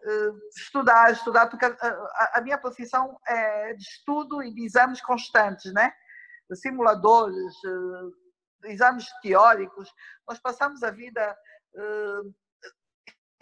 Eh, 0.09 0.33
estudar, 0.57 1.13
estudar, 1.13 1.49
porque 1.49 1.67
a, 1.67 2.41
minha 2.41 2.57
profissão 2.57 3.21
é 3.27 3.75
de 3.75 3.83
estudo 3.83 4.43
e 4.43 4.55
de 4.55 4.65
exames 4.65 5.03
constantes, 5.03 5.71
né? 5.75 5.93
simuladores, 6.55 7.55
eh, 8.65 8.71
exames 8.71 9.07
teóricos. 9.21 9.93
Nós 10.27 10.39
passamos 10.39 10.83
a 10.83 10.91
vida, 10.91 11.39
eh, 11.75 12.21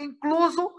incluso 0.01 0.75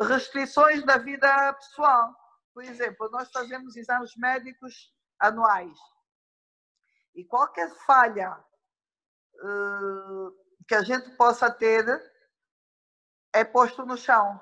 restrições 0.00 0.84
da 0.84 0.96
vida 0.96 1.52
pessoal. 1.54 2.14
Por 2.54 2.62
exemplo, 2.62 3.10
nós 3.10 3.28
fazemos 3.32 3.74
exames 3.76 4.12
médicos 4.16 4.94
anuais. 5.18 5.76
E 7.16 7.24
qualquer 7.24 7.68
falha 7.84 8.38
que 10.68 10.74
a 10.74 10.82
gente 10.82 11.10
possa 11.16 11.50
ter 11.50 11.84
é 13.32 13.44
posto 13.44 13.84
no 13.84 13.96
chão. 13.96 14.40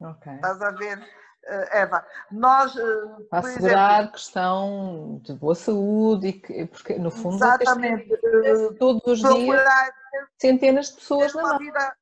Ok. 0.00 0.32
Estás 0.34 0.62
a 0.62 0.70
ver, 0.70 0.98
eh, 1.44 1.78
Eva? 1.80 2.06
Nós. 2.30 2.76
Eh, 2.76 3.26
Para 3.30 3.40
assegurar 3.40 3.94
exemplo, 3.94 4.12
questão 4.12 5.20
de 5.24 5.32
boa 5.34 5.54
saúde 5.54 6.28
e 6.28 6.32
que, 6.34 6.66
porque 6.66 6.98
no 6.98 7.10
fundo 7.10 7.36
exatamente, 7.36 8.12
eh, 8.12 8.72
todos 8.78 9.02
os 9.06 9.18
dias 9.20 9.62
centenas 10.40 10.90
de 10.90 10.94
pessoas 10.96 11.32
ter 11.32 11.38
uma 11.38 11.58
vida 11.58 11.96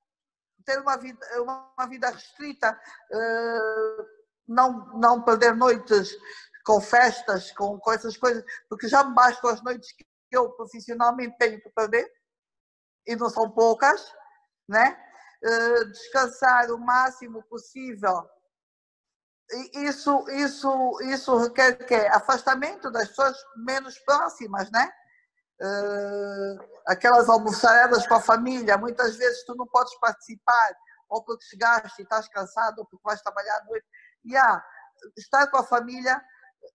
ter 0.65 0.81
uma 0.81 0.97
vida 0.97 1.27
uma 1.41 1.87
vida 1.89 2.11
restrita 2.11 2.79
não 4.49 4.87
não 4.99 5.23
perder 5.23 5.55
noites 5.55 6.11
com 6.65 6.81
festas 6.81 7.53
com, 7.53 7.79
com 7.79 7.93
essas 7.93 8.17
coisas 8.17 8.45
porque 8.69 8.89
já 8.89 9.05
me 9.05 9.15
bastam 9.15 9.51
as 9.51 9.63
noites 9.63 9.93
que 9.93 10.05
eu 10.33 10.51
profissionalmente 10.51 11.37
tenho 11.39 11.61
que 11.61 11.71
perder 11.71 12.11
e 13.07 13.15
não 13.15 13.31
são 13.31 13.49
poucas, 13.51 14.13
né? 14.69 14.99
Uh, 15.45 15.85
descansar 15.87 16.71
o 16.71 16.79
máximo 16.79 17.43
possível. 17.45 18.29
E 19.51 19.85
isso, 19.87 20.29
isso, 20.31 20.99
isso 21.03 21.37
requer 21.37 21.75
que 21.87 21.95
afastamento 21.95 22.91
das 22.91 23.09
pessoas 23.09 23.37
menos 23.57 23.99
próximas, 24.01 24.71
né? 24.71 24.91
Uh, 25.61 26.81
aquelas 26.87 27.29
almoçaredas 27.29 28.07
com 28.07 28.15
a 28.15 28.21
família, 28.21 28.77
muitas 28.77 29.17
vezes 29.17 29.45
tu 29.45 29.55
não 29.55 29.67
podes 29.67 29.99
participar, 30.01 30.77
ou 31.09 31.23
porque 31.25 31.45
chegaste 31.45 32.01
e 32.01 32.03
estás 32.03 32.29
cansado, 32.29 32.81
ou 32.81 32.87
porque 32.87 33.05
vais 33.05 33.23
trabalhar 33.23 33.57
à 33.59 33.65
noite. 33.65 33.87
E 34.25 34.33
yeah, 34.33 34.65
estar 35.17 35.47
com 35.49 35.59
a 35.59 35.65
família, 35.65 36.21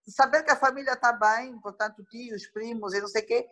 saber 0.08 0.44
que 0.44 0.52
a 0.52 0.56
família 0.56 0.94
está 0.94 1.12
bem, 1.12 1.60
portanto, 1.60 2.04
tios, 2.06 2.48
primos 2.48 2.94
e 2.94 3.02
não 3.02 3.08
sei 3.08 3.24
o 3.24 3.28
quê, 3.28 3.50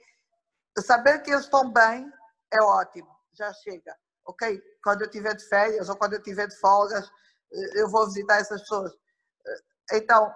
saber 0.79 1.19
que 1.21 1.31
eles 1.31 1.43
estão 1.43 1.71
bem 1.71 2.11
é 2.51 2.63
ótimo, 2.63 3.13
já 3.33 3.51
chega. 3.53 3.95
Ok? 4.29 4.61
Quando 4.83 5.01
eu 5.01 5.09
tiver 5.09 5.35
de 5.35 5.47
férias 5.47 5.89
ou 5.89 5.95
quando 5.95 6.13
eu 6.13 6.21
tiver 6.21 6.47
de 6.47 6.55
folgas, 6.57 7.09
eh, 7.51 7.81
eu 7.81 7.89
vou 7.89 8.05
visitar 8.07 8.37
essas 8.37 8.61
pessoas. 8.61 8.91
Eh, 9.91 9.97
então, 9.97 10.33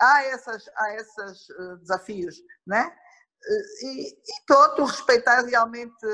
há 0.00 0.24
esses 0.26 0.70
há 0.76 0.94
esses 0.94 1.50
eh, 1.50 1.76
desafios, 1.80 2.36
né? 2.66 2.96
E, 3.82 4.12
e 4.12 4.44
pronto, 4.46 4.84
respeitar 4.84 5.40
realmente 5.44 6.06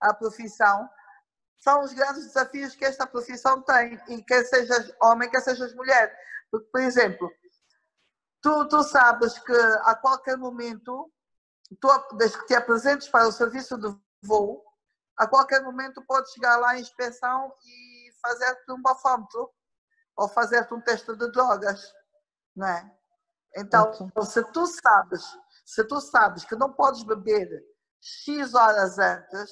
a 0.00 0.12
profissão 0.12 0.86
são 1.56 1.82
os 1.82 1.94
grandes 1.94 2.26
desafios 2.26 2.76
que 2.76 2.84
esta 2.84 3.06
profissão 3.06 3.62
tem, 3.62 3.98
e 4.08 4.22
quer 4.22 4.44
sejas 4.44 4.92
homem, 5.00 5.30
quer 5.30 5.40
sejas 5.40 5.74
mulher. 5.74 6.14
Porque, 6.50 6.68
por 6.70 6.82
exemplo, 6.82 7.32
tu, 8.42 8.68
tu 8.68 8.82
sabes 8.82 9.38
que 9.38 9.52
a 9.84 9.94
qualquer 9.94 10.36
momento, 10.36 11.10
tu, 11.80 11.88
desde 12.18 12.38
que 12.38 12.48
te 12.48 12.54
apresentes 12.54 13.08
para 13.08 13.26
o 13.26 13.32
serviço 13.32 13.78
de 13.78 13.88
voo, 14.22 14.62
a 15.16 15.26
qualquer 15.26 15.62
momento 15.62 16.04
podes 16.06 16.32
chegar 16.32 16.56
lá 16.56 16.76
em 16.76 16.80
inspeção 16.80 17.52
e 17.64 18.10
fazer-te 18.20 18.72
um 18.72 18.82
bafômetro 18.82 19.50
ou 20.16 20.28
fazer-te 20.28 20.72
um 20.74 20.80
teste 20.80 21.14
de 21.16 21.30
drogas, 21.30 21.92
não 22.54 22.66
é? 22.66 22.90
Então, 23.56 23.92
se 24.24 24.42
tu 24.52 24.66
sabes, 24.66 25.22
se 25.64 25.84
tu 25.84 26.00
sabes 26.00 26.44
que 26.44 26.56
não 26.56 26.72
podes 26.72 27.04
beber 27.04 27.48
X 28.00 28.54
horas 28.54 28.98
antes, 28.98 29.50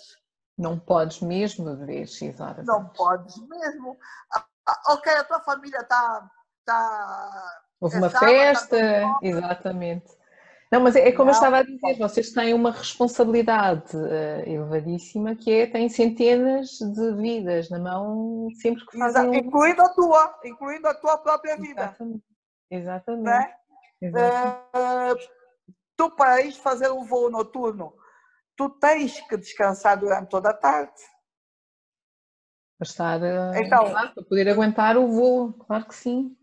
não 0.59 0.79
podes 0.79 1.21
mesmo 1.21 1.77
beber 1.77 2.07
X 2.07 2.39
horas 2.41 2.67
não 2.67 2.81
antes. 2.81 2.97
podes 2.97 3.37
mesmo. 3.49 3.99
Ah, 4.33 4.47
ah, 4.69 4.83
ok, 4.95 5.13
a 5.13 5.25
tua 5.25 5.41
família 5.41 5.81
está. 5.81 6.31
Tá, 6.65 7.63
Houve 7.81 7.97
é 7.97 7.99
uma 7.99 8.11
sábado, 8.11 8.29
festa, 8.31 8.77
tá 8.79 9.19
exatamente. 9.23 10.17
Não, 10.73 10.81
mas 10.81 10.97
é, 10.97 11.09
é 11.09 11.13
como 11.13 11.27
não, 11.27 11.33
eu 11.33 11.35
estava 11.35 11.59
a 11.59 11.63
dizer, 11.63 11.99
vocês 11.99 12.33
têm 12.33 12.55
uma 12.55 12.71
responsabilidade 12.71 13.95
uh, 13.95 14.49
elevadíssima 14.49 15.37
que 15.37 15.53
é, 15.53 15.67
têm 15.67 15.91
centenas 15.91 16.71
de 16.79 17.15
vidas 17.17 17.69
na 17.69 17.79
mão 17.79 18.49
sempre 18.55 18.87
que 18.87 18.99
fazem... 18.99 19.37
Incluindo 19.37 19.83
a 19.83 19.89
tua, 19.91 20.41
incluindo 20.43 20.89
a 20.89 20.95
tua 20.95 21.19
própria 21.19 21.59
vida. 21.59 21.83
Exatamente. 21.83 22.25
Exatamente. 22.71 23.25
Né? 23.25 23.55
Exatamente. 24.01 25.25
Uh, 25.25 25.31
tu 25.95 26.11
para 26.17 26.41
ir 26.41 26.53
fazer 26.53 26.91
um 26.91 27.05
voo 27.05 27.31
noturno, 27.31 27.95
tu 28.57 28.71
tens 28.71 29.21
que 29.29 29.37
descansar 29.37 29.99
durante 29.99 30.31
toda 30.31 30.51
a 30.51 30.55
tarde. 30.55 30.93
Para 32.79 32.89
estar, 32.89 33.23
eh, 33.23 33.61
então, 33.63 33.93
para 33.93 34.25
poder 34.25 34.49
aguentar 34.49 34.97
o 34.97 35.07
voo, 35.07 35.53
claro 35.53 35.85
que 35.87 35.95
sim. 35.95 36.35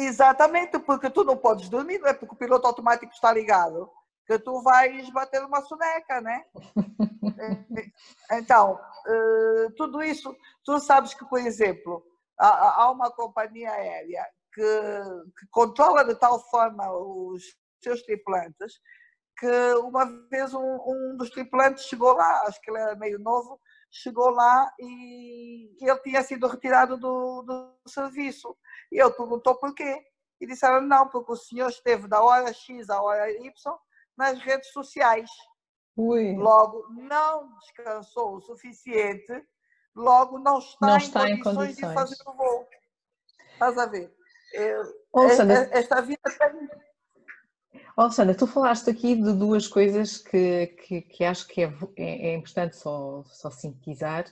Exatamente, 0.00 0.78
porque 0.78 1.10
tu 1.10 1.24
não 1.24 1.36
podes 1.36 1.68
dormir, 1.68 1.98
não 1.98 2.08
é 2.08 2.14
porque 2.14 2.34
o 2.34 2.38
piloto 2.38 2.66
automático 2.66 3.12
está 3.12 3.32
ligado, 3.32 3.90
que 4.26 4.38
tu 4.38 4.62
vais 4.62 5.10
bater 5.10 5.44
uma 5.44 5.60
soneca, 5.62 6.20
né? 6.20 6.44
então, 8.32 8.78
eh, 9.06 9.68
tudo 9.76 10.02
isso, 10.02 10.34
tu 10.64 10.78
sabes 10.78 11.14
que, 11.14 11.24
por 11.24 11.40
exemplo, 11.40 12.04
há 12.38 12.90
uma 12.90 13.10
companhia 13.10 13.70
aérea 13.72 14.24
que, 14.52 14.62
que 15.38 15.46
controla 15.50 16.04
de 16.04 16.14
tal 16.14 16.38
forma 16.48 16.90
os 16.92 17.42
seus 17.82 18.02
tripulantes 18.02 18.80
que 19.38 19.74
uma 19.84 20.04
vez 20.28 20.52
um, 20.52 20.78
um, 20.86 21.16
dos 21.16 21.30
tripulantes 21.30 21.84
chegou 21.84 22.12
lá, 22.12 22.42
acho 22.42 22.60
que 22.60 22.70
ele 22.70 22.80
era 22.80 22.96
meio 22.96 23.18
novo, 23.20 23.60
chegou 23.90 24.30
lá 24.30 24.72
e 24.78 25.76
ele 25.80 25.98
tinha 26.00 26.22
sido 26.22 26.46
retirado 26.46 26.96
do, 26.96 27.42
do 27.42 27.74
serviço. 27.86 28.56
E 28.92 29.00
ele 29.00 29.12
perguntou 29.12 29.56
porquê. 29.56 30.02
E 30.40 30.46
disseram, 30.46 30.80
não, 30.80 31.08
porque 31.08 31.32
o 31.32 31.36
senhor 31.36 31.68
esteve 31.68 32.06
da 32.06 32.22
hora 32.22 32.52
X 32.52 32.88
à 32.90 33.02
hora 33.02 33.30
Y 33.30 33.52
nas 34.16 34.38
redes 34.38 34.70
sociais. 34.72 35.30
Ui. 35.96 36.36
Logo, 36.36 36.86
não 36.90 37.56
descansou 37.58 38.36
o 38.36 38.40
suficiente, 38.40 39.44
logo 39.96 40.38
não 40.38 40.58
está, 40.58 40.86
não 40.86 40.96
está 40.96 41.28
em, 41.28 41.40
condições 41.40 41.78
em, 41.78 41.80
condições 41.82 41.88
de 41.88 41.94
fazer 41.94 42.16
o 42.24 42.32
voo. 42.34 42.68
Estás 43.52 43.78
a 43.78 43.86
ver? 43.86 44.14
Ouça, 45.12 45.42
esta 45.72 46.00
vida 46.00 46.20
tem 46.22 46.68
Oh, 48.00 48.08
Sandra, 48.12 48.32
tu 48.32 48.46
falaste 48.46 48.88
aqui 48.88 49.16
de 49.16 49.32
duas 49.32 49.66
coisas 49.66 50.18
que, 50.18 50.68
que, 50.68 51.00
que 51.00 51.24
acho 51.24 51.48
que 51.48 51.62
é, 51.62 51.74
é, 51.96 52.28
é, 52.28 52.34
importante 52.36 52.76
só, 52.76 53.24
só 53.24 53.50
sintetizar, 53.50 54.24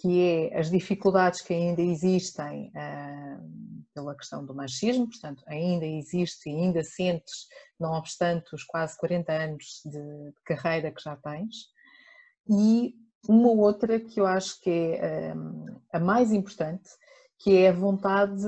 que 0.00 0.50
é 0.50 0.58
as 0.58 0.68
dificuldades 0.68 1.40
que 1.40 1.54
ainda 1.54 1.80
existem 1.80 2.72
uh, 2.74 3.84
pela 3.94 4.16
questão 4.16 4.44
do 4.44 4.52
machismo, 4.52 5.08
portanto, 5.08 5.44
ainda 5.46 5.86
existe 5.86 6.50
e 6.50 6.56
ainda 6.56 6.82
sentes, 6.82 7.46
não 7.78 7.92
obstante 7.92 8.52
os 8.52 8.64
quase 8.64 8.98
40 8.98 9.32
anos 9.32 9.80
de, 9.84 9.92
de 9.92 10.42
carreira 10.44 10.90
que 10.90 11.00
já 11.00 11.14
tens, 11.14 11.68
e 12.50 12.96
uma 13.28 13.52
outra 13.52 14.00
que 14.00 14.18
eu 14.18 14.26
acho 14.26 14.60
que 14.60 14.98
é 14.98 15.32
um, 15.36 15.80
a 15.92 16.00
mais 16.00 16.32
importante, 16.32 16.90
que 17.38 17.58
é 17.58 17.68
a 17.68 17.72
vontade 17.72 18.42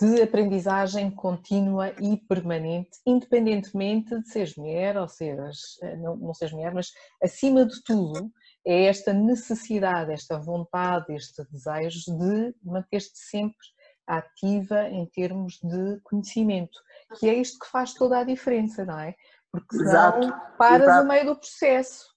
de 0.00 0.22
aprendizagem 0.22 1.10
contínua 1.10 1.90
e 2.00 2.16
permanente, 2.16 2.98
independentemente 3.04 4.18
de 4.20 4.28
seres 4.28 4.56
mulher 4.56 4.96
ou 4.96 5.08
seres, 5.08 5.78
eh, 5.82 5.96
não, 5.96 6.16
não 6.16 6.32
seres 6.32 6.54
mulher, 6.54 6.72
mas 6.72 6.90
acima 7.22 7.66
de 7.66 7.82
tudo 7.82 8.30
é 8.66 8.84
esta 8.86 9.12
necessidade, 9.12 10.12
esta 10.12 10.38
vontade, 10.38 11.14
este 11.14 11.44
desejo 11.50 12.16
de 12.16 12.54
manter-te 12.62 13.18
sempre 13.18 13.66
ativa 14.06 14.88
em 14.88 15.06
termos 15.06 15.58
de 15.62 16.00
conhecimento, 16.02 16.78
que 17.18 17.28
é 17.28 17.34
isto 17.34 17.58
que 17.58 17.70
faz 17.70 17.92
toda 17.94 18.18
a 18.18 18.24
diferença, 18.24 18.84
não 18.84 18.98
é? 18.98 19.14
Porque 19.50 19.76
senão 19.76 19.90
Exato. 19.90 20.56
paras 20.56 20.82
Exato. 20.82 21.02
no 21.02 21.08
meio 21.08 21.26
do 21.26 21.36
processo. 21.36 22.14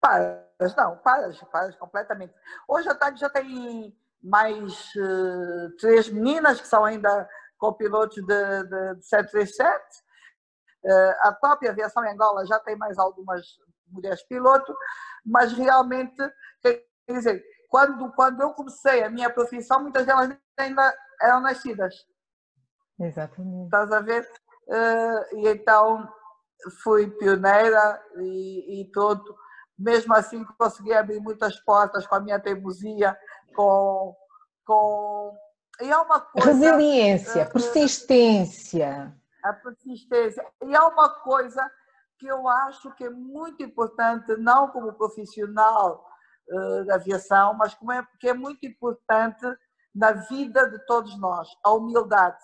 Paras, 0.00 0.76
não, 0.76 0.98
paras, 0.98 1.40
paras 1.50 1.76
completamente. 1.76 2.34
Hoje 2.68 2.88
a 2.88 2.94
tarde 2.94 3.20
já 3.20 3.30
tem 3.30 3.96
mais 4.24 4.72
uh, 4.96 5.76
três 5.78 6.08
meninas 6.08 6.60
que 6.60 6.66
são 6.66 6.84
ainda 6.84 7.28
copilotos 7.58 8.16
de, 8.16 8.64
de, 8.64 8.94
de 8.96 9.06
737. 9.06 9.78
Uh, 10.82 11.28
a 11.28 11.32
própria 11.32 11.70
aviação 11.70 12.04
em 12.04 12.12
Angola 12.12 12.46
já 12.46 12.58
tem 12.58 12.76
mais 12.76 12.98
algumas 12.98 13.46
mulheres 13.88 14.22
piloto, 14.24 14.74
mas 15.24 15.52
realmente, 15.52 16.16
quer 16.62 16.82
dizer, 17.08 17.44
quando, 17.68 18.10
quando 18.12 18.40
eu 18.40 18.52
comecei 18.54 19.02
a 19.02 19.10
minha 19.10 19.28
profissão, 19.30 19.82
muitas 19.82 20.06
delas 20.06 20.34
ainda 20.58 20.94
eram 21.20 21.40
nascidas. 21.40 21.94
Exatamente. 22.98 23.64
Estás 23.64 23.92
a 23.92 24.00
ver? 24.00 24.28
Uh, 24.66 25.38
e 25.38 25.48
então 25.48 26.08
fui 26.82 27.10
pioneira 27.10 28.02
e, 28.16 28.80
e 28.80 28.90
tudo. 28.90 29.22
Mesmo 29.78 30.14
assim 30.14 30.44
consegui 30.58 30.92
abrir 30.94 31.20
muitas 31.20 31.58
portas 31.60 32.06
com 32.06 32.14
a 32.14 32.20
minha 32.20 32.38
teimosia, 32.38 33.16
com. 33.54 34.16
com 34.66 35.38
e 35.80 35.90
é 35.90 35.96
uma 35.96 36.20
coisa, 36.20 36.52
Resiliência, 36.52 37.44
uh, 37.44 37.52
persistência. 37.52 39.16
A 39.42 39.52
persistência. 39.52 40.46
E 40.62 40.74
é 40.74 40.80
uma 40.80 41.08
coisa 41.08 41.68
que 42.18 42.26
eu 42.26 42.46
acho 42.46 42.94
que 42.94 43.04
é 43.04 43.10
muito 43.10 43.62
importante, 43.62 44.36
não 44.36 44.68
como 44.70 44.92
profissional 44.92 46.06
uh, 46.48 46.84
da 46.84 46.94
aviação, 46.94 47.54
mas 47.54 47.74
como 47.74 47.90
é, 47.90 48.06
que 48.20 48.28
é 48.28 48.34
muito 48.34 48.64
importante 48.64 49.44
na 49.94 50.12
vida 50.12 50.70
de 50.70 50.78
todos 50.86 51.18
nós, 51.18 51.48
a 51.64 51.72
humildade. 51.72 52.42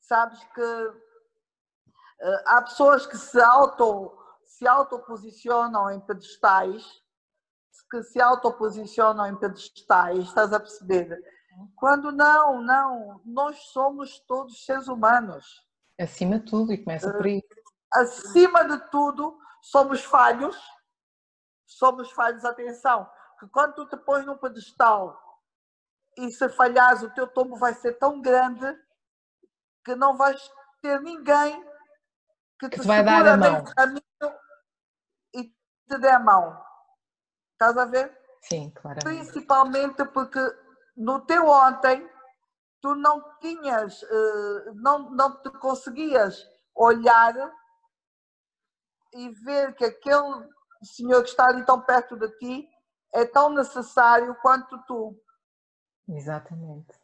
Sabes 0.00 0.42
que 0.54 0.60
uh, 0.60 2.42
há 2.46 2.62
pessoas 2.62 3.06
que 3.06 3.16
se 3.18 3.40
auto 3.40 4.16
se 4.44 4.66
autoposicionam 4.66 5.90
em 5.90 6.00
pedestais 6.00 6.82
que 7.90 8.02
se 8.02 8.20
autoposicionam 8.20 9.26
em 9.26 9.36
pedestais, 9.36 10.24
estás 10.24 10.52
a 10.52 10.60
perceber? 10.60 11.18
Quando 11.74 12.12
não, 12.12 12.60
não, 12.60 13.20
nós 13.24 13.58
somos 13.72 14.18
todos 14.20 14.64
seres 14.64 14.88
humanos. 14.88 15.64
Acima 15.98 16.38
de 16.38 16.46
tudo, 16.46 16.72
e 16.72 16.78
começa 16.82 17.10
por 17.10 17.24
aí. 17.24 17.42
Acima 17.92 18.64
de 18.64 18.78
tudo, 18.90 19.38
somos 19.62 20.04
falhos, 20.04 20.56
somos 21.64 22.10
falhos, 22.12 22.44
atenção, 22.44 23.08
que 23.38 23.46
quando 23.48 23.74
tu 23.74 23.86
te 23.86 23.96
pões 23.96 24.26
num 24.26 24.36
pedestal 24.36 25.18
e 26.18 26.30
se 26.30 26.48
falhares, 26.50 27.02
o 27.02 27.10
teu 27.10 27.26
tombo 27.26 27.56
vai 27.56 27.74
ser 27.74 27.94
tão 27.94 28.20
grande 28.20 28.66
que 29.84 29.94
não 29.94 30.16
vais 30.16 30.50
ter 30.82 31.00
ninguém 31.00 31.64
que, 32.58 32.68
que 32.68 32.76
te, 32.76 32.82
te 32.82 32.86
vai 32.86 33.04
dar 33.04 33.26
a 33.26 33.36
mão 33.36 33.64
e 35.34 35.44
te 35.44 35.98
dê 35.98 36.08
a 36.08 36.18
mão. 36.18 36.65
Estás 37.56 37.76
a 37.78 37.86
ver? 37.86 38.14
Sim, 38.42 38.70
claro. 38.74 39.00
Principalmente 39.02 40.04
porque 40.04 40.40
no 40.94 41.20
teu 41.20 41.48
ontem 41.48 42.06
tu 42.82 42.94
não 42.94 43.22
tinhas, 43.40 44.02
eh, 44.02 44.72
não, 44.74 45.10
não 45.10 45.40
te 45.40 45.50
conseguias 45.58 46.46
olhar 46.74 47.34
e 49.14 49.30
ver 49.42 49.74
que 49.74 49.86
aquele 49.86 50.46
senhor 50.82 51.22
que 51.22 51.30
está 51.30 51.46
ali 51.46 51.64
tão 51.64 51.80
perto 51.80 52.14
de 52.14 52.28
ti 52.36 52.68
é 53.14 53.24
tão 53.24 53.48
necessário 53.48 54.36
quanto 54.42 54.78
tu. 54.86 55.18
Exatamente. 56.06 56.94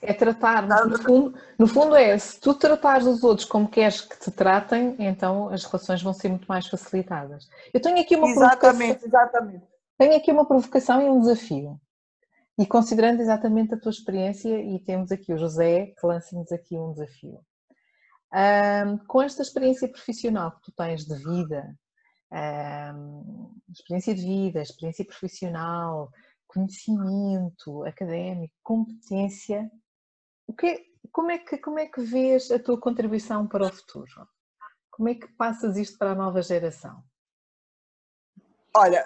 É 0.00 0.14
tratar, 0.14 0.66
no 0.66 0.98
fundo, 0.98 1.38
no 1.58 1.66
fundo 1.66 1.94
é, 1.94 2.18
se 2.18 2.40
tu 2.40 2.54
tratares 2.54 3.06
os 3.06 3.22
outros 3.22 3.46
como 3.46 3.70
queres 3.70 4.00
que 4.00 4.18
te 4.18 4.32
tratem, 4.32 4.96
então 4.98 5.48
as 5.50 5.64
relações 5.64 6.02
vão 6.02 6.12
ser 6.12 6.28
muito 6.30 6.46
mais 6.46 6.66
facilitadas. 6.66 7.46
Eu 7.72 7.80
tenho 7.80 8.00
aqui 8.00 8.16
uma 8.16 8.26
Exatamente, 8.26 9.04
exatamente. 9.04 9.71
Tenho 9.98 10.16
aqui 10.16 10.32
uma 10.32 10.46
provocação 10.46 11.00
e 11.00 11.08
um 11.08 11.20
desafio. 11.20 11.80
E 12.58 12.66
considerando 12.66 13.20
exatamente 13.20 13.74
a 13.74 13.80
tua 13.80 13.90
experiência, 13.90 14.60
e 14.60 14.78
temos 14.84 15.10
aqui 15.10 15.32
o 15.32 15.38
José 15.38 15.86
que 15.98 16.06
lança-nos 16.06 16.52
aqui 16.52 16.76
um 16.76 16.92
desafio. 16.92 17.40
Um, 18.32 18.98
com 19.06 19.22
esta 19.22 19.42
experiência 19.42 19.88
profissional 19.88 20.52
que 20.52 20.62
tu 20.62 20.72
tens 20.72 21.04
de 21.04 21.16
vida, 21.16 21.76
um, 22.94 23.54
experiência 23.70 24.14
de 24.14 24.22
vida, 24.22 24.62
experiência 24.62 25.04
profissional, 25.04 26.10
conhecimento 26.46 27.84
académico, 27.84 28.54
competência, 28.62 29.70
o 30.46 30.54
que, 30.54 30.84
como, 31.10 31.30
é 31.30 31.38
que, 31.38 31.58
como 31.58 31.78
é 31.78 31.86
que 31.86 32.02
vês 32.02 32.50
a 32.50 32.58
tua 32.58 32.78
contribuição 32.78 33.46
para 33.46 33.66
o 33.66 33.72
futuro? 33.72 34.28
Como 34.90 35.08
é 35.08 35.14
que 35.14 35.26
passas 35.34 35.76
isto 35.76 35.96
para 35.98 36.12
a 36.12 36.14
nova 36.14 36.42
geração? 36.42 37.02
Olha, 38.74 39.04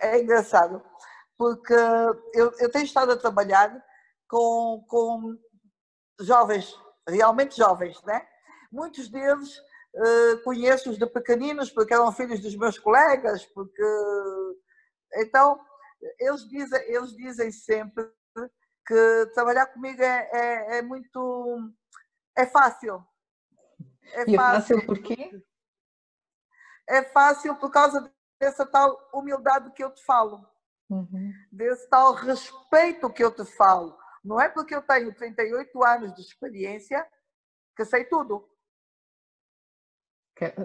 é 0.00 0.20
engraçado 0.20 0.82
porque 1.38 1.74
eu, 2.32 2.52
eu 2.58 2.70
tenho 2.70 2.84
estado 2.84 3.12
a 3.12 3.16
trabalhar 3.16 3.84
com, 4.28 4.84
com 4.88 5.38
jovens, 6.20 6.74
realmente 7.08 7.56
jovens, 7.56 8.02
né? 8.02 8.26
Muitos 8.72 9.08
deles 9.08 9.58
uh, 9.58 10.42
conheço-os 10.42 10.98
de 10.98 11.06
pequeninos 11.06 11.70
porque 11.70 11.94
eram 11.94 12.12
filhos 12.12 12.40
dos 12.40 12.56
meus 12.56 12.78
colegas, 12.78 13.44
porque 13.46 13.82
então 15.14 15.60
eles 16.18 16.48
dizem, 16.48 16.80
eles 16.92 17.14
dizem 17.14 17.52
sempre 17.52 18.10
que 18.86 19.30
trabalhar 19.34 19.66
comigo 19.66 20.02
é, 20.02 20.30
é, 20.32 20.78
é 20.78 20.82
muito 20.82 21.72
é 22.36 22.46
fácil. 22.46 23.04
É 24.12 24.30
e 24.30 24.36
fácil. 24.36 24.36
é 24.36 24.80
fácil 24.80 24.86
por 24.86 24.98
quê? 24.98 25.42
É 26.88 27.02
fácil 27.02 27.54
por 27.56 27.70
causa 27.70 28.12
dessa 28.38 28.66
tal 28.66 28.98
humildade 29.12 29.70
que 29.72 29.82
eu 29.82 29.90
te 29.90 30.04
falo 30.04 30.46
uhum. 30.88 31.32
desse 31.50 31.88
tal 31.88 32.14
respeito 32.14 33.12
que 33.12 33.24
eu 33.24 33.30
te 33.30 33.44
falo. 33.44 33.96
Não 34.24 34.40
é 34.40 34.48
porque 34.48 34.74
eu 34.74 34.82
tenho 34.82 35.14
38 35.14 35.84
anos 35.84 36.14
de 36.14 36.22
experiência 36.22 37.06
que 37.76 37.84
sei 37.84 38.04
tudo. 38.04 38.48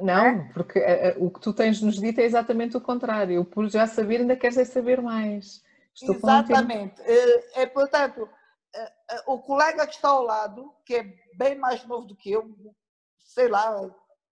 Não, 0.02 0.26
é? 0.26 0.52
porque 0.54 0.80
eh, 0.80 1.10
eh, 1.10 1.16
o 1.20 1.30
que 1.30 1.40
tu 1.40 1.54
tens 1.54 1.82
nos 1.82 2.00
dito 2.00 2.20
é 2.20 2.24
exatamente 2.24 2.76
o 2.76 2.82
contrário. 2.82 3.46
Por 3.46 3.70
já 3.70 3.86
saber, 3.86 4.22
ainda 4.22 4.36
queres 4.36 4.58
é 4.58 4.66
saber 4.66 5.02
mais. 5.02 5.64
Estou 5.94 6.16
exatamente. 6.16 7.02
É, 7.02 7.62
é, 7.62 7.66
portanto, 7.66 8.28
o 9.28 9.40
colega 9.40 9.86
que 9.86 9.94
está 9.94 10.10
ao 10.10 10.24
lado, 10.24 10.74
que 10.86 10.96
é 10.96 11.16
bem 11.36 11.56
mais 11.56 11.86
novo 11.86 12.08
do 12.08 12.16
que 12.16 12.32
eu, 12.32 12.50
sei 13.20 13.48
lá, 13.48 13.80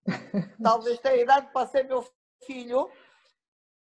talvez 0.63 0.99
tenha 0.99 1.21
idade 1.21 1.51
para 1.51 1.67
ser 1.67 1.83
meu 1.83 2.07
filho, 2.45 2.89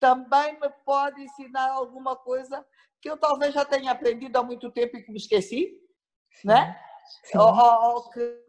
também 0.01 0.59
me 0.61 0.68
pode 0.84 1.22
ensinar 1.22 1.70
alguma 1.70 2.16
coisa 2.16 2.64
que 3.01 3.11
eu 3.11 3.16
talvez 3.16 3.55
já 3.55 3.64
tenha 3.64 3.92
aprendido 3.92 4.36
há 4.36 4.42
muito 4.42 4.70
tempo 4.70 4.97
e 4.97 5.03
que 5.03 5.11
me 5.11 5.18
esqueci, 5.18 5.78
Sim. 6.32 6.49
né? 6.49 6.78
Sim. 7.24 7.38
Ou, 7.38 7.55
ou, 7.55 8.11
que, 8.11 8.42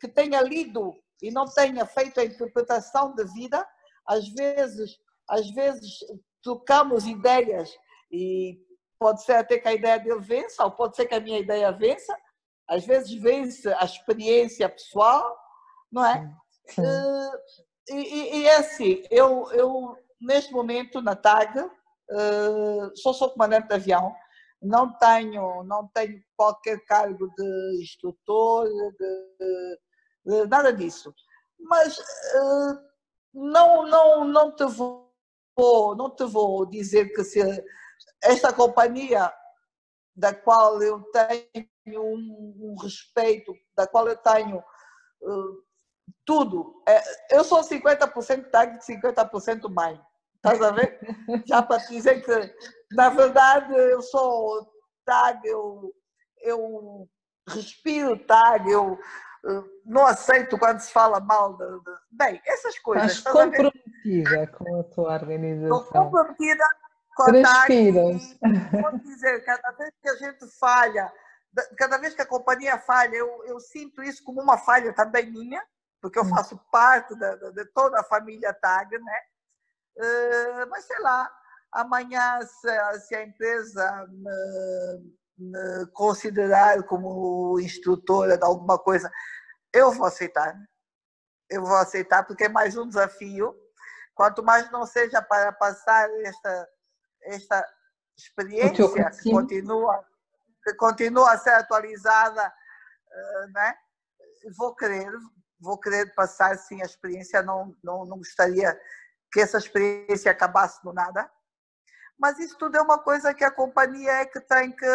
que 0.00 0.08
tenha 0.08 0.40
lido 0.40 0.94
e 1.22 1.30
não 1.30 1.44
tenha 1.44 1.84
feito 1.84 2.18
a 2.18 2.24
interpretação 2.24 3.14
da 3.14 3.24
vida. 3.24 3.66
Às 4.06 4.28
vezes, 4.28 4.98
às 5.28 5.50
vezes 5.50 5.98
trocamos 6.42 7.06
ideias 7.06 7.70
e 8.10 8.58
pode 8.98 9.22
ser 9.22 9.34
até 9.34 9.58
que 9.58 9.68
a 9.68 9.74
ideia 9.74 9.98
dele 9.98 10.20
vença, 10.20 10.64
ou 10.64 10.70
pode 10.70 10.96
ser 10.96 11.06
que 11.06 11.14
a 11.14 11.20
minha 11.20 11.38
ideia 11.38 11.70
vença. 11.72 12.16
Às 12.66 12.86
vezes 12.86 13.12
vence 13.20 13.68
a 13.74 13.84
experiência 13.84 14.68
pessoal, 14.68 15.36
não 15.92 16.04
é? 16.06 16.34
Sim. 16.68 16.82
E, 17.90 17.94
e, 17.94 18.36
e 18.38 18.46
é 18.46 18.56
assim, 18.56 19.02
eu, 19.10 19.50
eu 19.52 19.96
neste 20.24 20.52
momento 20.52 21.00
na 21.00 21.14
TAG, 21.14 21.54
sou 22.96 23.14
só 23.14 23.28
comandante 23.28 23.68
de 23.68 23.74
avião, 23.74 24.14
não 24.64 24.96
tenho, 24.98 25.62
não 25.64 25.88
tenho 25.88 26.22
qualquer 26.36 26.82
cargo 26.86 27.30
de 27.36 27.82
instrutor, 27.82 28.66
de, 28.66 29.78
de 30.24 30.46
nada 30.46 30.72
disso. 30.72 31.14
Mas 31.58 31.98
uh, 31.98 32.80
não, 33.32 33.86
não, 33.86 34.24
não 34.24 34.54
te 34.54 34.64
vou, 34.64 35.10
não 35.96 36.14
te 36.14 36.24
vou 36.24 36.66
dizer 36.66 37.12
que 37.12 37.24
se 37.24 37.40
esta 38.22 38.52
companhia 38.52 39.32
da 40.16 40.32
qual 40.32 40.80
eu 40.82 41.02
tenho 41.10 42.02
um, 42.02 42.76
respeito, 42.80 43.52
da 43.76 43.86
qual 43.86 44.08
eu 44.08 44.16
tenho 44.16 44.58
uh, 44.58 45.64
tudo. 46.24 46.82
É, 46.88 47.02
eu 47.36 47.44
sou 47.44 47.60
50% 47.60 48.50
TAG 48.50 48.76
e 48.76 48.78
50% 48.80 49.68
mãe. 49.68 50.00
Estás 50.44 50.60
a 50.60 50.72
ver? 50.72 51.00
Já 51.46 51.62
para 51.62 51.80
te 51.80 51.94
dizer 51.94 52.22
que, 52.22 52.54
na 52.94 53.08
verdade, 53.08 53.72
eu 53.72 54.02
sou 54.02 54.68
TAG, 55.06 55.40
eu, 55.48 55.90
eu 56.42 57.08
respiro 57.48 58.18
TAG, 58.26 58.70
eu 58.70 58.98
não 59.86 60.06
aceito 60.06 60.58
quando 60.58 60.80
se 60.80 60.92
fala 60.92 61.18
mal 61.18 61.56
de. 61.56 61.64
de... 61.64 61.96
Bem, 62.10 62.42
essas 62.44 62.78
coisas. 62.78 63.12
Estás 63.12 63.34
comprometida 63.34 64.46
com 64.48 64.80
a 64.80 64.84
tua 64.84 65.14
organização. 65.14 65.80
Estou 65.80 66.04
comprometida 66.04 66.64
com 67.16 67.22
a 67.22 67.42
TAG. 67.42 67.92
Vou 67.92 68.98
dizer, 68.98 69.42
cada 69.46 69.70
vez 69.72 69.92
que 70.02 70.08
a 70.10 70.16
gente 70.16 70.46
falha, 70.58 71.10
cada 71.78 71.96
vez 71.96 72.14
que 72.14 72.20
a 72.20 72.26
companhia 72.26 72.76
falha, 72.76 73.16
eu, 73.16 73.44
eu 73.46 73.58
sinto 73.60 74.02
isso 74.02 74.22
como 74.22 74.42
uma 74.42 74.58
falha 74.58 74.92
também 74.92 75.30
minha, 75.30 75.62
porque 76.02 76.18
eu 76.18 76.24
hum. 76.24 76.28
faço 76.28 76.60
parte 76.70 77.14
de, 77.14 77.52
de 77.52 77.64
toda 77.72 77.98
a 77.98 78.04
família 78.04 78.52
TAG, 78.52 78.98
né? 78.98 79.20
Eh, 79.96 80.66
mas 80.66 80.84
sei 80.84 80.98
lá, 81.00 81.30
amanhã 81.72 82.40
se, 82.42 83.14
a 83.14 83.22
empresa 83.22 84.06
me, 84.08 85.14
me, 85.38 85.86
considerar 85.92 86.82
como 86.84 87.58
instrutora 87.60 88.36
de 88.36 88.44
alguma 88.44 88.78
coisa, 88.78 89.10
eu 89.72 89.92
vou 89.92 90.06
aceitar. 90.06 90.54
Eu 91.50 91.62
vou 91.62 91.76
aceitar 91.76 92.24
porque 92.24 92.44
é 92.44 92.48
mais 92.48 92.76
um 92.76 92.88
desafio. 92.88 93.54
Quanto 94.14 94.42
mais 94.42 94.70
não 94.70 94.86
seja 94.86 95.20
para 95.20 95.52
passar 95.52 96.08
esta, 96.22 96.68
esta 97.22 97.74
experiência 98.16 99.10
que 99.10 99.30
continua, 99.30 100.04
que 100.62 100.74
continua 100.74 101.32
a 101.32 101.38
ser 101.38 101.50
atualizada, 101.50 102.52
eh, 103.12 103.46
né? 103.48 103.74
vou 104.56 104.74
querer, 104.74 105.10
vou 105.60 105.78
querer 105.78 106.14
passar 106.14 106.56
sim 106.58 106.80
a 106.82 106.84
experiência, 106.84 107.42
não, 107.42 107.74
não, 107.82 108.04
não 108.04 108.18
gostaria 108.18 108.78
que 109.34 109.40
essa 109.40 109.58
experiência 109.58 110.30
acabasse 110.30 110.80
do 110.84 110.92
nada. 110.92 111.28
Mas 112.16 112.38
isso 112.38 112.56
tudo 112.56 112.76
é 112.76 112.80
uma 112.80 112.98
coisa 112.98 113.34
que 113.34 113.42
a 113.42 113.50
companhia 113.50 114.12
é 114.12 114.24
que 114.24 114.40
tem 114.40 114.70
que. 114.70 114.86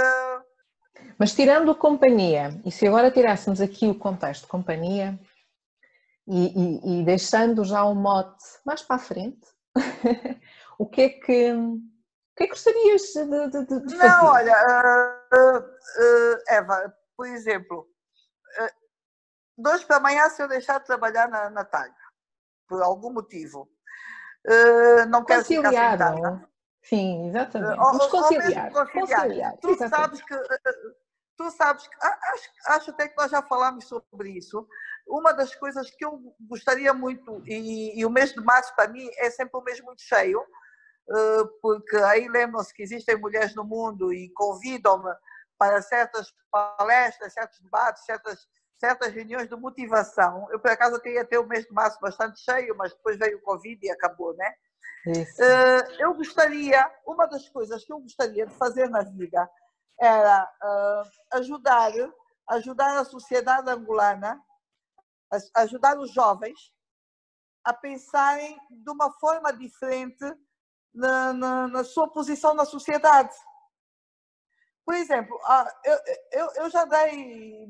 Mas 1.18 1.34
tirando 1.34 1.70
a 1.72 1.76
companhia, 1.76 2.50
e 2.66 2.72
se 2.72 2.88
agora 2.88 3.12
tirássemos 3.12 3.60
aqui 3.60 3.88
o 3.88 4.00
contexto 4.00 4.44
de 4.44 4.48
companhia 4.48 5.20
e, 6.26 6.48
e, 6.48 7.02
e 7.02 7.06
deixando 7.06 7.66
já 7.66 7.84
o 7.84 7.92
um 7.92 7.96
mote 7.96 8.44
mais 8.66 8.82
para 8.82 8.96
a 8.96 9.00
frente, 9.00 9.46
o 10.80 10.88
que 10.88 11.02
é 11.02 11.10
que. 11.10 11.52
O 11.52 12.40
que 12.40 12.44
é 12.44 12.48
que 12.48 12.54
gostarias 12.54 13.02
de, 13.02 13.50
de, 13.50 13.86
de 13.86 13.98
fazer? 13.98 14.08
Não, 14.08 14.28
olha, 14.28 14.56
uh, 15.34 15.60
uh, 15.60 16.44
Eva, 16.48 16.96
por 17.18 17.28
exemplo, 17.28 17.82
uh, 17.82 18.74
dois 19.58 19.84
para 19.84 19.98
amanhã 19.98 20.30
se 20.30 20.42
eu 20.42 20.48
deixar 20.48 20.80
de 20.80 20.86
trabalhar 20.86 21.28
na, 21.28 21.50
na 21.50 21.66
TAG, 21.66 21.94
por 22.66 22.82
algum 22.82 23.12
motivo, 23.12 23.70
uh, 24.50 25.10
não 25.10 25.24
quero 25.24 25.46
ficar 25.46 25.70
sentada. 25.70 26.50
Sim, 26.84 27.28
exatamente. 27.28 27.78
Vamos 27.78 28.08
conciliar. 28.08 28.72
conciliar. 28.72 28.92
conciliar. 28.92 29.58
Tu 29.58 29.70
exatamente. 29.70 29.96
sabes 29.96 30.22
que 30.24 30.34
eh, 30.34 30.94
tu 31.38 31.52
sabes 31.52 31.88
que 31.88 31.96
acho, 32.02 32.50
acho 32.68 32.92
até 32.92 33.08
que 33.08 33.18
nós 33.18 33.32
já 33.32 33.42
falámos 33.42 33.86
sobre 33.86 34.32
isso. 34.32 34.68
Uma 35.08 35.34
das 35.34 35.56
coisas 35.56 35.90
que 35.92 36.06
eu 36.06 36.20
gostaria 36.42 36.94
muito, 36.94 37.42
e, 37.46 38.00
e 38.00 38.06
o 38.06 38.10
mês 38.10 38.34
de 38.34 38.42
março 38.42 38.76
para 38.76 38.90
mim 38.90 39.10
é 39.18 39.30
sempre 39.30 39.60
um 39.60 39.64
mês 39.64 39.82
muito 39.82 40.02
cheio, 40.02 40.44
porque 41.62 41.98
aí 41.98 42.28
lembram-se 42.28 42.74
que 42.74 42.84
existem 42.84 43.18
mulheres 43.18 43.56
no 43.56 43.64
mundo 43.64 44.14
e 44.14 44.32
convidam-me 44.34 45.12
para 45.58 45.82
certas 45.82 46.32
palestras, 46.52 47.34
certos 47.34 47.60
debates, 47.60 48.06
certas 48.06 48.48
certas 48.80 49.14
reuniões 49.14 49.50
de 49.50 49.56
motivação. 49.56 50.48
Eu, 50.52 50.60
por 50.60 50.72
acaso, 50.72 51.02
queria 51.02 51.26
ter 51.26 51.38
o 51.38 51.46
mês 51.46 51.66
de 51.66 51.74
março 51.74 52.00
bastante 52.00 52.40
cheio, 52.40 52.76
mas 52.78 52.94
depois 52.94 53.18
veio 53.18 53.38
o 53.38 53.42
Covid 53.42 53.86
e 53.86 53.92
acabou, 53.92 54.34
né? 54.36 54.54
Isso. 55.08 55.42
Eh, 55.42 55.88
eu 56.00 56.14
gostaria, 56.14 56.90
uma 57.06 57.26
das 57.26 57.48
coisas 57.50 57.84
que 57.84 57.92
eu 57.92 58.00
gostaria 58.00 58.46
de 58.46 58.54
fazer 58.56 58.90
na 58.90 59.02
vida 59.02 59.50
era 60.00 60.50
uh, 60.64 61.38
ajudar, 61.38 61.92
ajudar 62.50 63.00
a 63.00 63.06
sociedade 63.06 63.70
angolana, 63.70 64.42
ajudar 65.56 65.98
os 66.00 66.12
jovens 66.14 66.58
a 67.66 67.74
pensarem 67.74 68.58
de 68.70 68.90
uma 68.90 69.12
forma 69.20 69.52
diferente 69.52 70.24
na, 70.94 71.34
na, 71.34 71.68
na 71.68 71.84
sua 71.84 72.10
posição 72.10 72.54
na 72.54 72.66
sociedade. 72.66 73.36
Por 74.86 74.96
exemplo, 74.96 75.38
ah, 75.44 75.72
eu, 75.84 76.00
eu, 76.32 76.52
eu 76.64 76.70
já 76.70 76.86
dei 76.86 77.68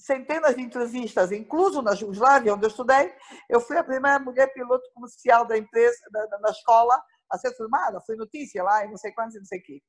centenas 0.00 0.56
de 0.56 0.62
entrevistas, 0.62 1.30
incluso 1.32 1.82
na 1.82 1.94
Jugoslávia, 1.94 2.54
onde 2.54 2.64
eu 2.64 2.70
estudei. 2.70 3.14
Eu 3.48 3.60
fui 3.60 3.76
a 3.76 3.84
primeira 3.84 4.18
mulher 4.18 4.52
piloto 4.52 4.88
comercial 4.94 5.46
da 5.46 5.56
empresa, 5.56 5.96
da, 6.10 6.26
da, 6.26 6.50
escola, 6.50 7.00
a 7.30 7.38
ser 7.38 7.54
filmada, 7.54 8.00
foi 8.00 8.16
notícia 8.16 8.62
lá 8.62 8.84
e 8.84 8.88
não 8.88 8.96
sei 8.96 9.12
quantos 9.12 9.36
e 9.36 9.38
não 9.38 9.46
sei 9.46 9.60
o 9.60 9.62
quê. 9.62 9.82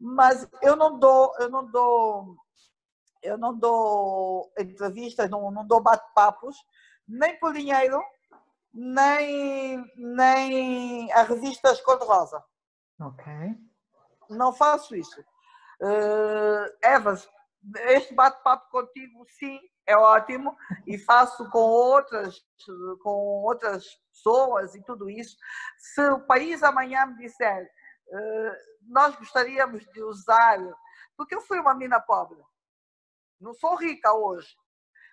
Mas 0.00 0.48
eu 0.62 0.76
não 0.76 0.98
dou, 0.98 1.34
eu 1.40 1.50
não 1.50 1.68
dou, 1.68 2.36
eu 3.22 3.36
não 3.36 3.58
dou 3.58 4.52
entrevistas, 4.58 5.28
não, 5.28 5.50
não 5.50 5.66
dou 5.66 5.82
bate-papos, 5.82 6.56
nem 7.06 7.38
por 7.40 7.52
dinheiro, 7.52 8.00
nem, 8.72 9.84
nem 9.96 11.12
a 11.12 11.22
revistas 11.22 11.80
cor-de-rosa. 11.80 12.44
Ok. 13.00 13.26
Não 14.30 14.52
faço 14.52 14.94
isso. 14.94 15.20
Uh, 15.80 16.66
Evas, 16.82 17.28
este 17.88 18.14
bate-papo 18.14 18.70
contigo, 18.70 19.26
sim, 19.28 19.60
é 19.86 19.96
ótimo 19.96 20.56
e 20.86 20.98
faço 20.98 21.48
com 21.50 21.58
outras, 21.58 22.36
com 23.02 23.42
outras 23.44 23.84
pessoas 24.12 24.74
e 24.74 24.82
tudo 24.82 25.08
isso. 25.08 25.36
Se 25.78 26.00
o 26.10 26.20
país 26.20 26.62
amanhã 26.62 27.06
me 27.06 27.16
disser, 27.16 27.64
uh, 28.08 28.52
nós 28.82 29.16
gostaríamos 29.16 29.84
de 29.92 30.02
usar, 30.02 30.58
porque 31.16 31.34
eu 31.34 31.40
fui 31.40 31.58
uma 31.58 31.74
mina 31.74 32.00
pobre, 32.00 32.38
não 33.40 33.54
sou 33.54 33.74
rica 33.76 34.12
hoje, 34.12 34.56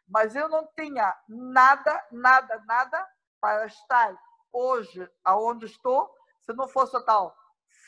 mas 0.07 0.35
eu 0.35 0.47
não 0.49 0.67
tinha 0.75 1.15
nada, 1.27 2.07
nada, 2.11 2.63
nada 2.65 3.07
para 3.39 3.65
estar 3.65 4.15
hoje 4.51 5.09
aonde 5.23 5.65
estou, 5.65 6.13
se 6.41 6.53
não 6.53 6.67
fosse 6.67 6.95
o 6.95 7.03
tal 7.03 7.35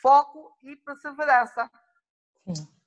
foco 0.00 0.56
e 0.62 0.76
perseverança. 0.76 1.70
Sim. 2.54 2.77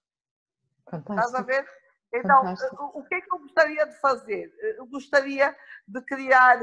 Fantástico. 0.89 1.13
Estás 1.13 1.35
a 1.35 1.41
ver? 1.41 1.67
Então, 2.13 2.43
Fantástico. 2.43 2.91
o 2.93 3.03
que 3.05 3.15
é 3.15 3.21
que 3.21 3.33
eu 3.33 3.39
gostaria 3.39 3.85
de 3.85 3.99
fazer? 3.99 4.53
Eu 4.77 4.85
gostaria 4.87 5.55
de 5.87 6.01
criar, 6.01 6.59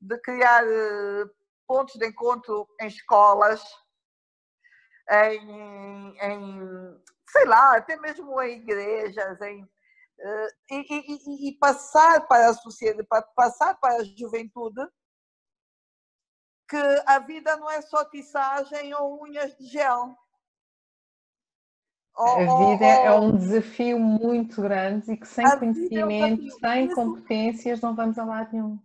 de 0.00 0.18
criar 0.20 0.64
pontos 1.66 1.94
de 1.94 2.06
encontro 2.06 2.68
em 2.80 2.86
escolas, 2.86 3.62
em, 5.10 6.16
em 6.20 7.02
sei 7.30 7.44
lá, 7.44 7.76
até 7.76 7.96
mesmo 7.96 8.40
em 8.42 8.58
igrejas, 8.58 9.40
em, 9.42 9.68
eh, 10.18 10.48
e, 10.70 10.86
e, 10.90 11.48
e, 11.48 11.58
passar 11.58 12.26
para 12.26 12.48
a 12.48 12.54
sociedade, 12.54 13.06
passar 13.34 13.74
para 13.78 13.96
a 13.96 14.04
juventude 14.04 14.86
que 16.68 16.76
a 17.06 17.18
vida 17.20 17.56
não 17.56 17.70
é 17.70 17.80
só 17.80 18.04
tiçagem 18.04 18.94
ou 18.94 19.22
unhas 19.22 19.56
de 19.56 19.66
gel. 19.66 20.16
A 22.18 22.66
vida 22.70 22.84
é 22.84 23.12
um 23.12 23.36
desafio 23.36 23.98
muito 23.98 24.60
grande 24.60 25.12
e 25.12 25.16
que 25.16 25.26
sem 25.26 25.48
conhecimento, 25.58 26.42
é 26.42 26.46
um 26.46 26.58
sem 26.58 26.94
competências, 26.94 27.80
não 27.80 27.94
vamos 27.94 28.18
a 28.18 28.24
lado 28.24 28.48
nenhum. 28.52 28.78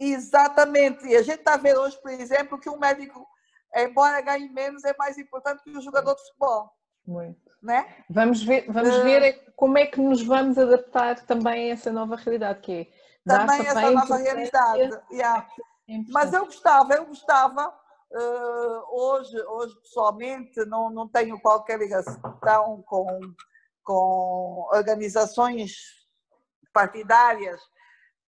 Exatamente. 0.00 1.06
E 1.06 1.16
a 1.16 1.22
gente 1.22 1.38
está 1.38 1.54
a 1.54 1.58
ver 1.58 1.76
hoje, 1.78 1.96
por 2.00 2.10
exemplo, 2.10 2.58
que 2.58 2.68
um 2.68 2.78
médico, 2.78 3.26
embora 3.74 4.20
ganhe 4.20 4.48
menos, 4.48 4.84
é 4.84 4.94
mais 4.98 5.16
importante 5.16 5.62
que 5.62 5.70
o 5.70 5.80
jogador 5.80 6.14
de 6.14 6.22
futebol. 6.22 6.72
Muito. 7.06 7.52
Né? 7.62 7.86
Vamos 8.10 8.42
ver, 8.42 8.66
vamos 8.68 8.96
uh, 8.96 9.02
ver 9.04 9.52
como 9.54 9.78
é 9.78 9.86
que 9.86 10.00
nos 10.00 10.22
vamos 10.22 10.58
adaptar 10.58 11.20
também 11.20 11.70
a 11.70 11.74
essa 11.74 11.92
nova 11.92 12.16
realidade, 12.16 12.60
que 12.60 12.72
é 12.72 12.86
também 13.24 13.66
essa 13.66 13.90
nova 13.92 14.16
realidade. 14.16 15.00
Yeah. 15.12 15.46
É 15.88 15.94
Mas 16.08 16.32
eu 16.32 16.44
gostava, 16.46 16.94
eu 16.94 17.06
gostava, 17.06 17.72
hoje, 18.90 19.40
hoje 19.42 19.74
pessoalmente 19.80 20.64
não, 20.66 20.90
não 20.90 21.08
tenho 21.08 21.40
qualquer 21.40 21.78
ligação 21.78 22.82
com, 22.86 23.20
com 23.82 24.68
organizações 24.72 25.72
partidárias 26.72 27.60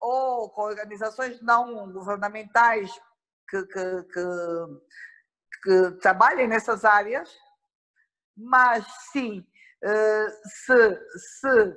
ou 0.01 0.51
com 0.51 0.63
organizações 0.63 1.41
não 1.43 1.93
governamentais 1.93 2.91
que, 3.49 3.63
que, 3.67 4.03
que, 4.05 4.23
que 5.63 5.91
trabalhem 6.01 6.49
nessas 6.49 6.85
áreas, 6.85 7.31
mas 8.37 8.85
sim, 9.13 9.41
uh, 9.85 10.31
se, 10.49 11.09
se 11.19 11.77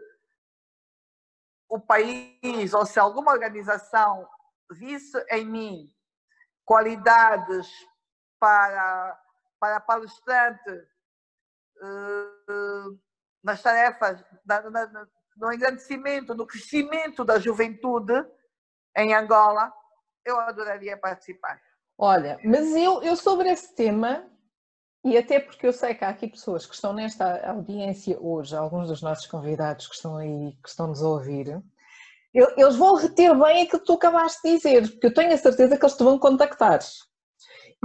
o 1.69 1.79
país 1.79 2.73
ou 2.73 2.85
se 2.85 2.99
alguma 2.99 3.31
organização 3.31 4.27
visse 4.71 5.17
em 5.29 5.45
mim 5.45 5.95
qualidades 6.63 7.69
para, 8.39 9.19
para 9.59 9.79
palestrante 9.79 10.69
uh, 11.81 12.99
nas 13.43 13.61
tarefas, 13.61 14.23
na, 14.45 14.69
na, 14.69 15.07
no 15.37 15.53
engrandecimento, 15.53 16.33
no 16.33 16.47
crescimento 16.47 17.23
da 17.23 17.39
juventude 17.39 18.13
em 18.95 19.13
Angola, 19.13 19.71
eu 20.25 20.39
adoraria 20.39 20.97
participar. 20.97 21.61
Olha, 21.97 22.39
mas 22.43 22.75
eu, 22.75 23.01
eu 23.03 23.15
sobre 23.15 23.49
esse 23.49 23.73
tema, 23.75 24.25
e 25.03 25.17
até 25.17 25.39
porque 25.39 25.67
eu 25.67 25.73
sei 25.73 25.93
que 25.93 26.03
há 26.03 26.09
aqui 26.09 26.27
pessoas 26.27 26.65
que 26.65 26.73
estão 26.73 26.93
nesta 26.93 27.47
audiência 27.47 28.17
hoje, 28.19 28.55
alguns 28.55 28.87
dos 28.87 29.01
nossos 29.01 29.27
convidados 29.27 29.87
que 29.87 29.95
estão 29.95 30.17
aí, 30.17 30.57
que 30.61 30.69
estão 30.69 30.87
nos 30.87 31.03
a 31.03 31.07
ouvir, 31.07 31.61
eles 32.33 32.75
vão 32.75 32.95
reter 32.95 33.33
bem 33.37 33.63
aquilo 33.63 33.79
que 33.79 33.85
tu 33.85 33.93
acabaste 33.93 34.41
de 34.43 34.55
dizer, 34.55 34.91
porque 34.91 35.07
eu 35.07 35.13
tenho 35.13 35.33
a 35.33 35.37
certeza 35.37 35.77
que 35.77 35.85
eles 35.85 35.95
te 35.95 36.03
vão 36.03 36.19
contactar. 36.19 36.79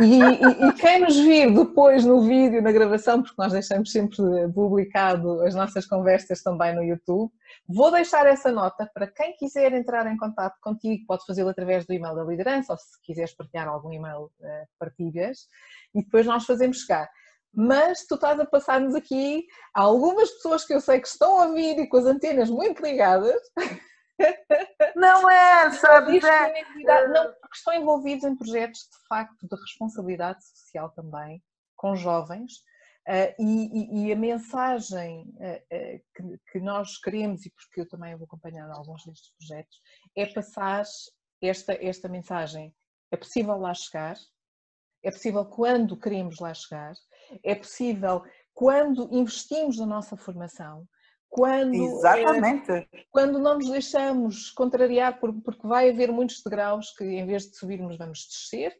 E, 0.01 0.19
e, 0.19 0.69
e, 0.69 0.73
quem 0.75 1.01
nos 1.01 1.17
vir 1.19 1.53
depois 1.53 2.05
no 2.05 2.23
vídeo, 2.23 2.63
na 2.63 2.73
gravação, 2.73 3.23
porque 3.23 3.35
nós 3.39 3.53
deixamos 3.53 3.93
sempre 3.93 4.17
publicado 4.55 5.43
as 5.43 5.55
nossas 5.55 5.85
conversas 5.85 6.43
também 6.43 6.75
no 6.75 6.83
YouTube, 6.83 7.31
vou 7.69 7.91
deixar 7.91 8.27
essa 8.27 8.51
nota 8.51 8.91
para 8.95 9.07
quem 9.07 9.37
quiser 9.37 9.73
entrar 9.73 10.07
em 10.11 10.17
contato 10.17 10.57
contigo, 10.63 11.05
pode 11.07 11.25
fazê-lo 11.27 11.51
através 11.51 11.85
do 11.85 11.93
e-mail 11.93 12.15
da 12.15 12.25
liderança, 12.25 12.73
ou 12.73 12.79
se 12.79 13.01
quiseres 13.03 13.35
partilhar 13.35 13.69
algum 13.69 13.93
e-mail, 13.93 14.31
eh, 14.43 14.65
partilhas, 14.79 15.47
e 15.95 16.03
depois 16.03 16.25
nós 16.25 16.45
fazemos 16.45 16.81
chegar. 16.81 17.09
Mas 17.53 18.07
tu 18.07 18.15
estás 18.15 18.39
a 18.39 18.47
passar-nos 18.47 18.95
aqui 18.95 19.45
algumas 19.75 20.31
pessoas 20.31 20.65
que 20.65 20.73
eu 20.73 20.81
sei 20.81 21.01
que 21.01 21.09
estão 21.09 21.41
a 21.41 21.49
vir 21.49 21.79
e 21.79 21.89
com 21.89 21.97
as 21.97 22.07
antenas 22.07 22.49
muito 22.49 22.83
ligadas, 22.83 23.41
não 24.97 25.31
é, 25.31 25.71
sabe? 25.73 26.19
É, 26.19 27.09
não, 27.09 27.33
porque 27.33 27.57
estão 27.57 27.75
envolvidos 27.75 28.25
em 28.25 28.37
projetos 28.37 28.81
de 28.81 29.09
facto 29.09 29.47
de 29.47 29.57
responsabilidade 29.57 30.45
social 30.45 30.91
também, 30.91 31.43
com 31.77 31.97
jovens, 31.97 32.53
uh, 33.09 33.35
e, 33.39 34.07
e, 34.07 34.13
a 34.13 34.17
mensagem 34.17 35.23
uh, 35.37 35.77
uh, 35.77 36.01
que, 36.15 36.41
que, 36.53 36.61
nós 36.61 36.99
queremos, 36.99 37.47
e 37.47 37.51
porque 37.51 37.81
eu 37.81 37.89
também 37.89 38.17
vou 38.17 38.27
acompanhar 38.27 38.71
alguns 38.71 39.05
destes 39.05 39.33
projetos, 39.39 39.81
é 40.17 40.27
passar 40.27 40.85
esta, 41.43 41.73
esta 41.85 42.09
mensagem. 42.09 42.75
É 43.11 43.17
possível 43.17 43.57
lá 43.57 43.75
chegar, 43.75 44.17
é 45.03 45.11
possível 45.11 45.45
quando 45.45 45.99
queremos 45.99 46.39
lá 46.39 46.53
chegar, 46.55 46.95
é 47.43 47.55
possível 47.55 48.23
quando 48.55 49.09
investimos 49.11 49.79
na 49.79 49.87
nossa 49.87 50.17
formação, 50.17 50.87
quando, 51.31 51.75
Exatamente. 51.75 52.73
É, 52.73 52.89
quando 53.11 53.39
não 53.39 53.55
nos 53.55 53.71
deixamos 53.71 54.51
contrariar, 54.51 55.21
porque 55.21 55.67
vai 55.67 55.89
haver 55.89 56.11
muitos 56.11 56.43
degraus 56.43 56.91
que 56.91 57.05
em 57.05 57.25
vez 57.25 57.49
de 57.49 57.57
subirmos 57.57 57.97
vamos 57.97 58.27
descer, 58.27 58.77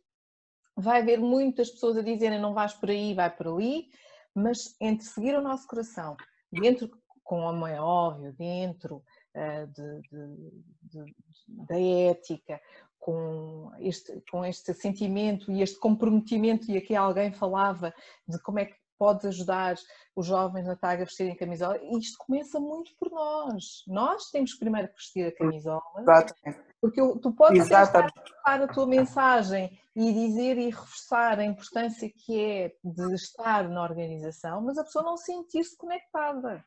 vai 0.77 1.01
haver 1.01 1.21
muitas 1.21 1.71
pessoas 1.71 1.97
a 1.97 2.03
dizerem 2.03 2.41
não 2.41 2.53
vais 2.53 2.75
por 2.75 2.91
aí, 2.91 3.15
vai 3.15 3.31
por 3.31 3.47
ali, 3.47 3.89
mas 4.35 4.75
entre 4.81 5.07
seguir 5.07 5.37
o 5.37 5.43
nosso 5.43 5.67
coração, 5.69 6.17
dentro, 6.51 6.91
como 7.23 7.67
é 7.67 7.81
óbvio, 7.81 8.33
dentro 8.33 8.97
uh, 8.97 9.67
de, 9.69 10.01
de, 10.11 11.05
de, 11.05 11.15
da 11.49 11.81
ética, 11.81 12.61
com 12.99 13.71
este, 13.79 14.23
com 14.31 14.45
este 14.45 14.75
sentimento 14.75 15.51
e 15.53 15.63
este 15.63 15.79
comprometimento, 15.79 16.71
e 16.71 16.77
aqui 16.77 16.97
alguém 16.97 17.33
falava 17.33 17.95
de 18.27 18.39
como 18.43 18.59
é 18.59 18.67
que 18.67 18.77
podes 19.01 19.25
ajudar 19.25 19.77
os 20.15 20.27
jovens 20.27 20.67
na 20.67 20.77
TAG 20.77 21.01
a 21.01 21.05
vestirem 21.07 21.35
camisola. 21.35 21.79
E 21.83 21.99
isto 21.99 22.19
começa 22.19 22.61
muito 22.61 22.91
por 22.99 23.11
nós. 23.11 23.83
Nós 23.89 24.31
temos 24.31 24.55
primeiro 24.55 24.89
que 24.89 24.97
vestir 24.97 25.27
a 25.27 25.35
camisola. 25.35 25.83
Exatamente. 25.99 26.61
Porque 26.79 27.01
tu 27.21 27.33
podes 27.33 27.63
estar 27.63 28.13
a 28.45 28.69
tua 28.69 28.87
mensagem 28.87 29.81
e 29.97 30.13
dizer 30.13 30.59
e 30.59 30.67
reforçar 30.67 31.39
a 31.39 31.45
importância 31.45 32.11
que 32.15 32.39
é 32.39 32.75
de 32.85 33.15
estar 33.15 33.71
na 33.71 33.83
organização, 33.83 34.61
mas 34.61 34.77
a 34.77 34.85
pessoa 34.85 35.03
não 35.03 35.17
sentir-se 35.17 35.77
conectada. 35.79 36.63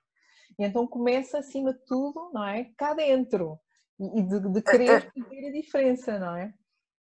E 0.57 0.65
então 0.65 0.88
começa, 0.88 1.38
acima 1.38 1.71
de 1.71 1.86
tudo, 1.86 2.31
não 2.34 2.47
é? 2.47 2.71
Cá 2.75 2.95
dentro. 2.95 3.59
E 3.99 4.23
de, 4.23 4.39
de 4.39 4.61
querer 4.63 5.11
fazer 5.13 5.47
a 5.47 5.51
diferença, 5.51 6.17
não 6.17 6.36
é? 6.36 6.51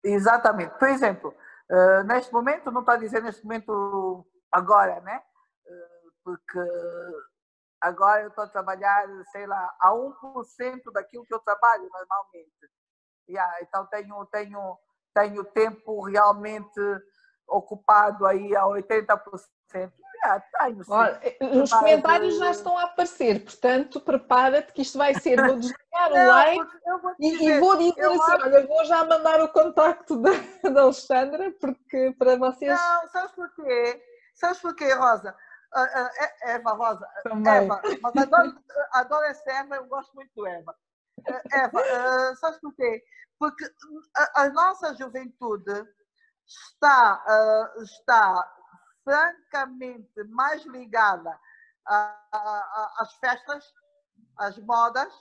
Exatamente. 0.03 0.77
Por 0.77 0.89
exemplo, 0.89 1.33
uh, 1.71 2.03
neste 2.05 2.33
momento, 2.33 2.71
não 2.73 2.81
está 2.81 2.95
a 2.95 2.99
dizer 2.99 3.23
neste 3.23 3.45
momento 3.45 4.27
agora, 4.55 5.01
né? 5.01 5.21
Eh, 5.67 6.09
porque 6.25 6.61
agora 7.81 8.23
eu 8.23 8.29
estou 8.29 8.45
a 8.45 8.49
trabalhar, 8.49 9.07
sei 9.33 9.47
lá, 9.47 9.75
a 9.81 9.93
1% 9.93 10.93
daquilo 10.93 11.27
que 11.27 11.35
eu 11.35 11.41
trabalho 11.41 11.89
normalmente. 11.93 12.71
Yeah, 13.29 13.59
então 13.63 13.87
tenho, 13.87 14.25
tenho, 14.27 14.79
tenho 15.15 15.45
tempo 15.45 16.03
realmente 16.03 16.81
ocupado 17.49 18.27
aí 18.27 18.55
a 18.55 18.65
80%. 18.65 19.19
Yeah, 19.75 20.45
tenho, 20.59 20.83
Olha, 20.89 21.21
os 21.63 21.73
comentários 21.73 22.39
já 22.39 22.51
estão 22.51 22.79
a 22.79 22.85
aparecer, 22.85 23.43
portanto, 23.43 24.01
prepara-te 24.01 24.73
que 24.73 24.83
isto 24.83 24.97
vai 24.97 25.15
ser, 25.15 25.37
vou 25.45 25.57
desligar 25.57 26.13
o 26.13 26.27
like 26.29 26.67
e, 27.19 27.49
e, 27.49 27.61
vou 27.61 27.77
dizer 27.77 28.07
assim, 28.07 28.33
acho... 28.33 28.45
olha, 28.45 28.67
vou 28.67 28.85
já 28.85 29.05
mandar 29.05 29.43
o 29.43 29.49
contacto 29.49 30.17
da, 30.17 30.31
da 30.71 30.83
Alexandra, 30.83 31.53
porque 31.61 32.15
para 32.19 32.37
vocês... 32.37 32.73
Não, 32.73 33.09
sabes 33.09 33.33
porquê? 33.33 34.14
Sabes 34.35 34.61
porquê, 34.61 34.93
Rosa? 34.93 35.37
Uh, 35.75 36.49
Eva, 36.49 36.73
Rosa, 36.73 37.09
Também. 37.25 37.53
Eva, 37.53 37.83
mas 38.01 38.17
adoro, 38.17 38.65
adoro 38.93 39.25
essa 39.25 39.51
Eva, 39.51 39.77
eu 39.77 39.87
gosto 39.87 40.15
muito 40.15 40.31
do 40.37 40.47
Eva. 40.47 40.77
Eva, 41.53 41.81
uh, 41.81 42.37
sabes 42.37 42.61
porquê? 42.61 43.03
Porque 43.39 43.65
a, 44.17 44.43
a 44.43 44.49
nossa 44.51 44.95
juventude 44.95 45.85
está, 46.47 47.25
uh, 47.27 47.83
está 47.83 48.53
francamente 49.05 50.25
mais 50.29 50.65
ligada 50.65 51.39
às 51.87 53.15
festas, 53.17 53.65
às 54.39 54.57
modas 54.59 55.13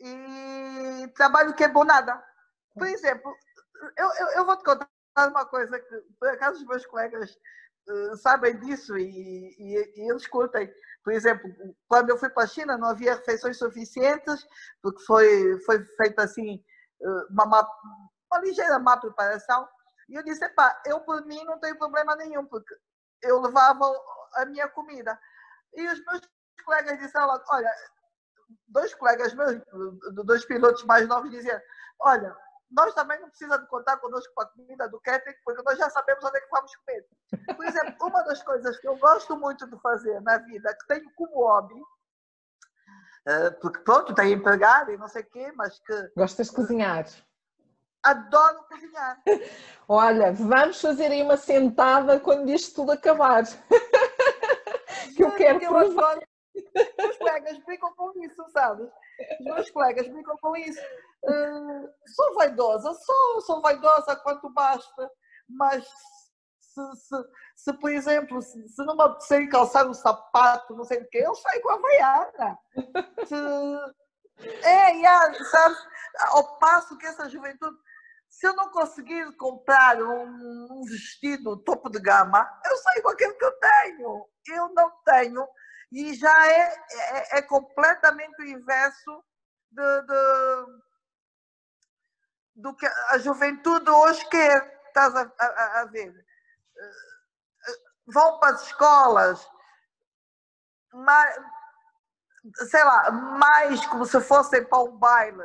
e 0.00 1.12
trabalho 1.16 1.54
que 1.54 1.64
é 1.64 1.68
bom 1.68 1.84
nada. 1.84 2.22
Por 2.74 2.86
exemplo, 2.86 3.36
eu, 3.96 4.10
eu, 4.14 4.26
eu 4.28 4.46
vou 4.46 4.56
te 4.56 4.64
contar 4.64 4.88
uma 5.26 5.44
coisa 5.44 5.78
que, 5.78 6.00
por 6.18 6.28
acaso, 6.28 6.60
os 6.60 6.66
meus 6.66 6.86
colegas 6.86 7.36
sabem 8.16 8.58
disso 8.58 8.96
e, 8.96 9.04
e, 9.58 9.92
e, 9.96 10.10
eles 10.10 10.26
curtem. 10.26 10.72
Por 11.02 11.12
exemplo, 11.12 11.48
quando 11.88 12.10
eu 12.10 12.18
fui 12.18 12.28
para 12.28 12.44
a 12.44 12.46
China, 12.46 12.76
não 12.76 12.88
havia 12.88 13.14
refeições 13.14 13.58
suficientes, 13.58 14.46
porque 14.82 15.02
foi, 15.04 15.60
foi 15.62 15.84
feita 15.96 16.24
assim, 16.24 16.62
uma, 17.30 17.44
uma, 17.44 17.68
uma 18.30 18.40
ligeira 18.40 18.78
má 18.78 18.96
preparação. 18.96 19.68
E 20.08 20.14
eu 20.14 20.22
disse: 20.22 20.48
pá, 20.50 20.80
eu 20.86 21.00
por 21.00 21.24
mim 21.26 21.42
não 21.44 21.58
tenho 21.58 21.78
problema 21.78 22.14
nenhum, 22.16 22.44
porque 22.46 22.74
eu 23.22 23.40
levava 23.40 23.84
a 24.34 24.44
minha 24.46 24.68
comida. 24.68 25.18
E 25.74 25.86
os 25.88 26.04
meus 26.04 26.20
colegas 26.64 26.98
disseram 26.98 27.40
olha, 27.50 27.70
dois 28.68 28.94
colegas 28.94 29.34
meus, 29.34 29.60
dois 30.24 30.44
pilotos 30.44 30.84
mais 30.84 31.06
novos, 31.06 31.30
diziam, 31.30 31.60
olha, 32.00 32.36
nós 32.70 32.94
também 32.94 33.20
não 33.20 33.28
precisamos 33.28 33.68
contar 33.68 33.96
conosco 33.98 34.32
para 34.34 34.44
a 34.44 34.50
comida 34.50 34.88
do 34.88 35.00
catering, 35.00 35.36
porque 35.44 35.62
nós 35.62 35.78
já 35.78 35.88
sabemos 35.90 36.24
onde 36.24 36.36
é 36.36 36.40
que 36.40 36.50
vamos 36.50 36.76
comer. 36.76 37.06
Por 37.56 37.64
exemplo, 37.64 37.94
uma 38.06 38.22
das 38.22 38.42
coisas 38.42 38.78
que 38.78 38.88
eu 38.88 38.96
gosto 38.98 39.36
muito 39.36 39.68
de 39.68 39.78
fazer 39.80 40.20
na 40.20 40.38
vida, 40.38 40.76
que 40.76 40.86
tenho 40.86 41.10
como 41.14 41.44
hobby, 41.44 41.80
eh, 43.26 43.50
porque 43.60 43.80
pronto, 43.80 44.14
tenho 44.14 44.38
empregado 44.38 44.92
e 44.92 44.96
não 44.96 45.08
sei 45.08 45.22
o 45.22 45.26
quê, 45.26 45.52
mas 45.54 45.78
que... 45.80 46.12
Gostas 46.16 46.48
de 46.48 46.54
cozinhar? 46.54 47.06
Adoro 48.02 48.64
cozinhar. 48.68 49.22
Olha, 49.88 50.32
vamos 50.32 50.80
fazer 50.80 51.06
aí 51.06 51.22
uma 51.22 51.36
sentada 51.36 52.20
quando 52.20 52.48
isto 52.50 52.74
tudo 52.74 52.92
acabar. 52.92 53.44
que 55.16 55.24
eu 55.24 55.34
quero 55.34 55.62
eu 55.62 55.68
provar. 55.68 56.18
Os 56.54 56.96
meus 56.96 57.16
colegas 57.18 57.58
brincam 57.58 57.94
com 57.94 58.24
isso, 58.24 58.50
sabes? 58.50 58.88
Os 59.40 59.44
meus 59.44 59.70
colegas 59.70 60.08
brincam 60.08 60.36
com 60.38 60.56
isso. 60.56 60.80
Uh, 61.24 61.88
sou 62.06 62.34
vaidosa, 62.34 62.94
sou, 62.94 63.40
sou 63.42 63.60
vaidosa 63.60 64.16
quanto 64.16 64.48
basta, 64.50 65.10
mas 65.48 65.84
se, 66.60 66.96
se, 66.96 67.16
se 67.56 67.72
por 67.74 67.90
exemplo, 67.90 68.40
se, 68.40 68.68
se 68.68 68.84
não 68.84 68.96
me 68.96 69.02
apetecer 69.02 69.48
calçar 69.48 69.86
um 69.86 69.94
sapato, 69.94 70.76
não 70.76 70.84
sei 70.84 71.02
o 71.02 71.08
quê, 71.08 71.18
eu 71.18 71.34
saio 71.34 71.62
com 71.62 71.70
a 71.70 71.78
vaiana. 71.78 72.58
Se, 73.26 73.34
é, 74.64 74.90
yeah, 74.92 75.44
sabes? 75.44 75.78
Ao 76.30 76.58
passo 76.58 76.96
que 76.96 77.06
essa 77.06 77.28
juventude 77.28 77.76
se 78.28 78.46
eu 78.46 78.54
não 78.54 78.70
conseguir 78.70 79.36
comprar 79.36 80.00
um, 80.00 80.68
um, 80.70 80.82
vestido 80.84 81.56
topo 81.56 81.90
de 81.90 81.98
gama, 81.98 82.48
eu 82.64 82.76
saio 82.76 83.02
com 83.02 83.08
aquilo 83.08 83.36
que 83.36 83.44
eu 83.44 83.52
tenho. 83.52 84.26
Eu 84.46 84.68
não 84.74 84.92
tenho. 85.04 85.48
E 85.90 86.14
já 86.14 86.46
é, 86.46 86.74
é, 86.90 87.38
é 87.38 87.42
completamente 87.42 88.40
o 88.40 88.46
inverso 88.46 89.24
de, 89.72 90.02
de, 90.02 90.66
do 92.58 92.74
que 92.74 92.86
a 92.86 93.18
juventude 93.18 93.88
hoje 93.88 94.28
quer. 94.28 94.80
Estás 94.88 95.14
a, 95.14 95.32
a, 95.38 95.80
a 95.80 95.84
ver? 95.86 96.12
Vão 98.06 98.38
para 98.38 98.54
as 98.54 98.62
escolas, 98.64 99.48
mais, 100.92 101.36
sei 102.70 102.82
lá, 102.82 103.10
mais 103.10 103.86
como 103.86 104.04
se 104.04 104.20
fossem 104.20 104.64
para 104.64 104.82
um 104.82 104.96
baile 104.96 105.44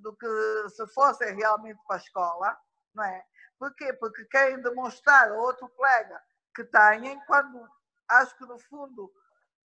do 0.00 0.14
que 0.16 0.68
se 0.70 0.86
fossem 0.88 1.34
realmente 1.34 1.80
para 1.86 1.96
a 1.96 2.00
escola, 2.00 2.58
não 2.94 3.04
é? 3.04 3.24
Porquê? 3.58 3.92
Porque 3.94 4.24
querem 4.26 4.62
demonstrar 4.62 5.30
a 5.30 5.34
outro 5.34 5.68
colega 5.70 6.20
que 6.54 6.64
têm, 6.64 7.18
quando 7.26 7.68
acho 8.08 8.36
que 8.36 8.44
no 8.44 8.58
fundo 8.58 9.10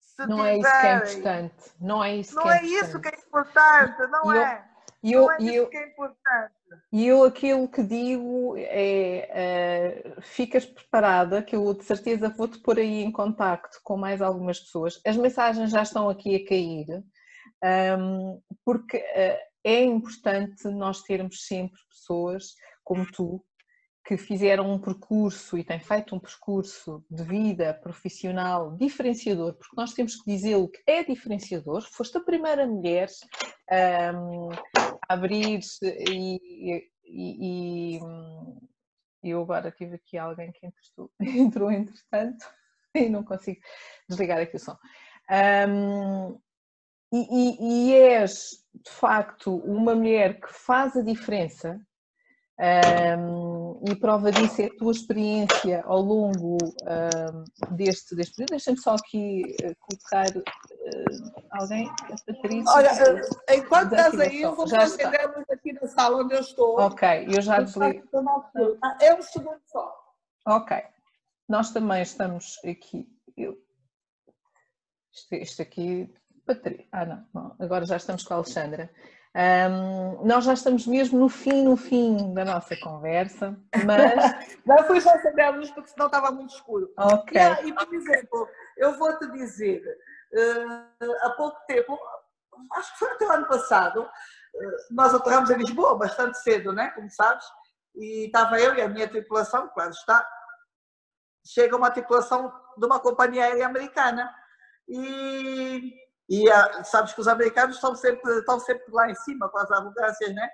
se 0.00 0.26
não 0.26 0.36
tiverem, 0.38 0.54
é 0.54 0.58
isso 0.58 0.80
que 0.80 0.86
é 0.86 1.40
importante. 1.40 1.74
Não 1.80 2.04
é 2.04 2.16
isso 2.16 2.34
não 2.34 2.42
que 2.42 2.48
é, 2.48 2.56
é 2.56 2.62
isso 2.64 3.00
que 3.00 3.08
é 3.08 3.18
importante, 3.18 4.06
não 4.08 4.32
é? 4.32 4.58
Eu, 4.58 4.73
não 5.12 5.30
é 5.32 5.36
isso 5.38 5.52
eu, 5.52 5.66
que 5.68 5.76
é 5.76 5.88
importante. 5.88 6.54
E 6.92 7.06
eu 7.06 7.24
aquilo 7.24 7.68
que 7.68 7.82
digo 7.82 8.54
é 8.56 10.14
uh, 10.16 10.22
ficas 10.22 10.64
preparada, 10.64 11.42
que 11.42 11.54
eu 11.54 11.74
de 11.74 11.84
certeza 11.84 12.28
vou-te 12.28 12.58
pôr 12.58 12.78
aí 12.78 13.02
em 13.02 13.12
contacto 13.12 13.80
com 13.82 13.96
mais 13.96 14.22
algumas 14.22 14.60
pessoas. 14.60 15.00
As 15.06 15.16
mensagens 15.16 15.70
já 15.70 15.82
estão 15.82 16.08
aqui 16.08 16.36
a 16.36 16.48
cair, 16.48 17.04
um, 17.98 18.40
porque 18.64 18.96
uh, 18.96 19.38
é 19.64 19.82
importante 19.82 20.68
nós 20.68 21.02
termos 21.02 21.46
sempre 21.46 21.80
pessoas 21.90 22.54
como 22.82 23.06
tu 23.10 23.44
que 24.06 24.18
fizeram 24.18 24.70
um 24.70 24.78
percurso 24.78 25.56
e 25.56 25.64
têm 25.64 25.80
feito 25.80 26.14
um 26.14 26.20
percurso 26.20 27.02
de 27.10 27.24
vida 27.24 27.72
profissional 27.72 28.76
diferenciador, 28.76 29.54
porque 29.54 29.74
nós 29.76 29.94
temos 29.94 30.16
que 30.16 30.30
dizer 30.30 30.56
o 30.56 30.68
que 30.68 30.82
é 30.86 31.02
diferenciador. 31.02 31.80
Foste 31.90 32.18
a 32.18 32.20
primeira 32.20 32.66
mulher 32.66 33.08
um, 34.14 34.50
a 35.08 35.14
abrir 35.14 35.60
e, 35.82 36.40
e, 37.04 37.98
e, 37.98 38.00
eu 39.22 39.42
agora 39.42 39.70
tive 39.70 39.96
aqui 39.96 40.18
alguém 40.18 40.52
que 40.52 40.66
entrou, 40.66 41.10
entrou 41.20 41.70
entretanto 41.70 42.44
e 42.94 43.08
não 43.08 43.24
consigo 43.24 43.60
desligar 44.08 44.40
aqui 44.40 44.56
o 44.56 44.60
som. 44.60 44.76
Um, 45.30 46.38
e, 47.12 47.90
e, 47.90 47.94
és 47.94 48.50
de 48.74 48.90
facto 48.90 49.56
uma 49.58 49.94
mulher 49.94 50.40
que 50.40 50.52
faz 50.52 50.96
a 50.96 51.02
diferença 51.02 51.80
um, 53.18 53.80
e 53.88 53.96
prova 53.96 54.30
disso 54.30 54.62
é 54.62 54.66
a 54.66 54.76
tua 54.76 54.92
experiência 54.92 55.82
ao 55.84 56.00
longo 56.00 56.56
um, 56.62 57.76
deste, 57.76 58.14
deste 58.14 58.36
período. 58.36 58.50
Deixa-me 58.50 58.78
só 58.78 58.94
aqui 58.94 59.42
uh, 59.62 59.74
colocar 59.80 60.26
alguém, 61.50 61.88
a 61.88 62.32
Patrícia. 62.32 62.72
Olha, 62.72 62.90
enquanto 63.50 63.92
estás 63.92 64.20
aí, 64.20 64.42
eu 64.42 64.54
vou 64.54 64.66
luz 64.66 65.50
aqui 65.50 65.72
na 65.72 65.86
sala 65.88 66.22
onde 66.22 66.34
eu 66.34 66.40
estou. 66.40 66.80
Ok, 66.80 67.26
eu 67.28 67.42
já 67.42 67.60
desligo. 67.60 68.08
É 69.00 69.14
um 69.14 69.22
segundo 69.22 69.60
só. 69.66 69.94
Ok, 70.46 70.76
nós 71.48 71.70
também 71.72 72.02
estamos 72.02 72.58
aqui. 72.64 73.08
Eu, 73.36 73.56
isto, 75.12 75.34
isto 75.34 75.62
aqui 75.62 76.12
Patrícia. 76.46 76.86
Ah, 76.92 77.06
não, 77.06 77.26
não, 77.32 77.56
agora 77.58 77.86
já 77.86 77.96
estamos 77.96 78.22
com 78.22 78.34
a 78.34 78.36
Alexandra. 78.38 78.90
Um, 79.36 80.24
nós 80.24 80.44
já 80.44 80.52
estamos 80.52 80.86
mesmo 80.86 81.18
no 81.18 81.28
fim, 81.28 81.64
no 81.64 81.76
fim 81.76 82.32
da 82.34 82.44
nossa 82.44 82.76
conversa, 82.76 83.58
mas. 83.84 84.14
não 84.64 84.84
fui 84.84 85.00
só 85.00 85.10
acender 85.10 85.44
a 85.44 85.50
luz 85.50 85.70
porque 85.70 85.90
senão 85.90 86.06
estava 86.06 86.30
muito 86.30 86.54
escuro. 86.54 86.92
Ok. 86.96 87.40
E, 87.64 87.68
e 87.68 87.72
por 87.72 87.94
exemplo, 87.94 88.48
eu 88.76 88.96
vou 88.96 89.18
te 89.18 89.30
dizer, 89.32 89.82
há 91.22 91.30
pouco 91.30 91.58
tempo, 91.66 91.98
acho 92.72 92.92
que 92.92 92.98
foi 92.98 93.10
até 93.12 93.26
o 93.26 93.32
ano 93.32 93.48
passado, 93.48 94.02
uh, 94.02 94.76
nós 94.90 95.14
aterramos 95.14 95.50
em 95.50 95.58
Lisboa 95.58 95.98
bastante 95.98 96.38
cedo, 96.38 96.72
né? 96.72 96.90
Como 96.90 97.10
sabes, 97.10 97.44
e 97.94 98.26
estava 98.26 98.60
eu 98.60 98.74
e 98.74 98.82
a 98.82 98.88
minha 98.88 99.08
tripulação, 99.08 99.68
claro 99.68 99.90
está. 99.90 100.28
Chega 101.46 101.76
uma 101.76 101.90
tripulação 101.90 102.52
de 102.76 102.86
uma 102.86 102.98
companhia 103.00 103.44
aérea 103.44 103.66
americana. 103.66 104.34
E 104.88 105.94
e 106.28 106.46
sabes 106.84 107.12
que 107.12 107.20
os 107.20 107.28
americanos 107.28 107.76
estão 107.76 107.94
sempre, 107.94 108.38
estão 108.38 108.58
sempre 108.58 108.90
lá 108.92 109.10
em 109.10 109.14
cima 109.14 109.48
com 109.48 109.58
as 109.58 109.70
arrogâncias, 109.70 110.34
né? 110.34 110.48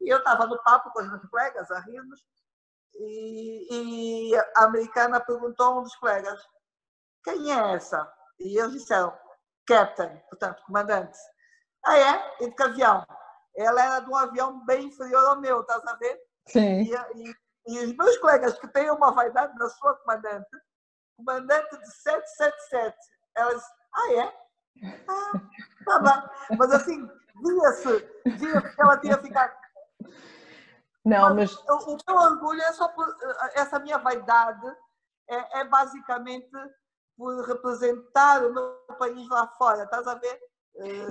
E 0.00 0.12
eu 0.12 0.18
estava 0.18 0.46
no 0.46 0.60
papo 0.62 0.90
com 0.90 1.00
os 1.00 1.08
meus 1.08 1.24
colegas, 1.28 1.70
a 1.70 1.80
rirmos, 1.80 2.20
e, 2.94 4.30
e, 4.30 4.36
a 4.56 4.64
americana 4.64 5.20
perguntou 5.20 5.66
a 5.66 5.78
um 5.78 5.82
dos 5.82 5.94
colegas: 5.96 6.40
quem 7.22 7.52
é 7.52 7.74
essa? 7.74 8.10
E 8.38 8.58
eles 8.58 8.72
disseram: 8.72 9.16
Captain, 9.66 10.16
portanto, 10.28 10.62
comandante. 10.64 11.18
Ah, 11.84 11.98
é? 11.98 12.36
E 12.40 12.48
de 12.48 12.54
que 12.54 12.62
avião? 12.62 13.06
Ela 13.56 13.84
era 13.84 14.00
de 14.00 14.10
um 14.10 14.16
avião 14.16 14.64
bem 14.66 14.86
inferior 14.86 15.24
ao 15.26 15.40
meu, 15.40 15.60
estás 15.60 15.84
a 15.86 15.96
ver? 15.96 16.20
Sim. 16.48 16.82
E, 16.82 16.94
e, 17.14 17.34
e 17.68 17.84
os 17.84 17.96
meus 17.96 18.18
colegas 18.18 18.58
que 18.58 18.68
têm 18.68 18.90
uma 18.90 19.12
vaidade 19.12 19.56
na 19.58 19.68
sua 19.68 19.94
comandante, 19.96 20.50
comandante 21.16 21.78
de 21.78 21.90
777, 21.90 22.96
elas, 23.36 23.62
ah, 23.94 24.12
é? 24.14 24.46
Ah, 25.08 25.32
tá 25.84 25.98
bem. 26.00 26.58
Mas 26.58 26.70
assim, 26.72 27.08
via-se, 27.42 28.08
via 28.26 28.62
que 28.62 28.82
ela 28.82 28.98
tinha 28.98 29.18
ficado. 29.18 29.56
Não, 31.04 31.34
mas. 31.34 31.56
O, 31.56 31.94
o 31.94 31.98
meu 32.08 32.16
orgulho 32.16 32.60
é 32.60 32.72
só 32.72 32.88
por. 32.88 33.06
Essa 33.54 33.78
minha 33.78 33.98
vaidade 33.98 34.66
é, 35.28 35.60
é 35.60 35.64
basicamente 35.64 36.50
por 37.16 37.46
representar 37.46 38.44
o 38.44 38.52
meu 38.52 38.72
país 38.98 39.28
lá 39.28 39.46
fora, 39.58 39.84
estás 39.84 40.06
a 40.06 40.14
ver? 40.14 40.38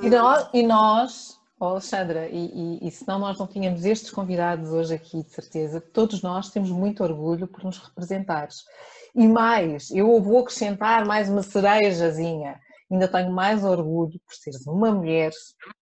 E 0.02 0.10
nós, 0.10 0.50
e 0.54 0.64
nós 0.64 1.40
oh, 1.60 1.66
Alexandra, 1.66 2.28
e, 2.28 2.80
e, 2.82 2.88
e 2.88 2.94
nós 3.08 3.40
não 3.40 3.48
tínhamos 3.48 3.86
estes 3.86 4.12
convidados 4.12 4.70
hoje 4.70 4.94
aqui, 4.94 5.24
de 5.24 5.32
certeza, 5.32 5.82
todos 5.82 6.22
nós 6.22 6.50
temos 6.50 6.70
muito 6.70 7.04
orgulho 7.04 7.48
por 7.48 7.64
nos 7.64 7.78
representares. 7.78 8.64
E 9.14 9.28
mais, 9.28 9.92
eu 9.92 10.22
vou 10.22 10.40
acrescentar 10.40 11.06
mais 11.06 11.30
uma 11.30 11.42
cerejazinha. 11.42 12.60
Ainda 12.92 13.08
tenho 13.08 13.32
mais 13.32 13.64
orgulho 13.64 14.20
por 14.26 14.36
seres 14.36 14.68
uma 14.68 14.92
mulher, 14.92 15.32
por 15.32 15.74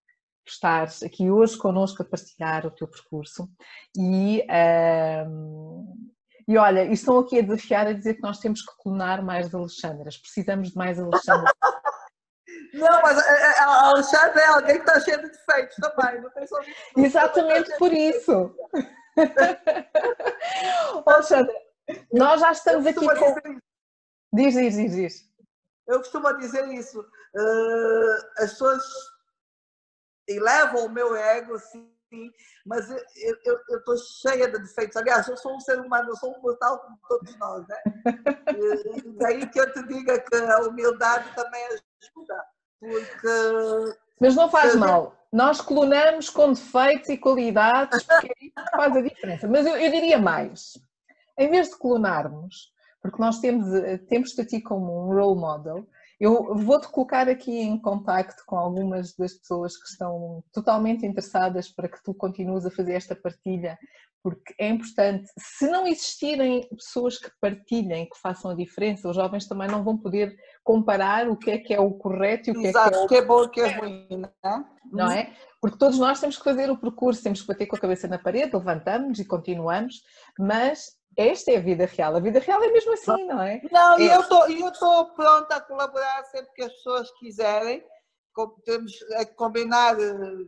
estares 0.51 1.01
aqui 1.01 1.31
hoje 1.31 1.57
connosco 1.57 2.01
a 2.01 2.05
partilhar 2.05 2.65
o 2.65 2.71
teu 2.71 2.87
percurso. 2.87 3.49
E, 3.97 4.45
um, 5.27 6.11
e 6.47 6.57
olha, 6.57 6.83
estão 6.91 7.19
aqui 7.19 7.39
a 7.39 7.41
desafiar 7.41 7.87
a 7.87 7.93
dizer 7.93 8.15
que 8.15 8.21
nós 8.21 8.39
temos 8.39 8.61
que 8.61 8.75
clonar 8.81 9.23
mais 9.23 9.53
Alexandras. 9.53 10.17
Precisamos 10.17 10.71
de 10.71 10.77
mais 10.77 10.99
Alexandras. 10.99 11.53
Não, 12.73 13.01
mas 13.01 13.17
a 13.17 13.31
é, 13.31 13.51
é, 13.51 13.59
Alexandra 13.59 14.41
é 14.41 14.45
alguém 14.47 14.75
que 14.75 14.89
está 14.89 14.99
cheio 14.99 15.21
de 15.21 15.29
defeitos 15.29 15.75
também, 15.75 16.21
não 16.21 16.29
tem 16.31 16.47
só 16.47 16.59
Exatamente 16.97 17.77
por 17.77 17.93
isso. 17.93 18.55
Alexandra, 21.05 21.53
nós 22.11 22.41
já 22.41 22.51
estamos 22.51 22.87
aqui 22.87 22.99
com. 22.99 23.59
Diz, 24.33 24.55
diz, 24.55 24.75
diz, 24.75 24.91
diz. 24.95 25.33
Eu 25.87 25.99
costumo 25.99 26.35
dizer 26.37 26.67
isso. 26.69 26.99
Uh, 26.99 28.13
as 28.37 28.51
pessoas 28.51 28.83
elevam 30.27 30.85
o 30.85 30.89
meu 30.89 31.15
ego, 31.15 31.55
sim, 32.13 32.31
mas 32.65 32.87
eu 33.43 33.77
estou 33.77 33.97
cheia 33.97 34.51
de 34.51 34.59
defeitos. 34.59 34.95
Aliás, 34.95 35.27
eu 35.27 35.35
sou 35.35 35.55
um 35.55 35.59
ser 35.59 35.79
humano, 35.79 36.09
eu 36.09 36.15
sou 36.15 36.31
um 36.37 36.41
mortal 36.41 36.79
como 36.79 36.99
todos 37.07 37.37
nós, 37.39 37.67
né? 37.67 37.77
E 38.55 39.09
daí 39.17 39.47
que 39.47 39.59
eu 39.59 39.73
te 39.73 39.83
diga 39.87 40.19
que 40.19 40.35
a 40.35 40.59
humildade 40.59 41.33
também 41.35 41.65
ajuda, 41.65 42.45
porque. 42.79 43.97
Mas 44.19 44.35
não 44.35 44.49
faz 44.49 44.75
mal. 44.75 45.17
Nós 45.31 45.59
clonamos 45.59 46.29
com 46.29 46.53
defeitos 46.53 47.09
e 47.09 47.17
qualidades, 47.17 48.03
porque 48.03 48.27
é 48.27 48.45
isso 48.45 48.53
que 48.53 48.77
faz 48.77 48.95
a 48.95 49.01
diferença. 49.01 49.47
Mas 49.47 49.65
eu, 49.65 49.75
eu 49.75 49.91
diria 49.91 50.19
mais 50.19 50.77
em 51.35 51.49
vez 51.49 51.69
de 51.69 51.77
clonarmos, 51.77 52.71
porque 53.01 53.19
nós 53.19 53.39
temos, 53.39 53.67
temos-te 54.07 54.41
a 54.41 54.45
ti 54.45 54.61
como 54.61 55.07
um 55.07 55.13
role 55.13 55.39
model, 55.39 55.87
eu 56.19 56.55
vou-te 56.55 56.87
colocar 56.89 57.27
aqui 57.27 57.59
em 57.59 57.79
contacto 57.79 58.43
com 58.45 58.57
algumas 58.57 59.15
das 59.15 59.33
pessoas 59.33 59.77
que 59.77 59.87
estão 59.87 60.43
totalmente 60.51 61.05
interessadas 61.05 61.69
para 61.69 61.89
que 61.89 62.01
tu 62.03 62.13
continues 62.13 62.65
a 62.65 62.71
fazer 62.71 62.93
esta 62.93 63.15
partilha, 63.15 63.77
porque 64.23 64.55
é 64.57 64.69
importante. 64.69 65.29
Se 65.37 65.67
não 65.67 65.85
existirem 65.85 66.67
pessoas 66.69 67.17
que 67.17 67.29
partilhem, 67.41 68.07
que 68.09 68.17
façam 68.21 68.51
a 68.51 68.55
diferença, 68.55 69.09
os 69.09 69.15
jovens 69.15 69.47
também 69.47 69.67
não 69.67 69.83
vão 69.83 69.97
poder 69.97 70.33
comparar 70.63 71.27
o 71.27 71.35
que 71.35 71.51
é 71.51 71.57
que 71.57 71.73
é 71.73 71.79
o 71.79 71.91
correto 71.91 72.49
e 72.49 72.51
o 72.51 72.61
que 72.61 72.67
Exato, 72.67 72.87
é 72.87 72.91
que 72.91 72.97
é 72.97 73.03
o 73.03 73.07
que 73.07 73.15
é 73.15 73.21
bom 73.21 73.43
e 73.43 73.45
o 73.45 73.49
que 73.49 73.61
é 73.61 73.67
ruim, 73.77 74.07
não 74.09 74.29
é? 74.45 74.65
Não 74.91 75.11
é? 75.11 75.33
Porque 75.59 75.77
todos 75.77 75.99
nós 75.99 76.19
temos 76.19 76.37
que 76.37 76.43
fazer 76.43 76.69
o 76.71 76.77
percurso, 76.77 77.21
temos 77.21 77.41
que 77.41 77.47
bater 77.47 77.65
com 77.65 77.75
a 77.75 77.79
cabeça 77.79 78.07
na 78.07 78.17
parede, 78.17 78.55
levantamos 78.55 79.19
e 79.19 79.25
continuamos, 79.25 80.01
mas 80.39 80.95
esta 81.17 81.51
é 81.51 81.57
a 81.57 81.61
vida 81.61 81.85
real. 81.85 82.15
A 82.15 82.19
vida 82.19 82.39
real 82.39 82.63
é 82.63 82.71
mesmo 82.71 82.93
assim, 82.93 83.25
não 83.25 83.41
é? 83.41 83.61
Não, 83.71 83.97
é. 83.97 84.01
e 84.01 84.59
eu 84.61 84.69
estou 84.69 85.05
pronta 85.15 85.55
a 85.55 85.61
colaborar 85.61 86.23
sempre 86.25 86.51
que 86.53 86.63
as 86.63 86.73
pessoas 86.73 87.11
quiserem. 87.19 87.83
Temos 88.65 88.93
a 89.15 89.25
combinar. 89.25 89.99
Eh, 89.99 90.45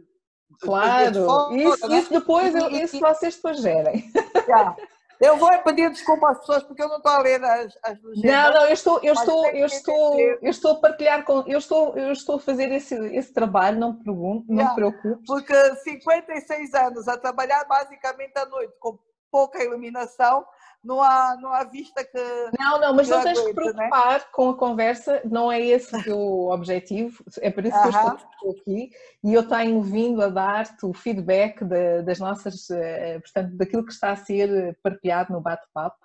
claro, 0.59 1.55
isso, 1.55 1.87
né? 1.87 1.97
isso 1.97 2.11
depois, 2.11 2.53
isso 2.55 2.99
vocês 2.99 3.35
depois 3.35 3.61
gerem. 3.61 4.11
Já. 4.47 4.75
Eu 5.19 5.37
vou 5.37 5.49
pedir 5.59 5.89
desculpa 5.91 6.29
às 6.29 6.39
pessoas 6.39 6.63
porque 6.63 6.83
eu 6.83 6.89
não 6.89 6.97
estou 6.97 7.11
a 7.11 7.19
ler 7.19 7.43
as, 7.43 7.77
as 7.83 7.97
Não, 8.01 8.53
não, 8.53 8.65
eu 8.65 8.73
estou, 8.73 8.99
eu 9.01 9.13
estou, 9.13 9.45
eu 9.47 9.65
estou, 9.65 10.19
eu 10.19 10.49
estou 10.49 10.71
a 10.71 10.75
partilhar 10.75 11.23
com, 11.23 11.43
eu 11.47 11.57
estou, 11.57 11.97
eu 11.97 12.11
estou 12.11 12.35
a 12.35 12.39
fazer 12.39 12.71
esse, 12.71 12.95
esse 13.15 13.31
trabalho, 13.31 13.79
não 13.79 13.93
me 13.93 14.03
pergunto, 14.03 14.45
não 14.49 14.67
me 14.67 14.75
preocupe. 14.75 15.25
Porque 15.25 15.75
56 15.75 16.73
anos 16.73 17.07
a 17.07 17.17
trabalhar 17.17 17.63
basicamente 17.65 18.37
à 18.37 18.45
noite 18.45 18.73
com 18.79 18.99
pouca 19.35 19.61
iluminação, 19.61 20.45
não 20.81 21.01
há, 21.01 21.35
não 21.41 21.51
há 21.51 21.65
vista 21.65 22.05
que. 22.05 22.17
Não, 22.57 22.79
não, 22.79 22.93
mas 22.93 23.09
não 23.09 23.21
tens 23.21 23.37
que 23.37 23.47
né? 23.47 23.53
preocupar 23.53 24.19
né? 24.19 24.25
com 24.31 24.49
a 24.51 24.57
conversa, 24.57 25.21
não 25.25 25.51
é 25.51 25.59
esse 25.59 25.93
o 25.93 26.03
teu 26.03 26.19
objetivo, 26.47 27.21
é 27.41 27.51
por 27.51 27.65
isso 27.65 27.81
que 27.81 27.89
uh 27.89 27.91
-huh. 27.91 28.11
eu 28.11 28.15
estou 28.15 28.51
aqui 28.51 28.91
e 29.21 29.33
eu 29.33 29.45
tenho 29.45 29.81
vindo 29.81 30.21
a 30.21 30.29
dar-te 30.29 30.85
o 30.85 30.93
feedback 30.93 31.65
de, 31.65 32.01
das 32.03 32.17
nossas, 32.17 32.69
eh, 32.69 33.19
portanto, 33.19 33.57
daquilo 33.57 33.85
que 33.85 33.91
está 33.91 34.11
a 34.11 34.15
ser 34.15 34.77
partilhado 34.81 35.33
no 35.33 35.41
bate-papo. 35.41 35.97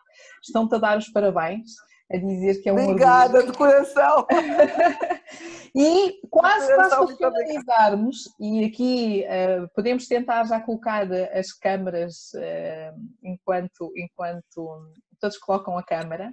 Estão-te 0.43 0.75
a 0.75 0.79
dar 0.79 0.99
os 0.99 1.09
parabéns 1.09 1.71
a 2.11 2.17
dizer 2.17 2.61
que 2.61 2.69
é 2.69 2.73
um 2.73 2.83
Obrigada, 2.83 3.39
orgulho. 3.39 3.53
de 3.53 3.59
coração! 3.59 4.27
e 5.75 6.21
quase, 6.29 6.75
quase 6.75 7.17
para 7.17 7.33
finalizarmos, 7.33 8.17
e 8.41 8.65
aqui 8.65 9.25
uh, 9.25 9.69
podemos 9.75 10.09
tentar 10.09 10.45
já 10.45 10.61
colocar 10.61 11.07
as 11.13 11.53
câmaras 11.53 12.33
uh, 12.35 13.01
enquanto, 13.23 13.93
enquanto 13.97 14.93
todos 15.21 15.39
colocam 15.39 15.79
a 15.79 15.85
câmara, 15.85 16.33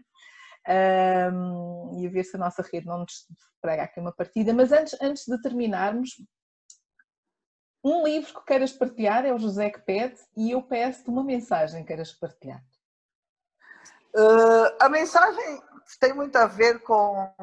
um, 0.67 2.01
e 2.01 2.07
a 2.07 2.09
ver 2.09 2.23
se 2.23 2.35
a 2.35 2.39
nossa 2.39 2.61
rede 2.61 2.87
não 2.87 2.99
nos 2.99 3.27
prega 3.61 3.83
aqui 3.83 3.99
uma 3.99 4.11
partida, 4.11 4.53
mas 4.53 4.71
antes, 4.71 4.97
antes 5.01 5.25
de 5.25 5.41
terminarmos, 5.41 6.09
um 7.83 8.03
livro 8.03 8.33
que 8.33 8.45
queiras 8.45 8.73
partilhar 8.73 9.25
é 9.25 9.33
o 9.33 9.37
José 9.37 9.69
que 9.69 9.79
pede 9.79 10.17
e 10.35 10.51
eu 10.51 10.61
peço-te 10.61 11.09
uma 11.09 11.23
mensagem 11.23 11.81
que 11.81 11.87
queiras 11.87 12.11
partilhar. 12.11 12.61
Uh, 14.13 14.75
a 14.79 14.89
mensagem 14.89 15.61
tem 15.95 16.13
muito 16.13 16.35
a 16.35 16.47
ver 16.47 16.81
com, 16.81 17.33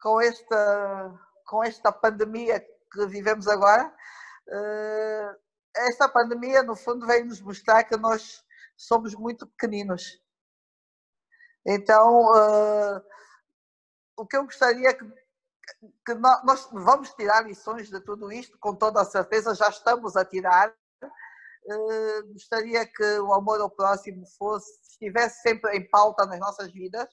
com, 0.00 0.20
esta, 0.20 1.20
com 1.46 1.64
esta 1.64 1.90
pandemia 1.90 2.60
que 2.60 3.06
vivemos 3.06 3.48
agora. 3.48 3.92
Uh, 4.48 5.40
esta 5.74 6.08
pandemia, 6.08 6.62
no 6.62 6.76
fundo, 6.76 7.06
veio 7.06 7.24
nos 7.24 7.40
mostrar 7.40 7.84
que 7.84 7.96
nós 7.96 8.44
somos 8.76 9.14
muito 9.14 9.46
pequeninos. 9.46 10.20
Então, 11.64 12.26
uh, 12.32 13.02
o 14.16 14.26
que 14.26 14.36
eu 14.36 14.44
gostaria 14.44 14.92
que, 14.94 15.04
que 16.04 16.14
nós, 16.14 16.68
vamos 16.72 17.12
tirar 17.14 17.46
lições 17.46 17.88
de 17.88 18.00
tudo 18.00 18.32
isto, 18.32 18.58
com 18.58 18.74
toda 18.74 19.00
a 19.00 19.04
certeza, 19.04 19.54
já 19.54 19.68
estamos 19.68 20.16
a 20.16 20.24
tirar, 20.24 20.74
eh, 21.02 22.22
gostaria 22.32 22.86
que 22.86 23.18
o 23.20 23.32
amor 23.32 23.60
ao 23.60 23.70
próximo 23.70 24.26
fosse, 24.36 24.80
estivesse 24.82 25.40
sempre 25.42 25.76
em 25.76 25.88
pauta 25.88 26.26
nas 26.26 26.40
nossas 26.40 26.72
vidas, 26.72 27.08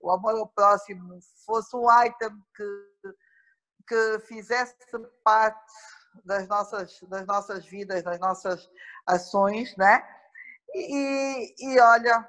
o 0.00 0.10
amor 0.10 0.36
ao 0.36 0.48
próximo 0.48 1.18
fosse 1.44 1.76
um 1.76 1.86
item 2.04 2.30
que, 2.56 3.14
que 3.86 4.18
fizesse 4.26 4.74
parte 5.22 5.72
das 6.24 6.48
nossas, 6.48 6.98
das 7.02 7.26
nossas 7.26 7.66
vidas, 7.66 8.02
das 8.02 8.18
nossas 8.18 8.68
ações, 9.06 9.76
né? 9.76 10.02
E, 10.74 11.54
e 11.58 11.80
olha, 11.80 12.28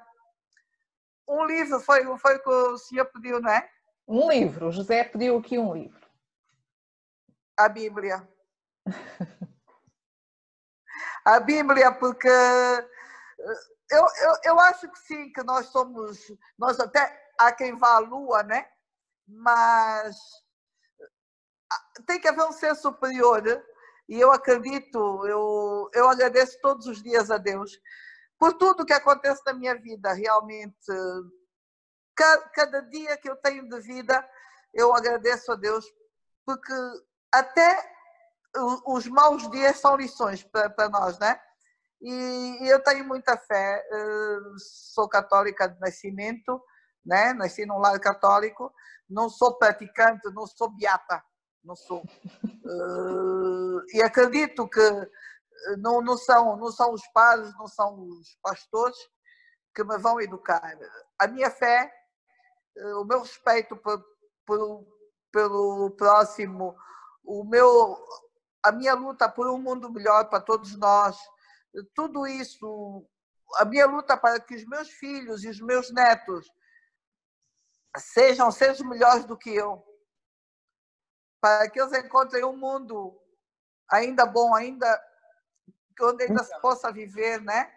um 1.28 1.44
livro 1.44 1.80
foi, 1.80 2.04
foi 2.18 2.36
o 2.36 2.42
que 2.42 2.50
o 2.50 2.78
senhor 2.78 3.06
pediu, 3.06 3.40
não 3.40 3.50
é? 3.50 3.68
Um 4.06 4.30
livro, 4.30 4.68
o 4.68 4.72
José 4.72 5.04
pediu 5.04 5.38
aqui 5.38 5.58
um 5.58 5.72
livro. 5.72 6.02
A 7.56 7.68
Bíblia. 7.68 8.28
a 11.24 11.40
Bíblia, 11.40 11.92
porque 11.92 12.28
eh, 12.28 12.88
eu, 13.90 14.00
eu, 14.00 14.36
eu 14.44 14.60
acho 14.60 14.90
que 14.90 14.98
sim, 15.00 15.32
que 15.32 15.42
nós 15.44 15.66
somos, 15.66 16.18
nós 16.58 16.80
até 16.80 17.21
há 17.46 17.52
quem 17.52 17.76
vá 17.76 17.96
à 17.96 17.98
Lua, 17.98 18.42
né? 18.42 18.68
Mas 19.26 20.16
ah, 21.72 22.02
tem 22.06 22.20
que 22.20 22.28
haver 22.28 22.44
um 22.44 22.52
ser 22.52 22.74
superior 22.74 23.42
e 24.08 24.20
eu 24.20 24.32
acredito, 24.32 25.26
eu, 25.26 25.90
eu 25.94 26.08
agradeço 26.08 26.58
todos 26.60 26.86
os 26.86 27.02
dias 27.02 27.30
a 27.30 27.38
Deus 27.38 27.80
por 28.38 28.54
tudo 28.54 28.84
que 28.84 28.92
acontece 28.92 29.40
na 29.46 29.52
minha 29.52 29.74
vida, 29.74 30.12
realmente. 30.12 30.86
Cada, 32.14 32.48
cada 32.50 32.80
dia 32.82 33.16
que 33.16 33.30
eu 33.30 33.36
tenho 33.36 33.68
de 33.68 33.80
vida, 33.80 34.28
eu 34.74 34.94
agradeço 34.94 35.52
a 35.52 35.54
Deus, 35.54 35.84
porque 36.44 36.72
até 37.32 37.92
os 38.86 39.06
maus 39.06 39.50
dias 39.50 39.78
são 39.78 39.96
lições 39.96 40.42
para, 40.42 40.88
nós, 40.90 41.18
né? 41.18 41.40
E, 42.02 42.64
e 42.64 42.68
eu 42.68 42.82
tenho 42.82 43.06
muita 43.06 43.36
fé, 43.38 43.86
eh, 43.90 44.38
sou 44.92 45.08
católica 45.08 45.68
de 45.68 45.78
nascimento, 45.80 46.60
né? 47.04 47.32
Nasci 47.32 47.66
num 47.66 47.78
lar 47.78 47.98
católico, 48.00 48.72
não 49.08 49.28
sou 49.28 49.56
praticante, 49.58 50.30
não 50.32 50.46
sou 50.46 50.70
beata, 50.70 51.22
não 51.62 51.76
sou. 51.76 52.02
Eh, 52.44 53.96
e 53.96 54.02
acredito 54.02 54.68
que 54.68 54.80
não, 55.78 56.00
não, 56.00 56.16
são, 56.16 56.56
não 56.56 56.70
são 56.70 56.92
os 56.92 57.06
padres, 57.08 57.52
não 57.58 57.66
são 57.66 58.00
os 58.00 58.36
pastores 58.42 58.96
que 59.74 59.84
me 59.84 59.98
vão 59.98 60.20
educar. 60.20 60.76
A 61.18 61.26
minha 61.26 61.50
fé, 61.50 61.92
eh, 62.76 62.94
o 62.94 63.04
meu 63.04 63.20
respeito 63.20 63.76
por, 63.76 64.04
por, 64.46 64.86
pelo 65.30 65.90
próximo, 65.92 66.76
o 67.24 67.44
meu 67.44 67.98
a 68.64 68.70
minha 68.70 68.94
luta 68.94 69.28
por 69.28 69.48
um 69.48 69.58
mundo 69.58 69.90
melhor 69.90 70.28
para 70.30 70.40
todos 70.40 70.76
nós, 70.76 71.18
tudo 71.96 72.26
isso, 72.28 73.04
a 73.56 73.64
minha 73.64 73.86
luta 73.86 74.16
para 74.16 74.38
que 74.38 74.54
os 74.54 74.64
meus 74.66 74.88
filhos 74.88 75.42
e 75.42 75.48
os 75.48 75.60
meus 75.60 75.92
netos 75.92 76.48
sejam 77.96 78.50
seres 78.50 78.80
melhores 78.80 79.24
do 79.24 79.36
que 79.36 79.54
eu, 79.54 79.84
para 81.40 81.68
que 81.70 81.80
eles 81.80 81.92
encontrem 81.92 82.44
um 82.44 82.56
mundo 82.56 83.20
ainda 83.90 84.24
bom, 84.24 84.54
ainda 84.54 85.02
onde 86.00 86.24
ainda 86.24 86.42
se 86.42 86.58
possa 86.60 86.90
viver, 86.90 87.40
né? 87.42 87.72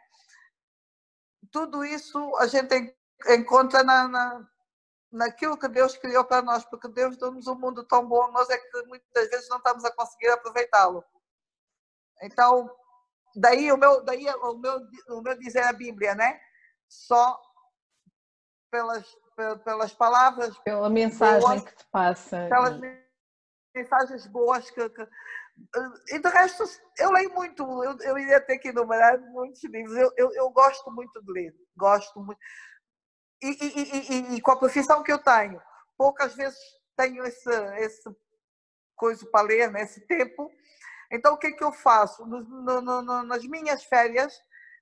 Tudo 1.52 1.84
isso 1.84 2.36
a 2.38 2.48
gente 2.48 2.96
encontra 3.30 3.84
na, 3.84 4.08
na, 4.08 4.50
naquilo 5.12 5.58
que 5.58 5.68
Deus 5.68 5.98
criou 5.98 6.24
para 6.24 6.42
nós, 6.42 6.66
porque 6.66 6.88
Deus 6.88 7.18
deu-nos 7.18 7.48
um 7.48 7.56
mundo 7.56 7.84
tão 7.86 8.08
bom, 8.08 8.32
nós 8.32 8.50
é 8.50 8.58
que 8.58 8.84
muitas 8.84 9.30
vezes 9.30 9.50
não 9.50 9.58
estamos 9.58 9.84
a 9.86 9.92
conseguir 9.92 10.30
aproveitá-lo. 10.30 11.04
Então, 12.22 12.70
daí 13.36 13.72
o 13.72 13.78
meu, 13.78 14.04
daí 14.04 14.28
o 14.28 14.58
meu, 14.58 14.80
o 15.10 15.22
meu 15.22 15.38
dizer 15.38 15.64
a 15.64 15.74
Bíblia, 15.74 16.16
né? 16.16 16.40
Só 16.88 17.40
pelas, 18.72 19.06
pelas 19.64 19.94
palavras. 19.94 20.58
Pela 20.60 20.90
mensagem 20.90 21.42
boas, 21.42 21.64
que 21.64 21.76
te 21.76 21.86
passa. 21.92 22.48
Pelas 22.50 22.80
mensagens 23.76 24.28
boas 24.28 24.70
que, 24.70 24.90
que 24.90 25.08
e 26.10 26.20
de 26.20 26.30
resto, 26.30 26.64
eu 26.98 27.12
leio 27.12 27.34
muito, 27.34 27.64
eu, 27.84 27.98
eu 28.02 28.18
iria 28.18 28.42
ter 28.42 28.60
que 28.60 28.70
enumerar 28.70 29.20
muitos 29.20 29.64
livros. 29.64 29.96
Eu, 29.96 30.12
eu, 30.18 30.34
eu 30.34 30.50
gosto 30.50 30.92
muito 30.92 31.22
de 31.24 31.32
ler, 31.32 31.56
gosto 31.78 32.20
muito. 32.20 32.40
E, 33.42 33.48
e, 33.48 34.34
e, 34.34 34.36
e, 34.36 34.42
com 34.42 34.52
a 34.52 34.60
profissão 34.60 35.02
que 35.02 35.12
eu 35.12 35.20
tenho, 35.20 35.62
poucas 35.98 36.36
vezes 36.36 36.60
tenho 36.96 37.24
esse, 37.24 37.50
esse 37.78 38.10
coisa 38.96 39.26
para 39.28 39.48
ler, 39.48 39.72
né, 39.72 39.84
esse 39.84 40.06
tempo. 40.08 40.52
Então, 41.12 41.34
o 41.34 41.38
que, 41.38 41.52
que 41.52 41.64
eu 41.64 41.72
faço? 41.72 42.26
No, 42.26 42.42
no, 42.42 43.02
no, 43.02 43.24
nas 43.24 43.46
minhas 43.46 43.84
férias, 43.84 44.38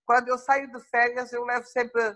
quando 0.06 0.30
eu 0.30 0.38
saio 0.38 0.72
de 0.72 0.80
férias, 0.90 1.32
eu 1.32 1.44
levo 1.44 1.66
sempre 1.66 2.16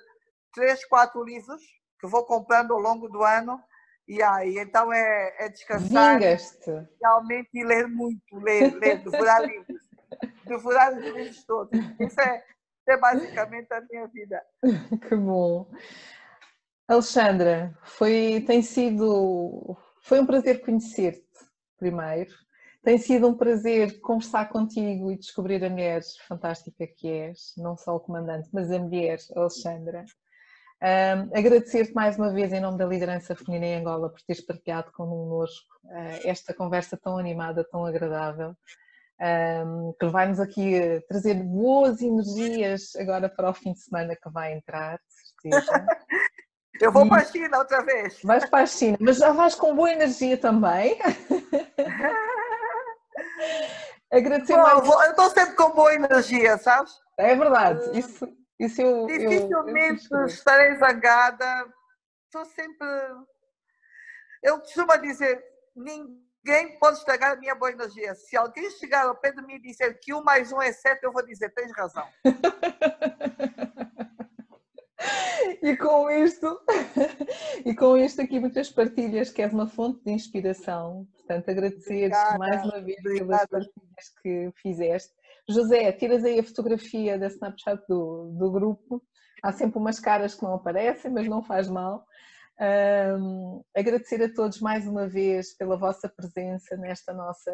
três, 0.53 0.83
quatro 0.85 1.23
livros 1.23 1.61
que 1.99 2.07
vou 2.07 2.25
comprando 2.25 2.73
ao 2.73 2.79
longo 2.79 3.07
do 3.07 3.23
ano 3.23 3.61
e 4.07 4.23
aí, 4.23 4.57
então 4.57 4.91
é, 4.93 5.35
é 5.37 5.49
descansar. 5.49 6.17
Vingaste. 6.17 6.71
Realmente 7.01 7.49
e 7.53 7.63
ler 7.63 7.87
muito, 7.87 8.37
ler, 8.37 8.73
ler, 8.75 9.03
devorar 9.03 9.45
livros. 9.45 9.81
Devorar 10.45 10.93
os 10.93 11.03
livros 11.03 11.43
todos. 11.43 11.77
Isso 11.99 12.21
é, 12.21 12.43
é 12.87 12.97
basicamente 12.97 13.71
a 13.73 13.81
minha 13.81 14.07
vida. 14.07 14.41
Que 15.07 15.15
bom. 15.15 15.69
Alexandra, 16.87 17.77
foi, 17.83 18.45
tem 18.47 18.61
sido, 18.61 19.75
foi 20.01 20.21
um 20.21 20.25
prazer 20.25 20.61
conhecer-te 20.61 21.21
primeiro. 21.77 22.33
Tem 22.81 22.97
sido 22.97 23.27
um 23.27 23.35
prazer 23.35 23.99
conversar 23.99 24.47
contigo 24.47 25.11
e 25.11 25.17
descobrir 25.17 25.61
a 25.65 25.69
mulher 25.69 26.01
fantástica 26.25 26.87
que 26.87 27.09
és, 27.09 27.53
não 27.57 27.75
só 27.75 27.93
o 27.97 27.99
comandante, 27.99 28.47
mas 28.53 28.71
a 28.71 28.79
mulher, 28.79 29.17
Alexandra. 29.35 30.05
Um, 30.81 31.35
Agradecer-te 31.35 31.93
mais 31.93 32.17
uma 32.17 32.31
vez 32.31 32.53
em 32.53 32.59
nome 32.59 32.77
da 32.77 32.85
liderança 32.85 33.35
feminina 33.35 33.65
em 33.65 33.79
Angola 33.79 34.09
por 34.09 34.21
teres 34.21 34.45
partilhado 34.45 34.91
connosco 34.91 35.65
uh, 35.85 36.19
esta 36.23 36.53
conversa 36.53 36.95
tão 36.95 37.17
animada, 37.17 37.63
tão 37.63 37.83
agradável, 37.83 38.55
um, 39.65 39.93
que 39.99 40.05
vai-nos 40.05 40.39
aqui 40.39 41.01
trazer 41.09 41.33
boas 41.33 41.99
energias 42.01 42.95
agora 42.95 43.27
para 43.27 43.49
o 43.49 43.53
fim 43.53 43.73
de 43.73 43.79
semana 43.79 44.15
que 44.15 44.29
vai 44.29 44.53
entrar, 44.53 44.97
de 44.97 45.49
certeza. 45.49 45.85
Eu 46.79 46.91
vou 46.91 47.07
e 47.07 47.09
para 47.09 47.23
a 47.23 47.25
China 47.25 47.57
outra 47.57 47.83
vez. 47.83 48.21
Vais 48.23 48.47
para 48.47 48.63
a 48.63 48.67
China, 48.67 48.97
mas 49.01 49.17
já 49.17 49.31
vais 49.31 49.55
com 49.55 49.75
boa 49.75 49.91
energia 49.91 50.37
também. 50.37 50.95
Agradecer 54.11 54.55
Bom, 54.55 54.61
mais. 54.61 54.87
Eu 54.87 55.09
estou 55.09 55.29
sempre 55.31 55.55
com 55.55 55.71
boa 55.71 55.91
energia, 55.93 56.57
sabes? 56.59 56.93
É 57.17 57.35
verdade, 57.35 57.97
isso 57.97 58.29
isso 58.59 58.81
eu, 58.81 59.05
Dificilmente 59.05 60.07
eu, 60.11 60.19
eu 60.19 60.25
estarei 60.25 60.75
zangada. 60.75 61.67
Estou 62.25 62.45
sempre. 62.45 62.87
Eu 64.43 64.59
costumo 64.59 64.97
dizer: 65.01 65.43
ninguém 65.75 66.77
pode 66.79 66.97
estragar 66.97 67.33
a 67.33 67.35
minha 67.35 67.55
boa 67.55 67.71
energia. 67.71 68.15
Se 68.15 68.35
alguém 68.35 68.69
chegar 68.71 69.05
ao 69.05 69.15
pé 69.15 69.31
de 69.31 69.41
mim 69.43 69.55
e 69.55 69.61
dizer 69.61 69.99
que 69.99 70.13
um 70.13 70.23
mais 70.23 70.51
um 70.51 70.61
é 70.61 70.71
sete, 70.71 71.03
eu 71.03 71.11
vou 71.11 71.25
dizer: 71.25 71.53
tens 71.53 71.71
razão. 71.71 72.07
e 75.61 75.77
com 75.77 76.09
isto, 76.09 76.59
e 77.65 77.75
com 77.75 77.95
isto 77.95 78.21
aqui 78.21 78.39
muitas 78.39 78.71
partilhas, 78.71 79.29
que 79.29 79.41
és 79.41 79.53
uma 79.53 79.67
fonte 79.67 80.03
de 80.03 80.11
inspiração. 80.11 81.07
Portanto, 81.13 81.49
agradecer 81.49 82.09
mais 82.39 82.63
uma 82.63 82.81
vez 82.81 83.01
pelas 83.03 83.45
partilhas 83.45 84.09
que 84.21 84.51
fizeste. 84.55 85.13
José, 85.49 85.91
tiras 85.93 86.25
aí 86.25 86.39
a 86.39 86.43
fotografia 86.43 87.17
da 87.17 87.27
Snapchat 87.27 87.81
do, 87.87 88.31
do 88.37 88.51
grupo. 88.51 89.01
Há 89.41 89.51
sempre 89.51 89.79
umas 89.79 89.99
caras 89.99 90.35
que 90.35 90.43
não 90.43 90.55
aparecem, 90.55 91.11
mas 91.11 91.27
não 91.27 91.41
faz 91.41 91.69
mal. 91.69 92.05
Um, 92.59 93.63
agradecer 93.75 94.21
a 94.23 94.33
todos 94.33 94.59
mais 94.59 94.87
uma 94.87 95.07
vez 95.07 95.55
pela 95.55 95.77
vossa 95.77 96.09
presença 96.09 96.75
nesta 96.75 97.13
nossa 97.13 97.51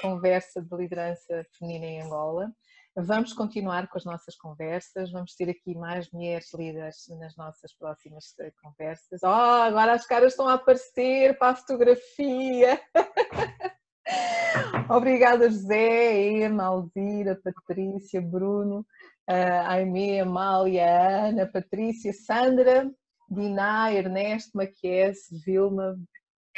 conversa 0.00 0.62
de 0.62 0.76
liderança 0.76 1.44
feminina 1.58 1.86
em 1.86 2.02
Angola. 2.02 2.50
Vamos 2.94 3.32
continuar 3.32 3.88
com 3.88 3.98
as 3.98 4.04
nossas 4.04 4.36
conversas, 4.36 5.10
vamos 5.10 5.34
ter 5.34 5.50
aqui 5.50 5.74
mais 5.74 6.10
mulheres 6.12 6.52
líderes 6.54 7.06
nas 7.18 7.34
nossas 7.36 7.74
próximas 7.74 8.34
eh, 8.38 8.52
conversas. 8.62 9.20
Oh, 9.22 9.28
agora 9.28 9.94
as 9.94 10.06
caras 10.06 10.34
estão 10.34 10.46
a 10.46 10.54
aparecer 10.54 11.36
para 11.38 11.52
a 11.52 11.56
fotografia! 11.56 12.80
Obrigada, 14.96 15.50
José, 15.50 16.30
Emma, 16.30 16.64
Alzira, 16.64 17.40
Patrícia, 17.42 18.20
Bruno, 18.20 18.86
Aimee, 19.66 20.20
Amália, 20.20 21.28
Ana, 21.28 21.46
Patrícia, 21.46 22.12
Sandra, 22.12 22.90
Diná, 23.30 23.92
Ernesto, 23.92 24.56
Maquies, 24.56 25.28
Vilma, 25.44 25.96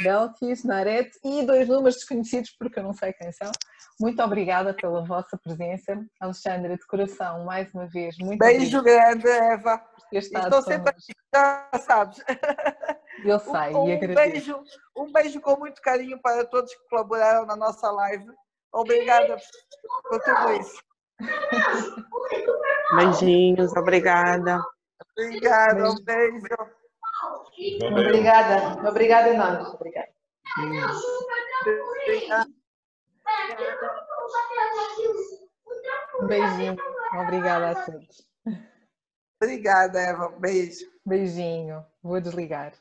Belkis, 0.01 0.65
Narete 0.65 1.17
e 1.25 1.45
dois 1.45 1.69
números 1.69 1.95
desconhecidos 1.95 2.51
porque 2.59 2.81
eu 2.81 2.83
não 2.83 2.93
sei 2.93 3.13
quem 3.13 3.31
são. 3.31 3.53
Muito 4.01 4.21
obrigada 4.23 4.75
pela 4.75 5.05
vossa 5.05 5.39
presença. 5.39 6.05
Alexandra, 6.21 6.77
de 6.77 6.87
coração, 6.87 7.45
mais 7.45 7.73
uma 7.73 7.87
vez, 7.87 8.17
muito 8.19 8.39
Beijo 8.41 8.83
grande, 8.83 9.29
Eva. 9.29 9.81
Estou 10.13 10.63
sempre 10.63 10.91
aqui, 10.91 11.13
já 11.33 11.71
sabes. 11.79 12.19
Eu 13.23 13.39
sei 13.39 13.75
um, 13.75 13.89
e 13.89 13.93
agradeço. 13.93 14.15
Beijo, 14.15 14.65
um 14.97 15.13
beijo 15.13 15.41
com 15.41 15.57
muito 15.59 15.81
carinho 15.81 16.21
para 16.21 16.45
todos 16.45 16.75
que 16.75 16.89
colaboraram 16.89 17.47
na 17.47 17.57
nossa 17.57 17.91
live. 17.91 18.33
Obrigada 18.73 19.37
por 20.09 20.21
tudo 20.21 20.53
isso. 20.61 20.83
Beijinhos, 22.97 23.73
obrigada. 23.77 24.61
Obrigada, 25.17 25.91
um 25.91 25.95
beijo. 26.03 26.47
Obrigada, 27.87 28.89
obrigada 28.89 29.35
nós. 29.35 29.75
Obrigada. 29.75 30.09
Um 36.21 36.27
beijinho. 36.27 36.77
Obrigada 37.23 37.71
a 37.71 37.85
todos. 37.85 38.27
Obrigada, 39.41 40.01
Eva. 40.01 40.29
Beijo. 40.39 40.87
Beijinho. 41.05 41.85
Vou 42.03 42.21
desligar. 42.21 42.73